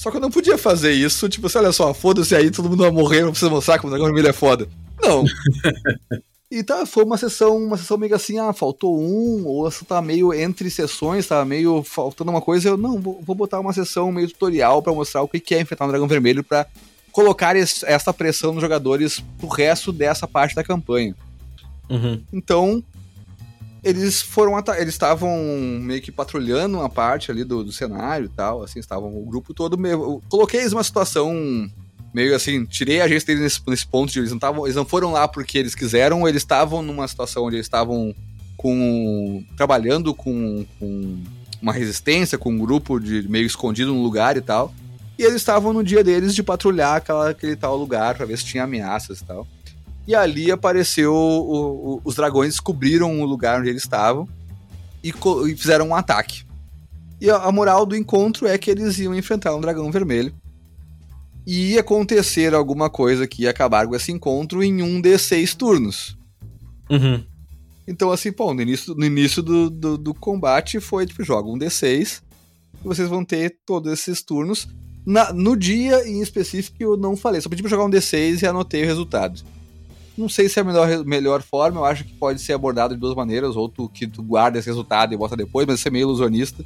[0.00, 2.84] Só que eu não podia fazer isso, tipo assim, olha só, foda-se aí, todo mundo
[2.84, 4.66] vai morrer, não precisa mostrar como o dragão vermelho é foda.
[4.98, 5.24] Não.
[6.50, 10.00] e tá, foi uma sessão, uma sessão meio assim, ah, faltou um, ou essa tá
[10.00, 14.10] meio entre sessões, tá meio faltando uma coisa, eu não, vou, vou botar uma sessão
[14.10, 16.66] meio tutorial pra mostrar o que é enfrentar um dragão vermelho pra
[17.12, 21.14] colocar esse- essa pressão nos jogadores pro resto dessa parte da campanha.
[21.90, 22.22] Uhum.
[22.32, 22.82] Então,
[23.82, 25.38] eles foram eles estavam
[25.80, 29.54] meio que patrulhando uma parte ali do, do cenário e tal, assim, estavam o grupo
[29.54, 31.70] todo meio, coloquei eles numa situação
[32.12, 34.84] meio assim, tirei a gente deles nesse, nesse ponto de eles não estavam, eles não
[34.84, 38.14] foram lá porque eles quiseram, eles estavam numa situação onde eles estavam
[38.56, 41.22] com trabalhando com, com
[41.62, 44.74] uma resistência, com um grupo de meio escondido num lugar e tal.
[45.18, 48.44] E eles estavam no dia deles de patrulhar aquela, aquele tal lugar pra ver se
[48.44, 49.46] tinha ameaças e tal.
[50.10, 51.14] E ali apareceu.
[51.14, 54.28] o- o- os dragões descobriram o lugar onde eles estavam
[55.04, 55.10] e,
[55.48, 56.42] e fizeram um ataque.
[57.20, 60.34] E a, a moral do encontro é que eles iam enfrentar um dragão vermelho.
[61.46, 65.54] E ia acontecer alguma coisa que ia acabar com esse encontro em um de seis
[65.54, 66.16] turnos.
[66.90, 67.22] Uhum.
[67.86, 71.58] Então, assim, pô, no início, no início do, do, do combate foi, tipo, joga um
[71.58, 72.20] D6
[72.84, 74.68] e vocês vão ter todos esses turnos.
[75.06, 78.46] Na- no dia em específico eu não falei, só pedi pra jogar um D6 e
[78.46, 79.40] anotei o resultado.
[80.16, 83.00] Não sei se é a melhor, melhor forma, eu acho que pode ser abordado de
[83.00, 85.90] duas maneiras, ou tu, que tu guarda esse resultado e bota depois, mas isso é
[85.90, 86.64] meio ilusionista.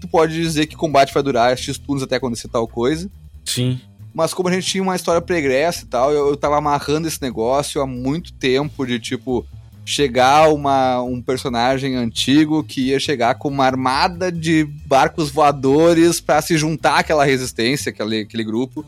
[0.00, 3.10] Tu pode dizer que o combate vai durar X turnos até acontecer tal coisa.
[3.44, 3.80] Sim.
[4.14, 7.20] Mas como a gente tinha uma história pregressa e tal, eu, eu tava amarrando esse
[7.20, 9.44] negócio há muito tempo de tipo
[9.84, 16.40] chegar uma, um personagem antigo que ia chegar com uma armada de barcos voadores pra
[16.40, 18.84] se juntar àquela resistência, aquele, aquele grupo.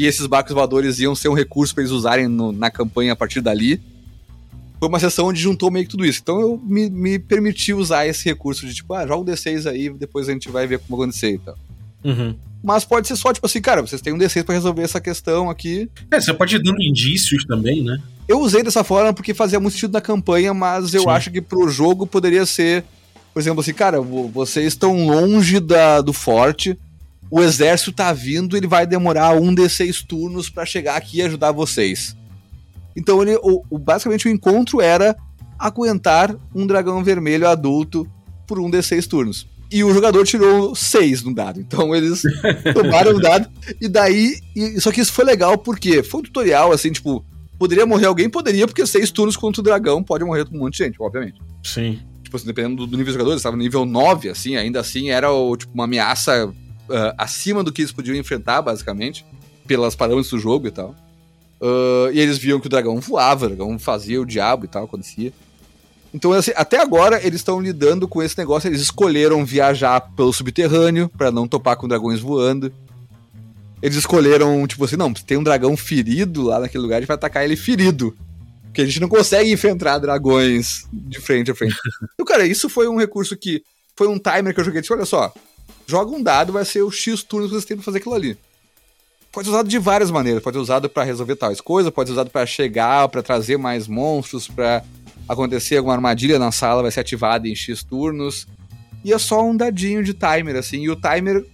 [0.00, 3.16] E esses barcos voadores iam ser um recurso pra eles usarem no- na campanha a
[3.16, 3.80] partir dali.
[4.78, 6.20] Foi uma sessão onde juntou meio que tudo isso.
[6.22, 9.90] Então eu me, me permiti usar esse recurso de tipo, ah, joga um D6 aí,
[9.90, 11.54] depois a gente vai ver como acontecer e tal.
[12.02, 12.34] Uhum.
[12.62, 15.50] Mas pode ser só, tipo assim, cara, vocês têm um D6 pra resolver essa questão
[15.50, 15.90] aqui.
[16.10, 18.00] É, você pode ir dando indícios também, né?
[18.26, 21.10] Eu usei dessa forma porque fazia muito sentido na campanha, mas eu Sim.
[21.10, 22.84] acho que pro jogo poderia ser,
[23.34, 26.78] por exemplo, assim, cara, vo- vocês estão longe da, do forte,
[27.30, 31.52] o exército tá vindo, ele vai demorar um D6 turnos pra chegar aqui e ajudar
[31.52, 32.16] vocês.
[32.96, 35.16] Então, ele, o, o- basicamente, o encontro era
[35.58, 38.06] aguentar um dragão vermelho adulto
[38.46, 39.46] por um D6 turnos.
[39.70, 41.60] E o jogador tirou 6 no dado.
[41.60, 42.22] Então eles
[42.74, 43.48] tomaram o dado.
[43.80, 44.36] E daí.
[44.56, 47.24] E, só que isso foi legal porque foi um tutorial, assim, tipo,
[47.56, 48.28] poderia morrer alguém?
[48.28, 51.40] Poderia, porque 6 turnos contra o dragão pode morrer um monte de gente, obviamente.
[51.62, 52.00] Sim.
[52.24, 55.10] Tipo assim, dependendo do, do nível dos jogadores, estava no nível 9, assim, ainda assim
[55.10, 56.52] era o, tipo, uma ameaça
[56.90, 59.24] ah, acima do que eles podiam enfrentar, basicamente,
[59.66, 60.94] pelas parâmetros do jogo e tal.
[61.60, 64.84] Ah, e eles viam que o dragão voava, o dragão fazia o diabo e tal,
[64.84, 65.32] acontecia.
[66.12, 68.68] Então, assim, até agora eles estão lidando com esse negócio.
[68.68, 72.72] Eles escolheram viajar pelo subterrâneo para não topar com dragões voando.
[73.80, 77.14] Eles escolheram, tipo assim, não, tem um dragão ferido lá naquele lugar, a gente vai
[77.14, 78.14] atacar ele ferido.
[78.64, 81.76] Porque a gente não consegue enfrentar dragões de frente a frente.
[82.14, 83.62] Então, cara, isso foi um recurso que.
[83.96, 84.80] Foi um timer que eu joguei.
[84.80, 85.32] Disse, olha só,
[85.90, 88.38] joga um dado, vai ser o X turnos que vocês têm pra fazer aquilo ali.
[89.32, 90.42] Pode ser usado de várias maneiras.
[90.42, 93.86] Pode ser usado pra resolver tais coisas, pode ser usado pra chegar, pra trazer mais
[93.86, 94.82] monstros, pra
[95.28, 98.46] acontecer alguma armadilha na sala, vai ser ativada em X turnos.
[99.04, 100.78] E é só um dadinho de timer, assim.
[100.78, 101.44] E o timer,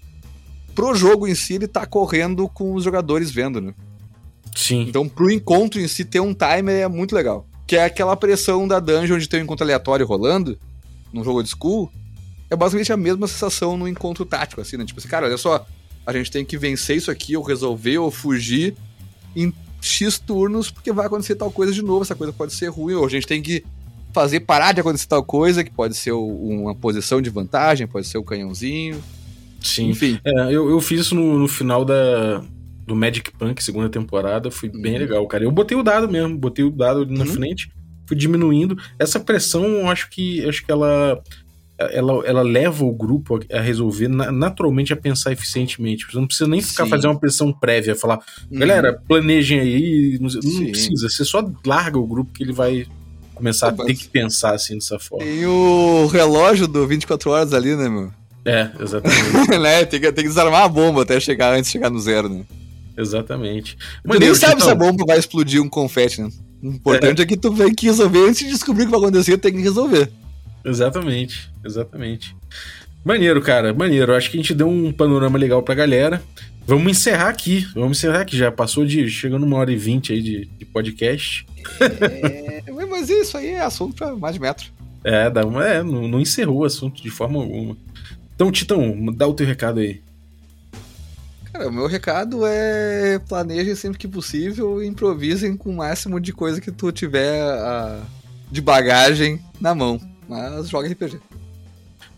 [0.75, 3.75] pro jogo em si, ele tá correndo com os jogadores vendo, né?
[4.55, 4.87] Sim.
[4.89, 7.47] Então, pro encontro em si, ter um timer é muito legal.
[7.67, 10.59] Que é aquela pressão da dungeon de ter um encontro aleatório rolando,
[11.13, 11.93] num jogo de school,
[12.51, 14.85] é basicamente a mesma sensação no encontro tático, assim, né?
[14.85, 15.67] Tipo assim, cara, olha só,
[16.07, 18.75] a gente tem que vencer isso aqui, ou resolver, ou fugir
[19.35, 22.95] em X turnos, porque vai acontecer tal coisa de novo, essa coisa pode ser ruim,
[22.95, 23.65] ou a gente tem que
[24.13, 28.17] fazer parar de acontecer tal coisa, que pode ser uma posição de vantagem, pode ser
[28.19, 29.03] o canhãozinho,
[29.61, 29.91] Sim.
[29.91, 30.19] enfim.
[30.25, 32.43] É, eu, eu fiz isso no, no final da,
[32.87, 34.99] do Magic Punk, segunda temporada, foi bem Uhum.
[35.01, 35.45] legal, cara.
[35.45, 37.33] Eu botei o dado mesmo, botei o dado ali na Uhum.
[37.33, 37.71] frente,
[38.07, 38.79] fui diminuindo.
[38.99, 41.21] Essa pressão, eu acho que acho que ela,
[41.79, 46.07] ela, ela leva o grupo a, a resolver na- naturalmente a pensar eficientemente.
[46.07, 46.91] Você não precisa nem ficar Sim.
[46.91, 48.21] fazendo uma pressão prévia, falar,
[48.51, 50.19] galera, planejem aí.
[50.21, 52.87] Não, não precisa, você só larga o grupo que ele vai
[53.35, 55.25] começar a Mas- ter que pensar assim dessa forma.
[55.25, 58.11] Tem o relógio do 24 horas ali, né, meu?
[58.45, 59.51] É, exatamente.
[59.61, 59.85] né?
[59.85, 62.45] Tem que, tem que desarmar a bomba até chegar antes de chegar no zero, né?
[62.99, 63.77] exatamente.
[64.03, 66.31] tu nem sabe se a bomba vai explodir um confete, né?
[66.63, 67.27] O importante é.
[67.27, 70.11] que tu tem que resolver antes de descobrir o que vai acontecer, tem que resolver.
[70.67, 72.37] Exatamente, exatamente.
[73.05, 74.13] Maneiro, cara, maneiro.
[74.13, 76.21] Acho que a gente deu um panorama legal pra galera.
[76.67, 77.65] Vamos encerrar aqui.
[77.73, 78.37] Vamos encerrar aqui.
[78.37, 79.09] Já passou de.
[79.09, 81.47] chegando uma hora e vinte aí de, de podcast.
[81.81, 84.67] É, mas isso aí é assunto pra mais de metro.
[85.05, 87.77] É, dá uma, é não, não encerrou o assunto de forma alguma.
[88.35, 90.01] Então, Titão, dá o teu recado aí.
[91.53, 96.33] Cara, o meu recado é planejem sempre que possível e improvisem com o máximo de
[96.33, 98.03] coisa que tu tiver ah,
[98.51, 100.01] de bagagem na mão.
[100.29, 101.19] Mas joga RPG.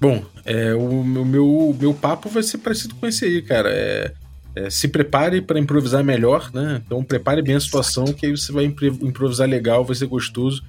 [0.00, 3.70] Bom, é, o meu, meu, meu papo vai ser parecido com esse aí, cara.
[3.70, 4.12] É,
[4.54, 6.82] é, se prepare para improvisar melhor, né?
[6.84, 10.62] Então prepare bem a situação, que aí você vai improvisar legal, vai ser gostoso.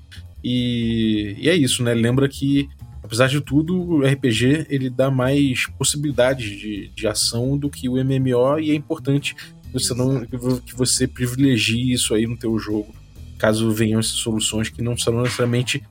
[0.44, 1.94] E, e é isso, né?
[1.94, 2.70] Lembra que,
[3.04, 8.04] apesar de tudo, o RPG ele dá mais possibilidades de, de ação do que o
[8.04, 12.94] MMO e é importante que você, não, que você privilegie isso aí no teu jogo,
[13.38, 15.84] caso venham essas soluções que não serão necessariamente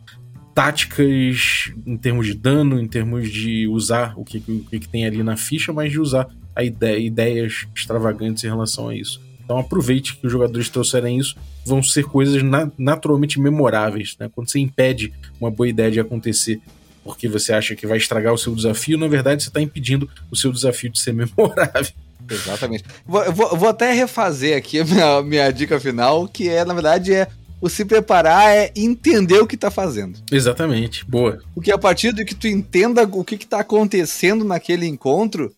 [0.59, 5.23] táticas em termos de dano, em termos de usar o que, o que tem ali
[5.23, 9.23] na ficha, mas de usar a ideia, ideias extravagantes em relação a isso.
[9.45, 14.17] Então aproveite que os jogadores trouxerem isso, vão ser coisas na naturalmente memoráveis.
[14.19, 14.29] Né?
[14.35, 16.61] Quando você impede uma boa ideia de acontecer
[17.05, 20.35] porque você acha que vai estragar o seu desafio, na verdade você está impedindo o
[20.35, 21.93] seu desafio de ser memorável.
[22.29, 22.85] Exatamente.
[23.07, 27.15] Vou, vou, vou, até refazer aqui a minha, minha dica final, que é, na verdade,
[27.15, 27.29] é
[27.61, 30.19] o se preparar é entender o que tá fazendo.
[30.31, 31.41] Exatamente, boa.
[31.55, 35.53] Porque a partir do que tu entenda o que, que tá acontecendo naquele encontro,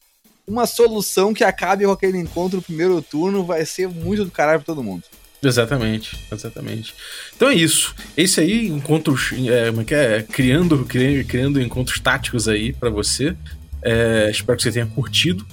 [0.47, 4.61] uma solução que acabe com aquele encontro no primeiro turno vai ser muito do caralho
[4.61, 5.05] pra todo mundo.
[5.43, 6.95] Exatamente, exatamente.
[7.35, 7.95] Então é isso.
[8.17, 9.33] Esse aí, encontros.
[9.33, 10.23] É, como é que é?
[10.23, 13.35] Criando, criando, criando encontros táticos aí para você.
[13.83, 15.47] É, espero que você tenha curtido.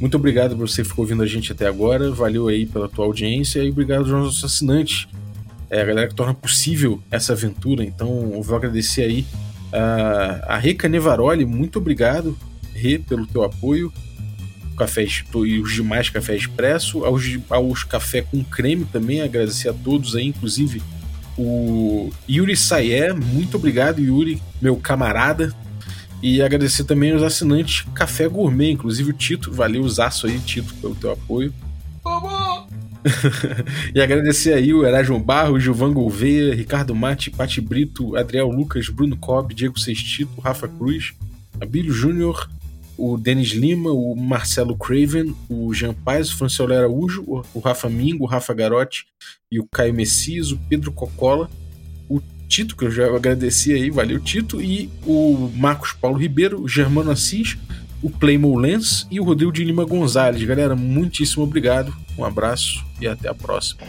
[0.00, 2.10] Muito obrigado por você que ficou ouvindo a gente até agora.
[2.10, 5.06] Valeu aí pela tua audiência e obrigado aos nossos assinantes.
[5.70, 7.84] É a galera que torna possível essa aventura.
[7.84, 9.26] Então eu vou agradecer aí
[9.72, 11.44] a, a Reca Nevaroli.
[11.44, 12.36] Muito obrigado,
[12.74, 13.92] Rê, pelo teu apoio
[14.80, 15.06] café
[15.44, 20.26] e os demais café expresso, aos, aos café com creme também, agradecer a todos aí,
[20.26, 20.82] inclusive
[21.36, 25.54] o Yuri Sayer, muito obrigado Yuri, meu camarada,
[26.22, 30.94] e agradecer também aos assinantes Café Gourmet, inclusive o Tito, valeu zaço aí Tito pelo
[30.94, 31.52] teu apoio.
[33.94, 39.16] e agradecer aí o Erasmo Barro, Gilvan Gouveia, Ricardo Mate, Pati Brito, Adriel Lucas, Bruno
[39.16, 41.12] Cobb, Diego Sextito, Rafa Cruz,
[41.60, 42.48] Abílio Júnior,
[42.96, 47.24] o Denis Lima, o Marcelo Craven, o Jean Paes, o Franciolo Araújo,
[47.54, 49.06] o Rafa Mingo, o Rafa Garotti
[49.50, 51.50] e o Caio Messias, o Pedro Cocola,
[52.08, 56.68] o Tito, que eu já agradeci aí, valeu Tito, e o Marcos Paulo Ribeiro, o
[56.68, 57.56] Germano Assis,
[58.02, 60.42] o Playmo Lens e o Rodrigo de Lima Gonzalez.
[60.42, 63.80] Galera, muitíssimo obrigado, um abraço e até a próxima.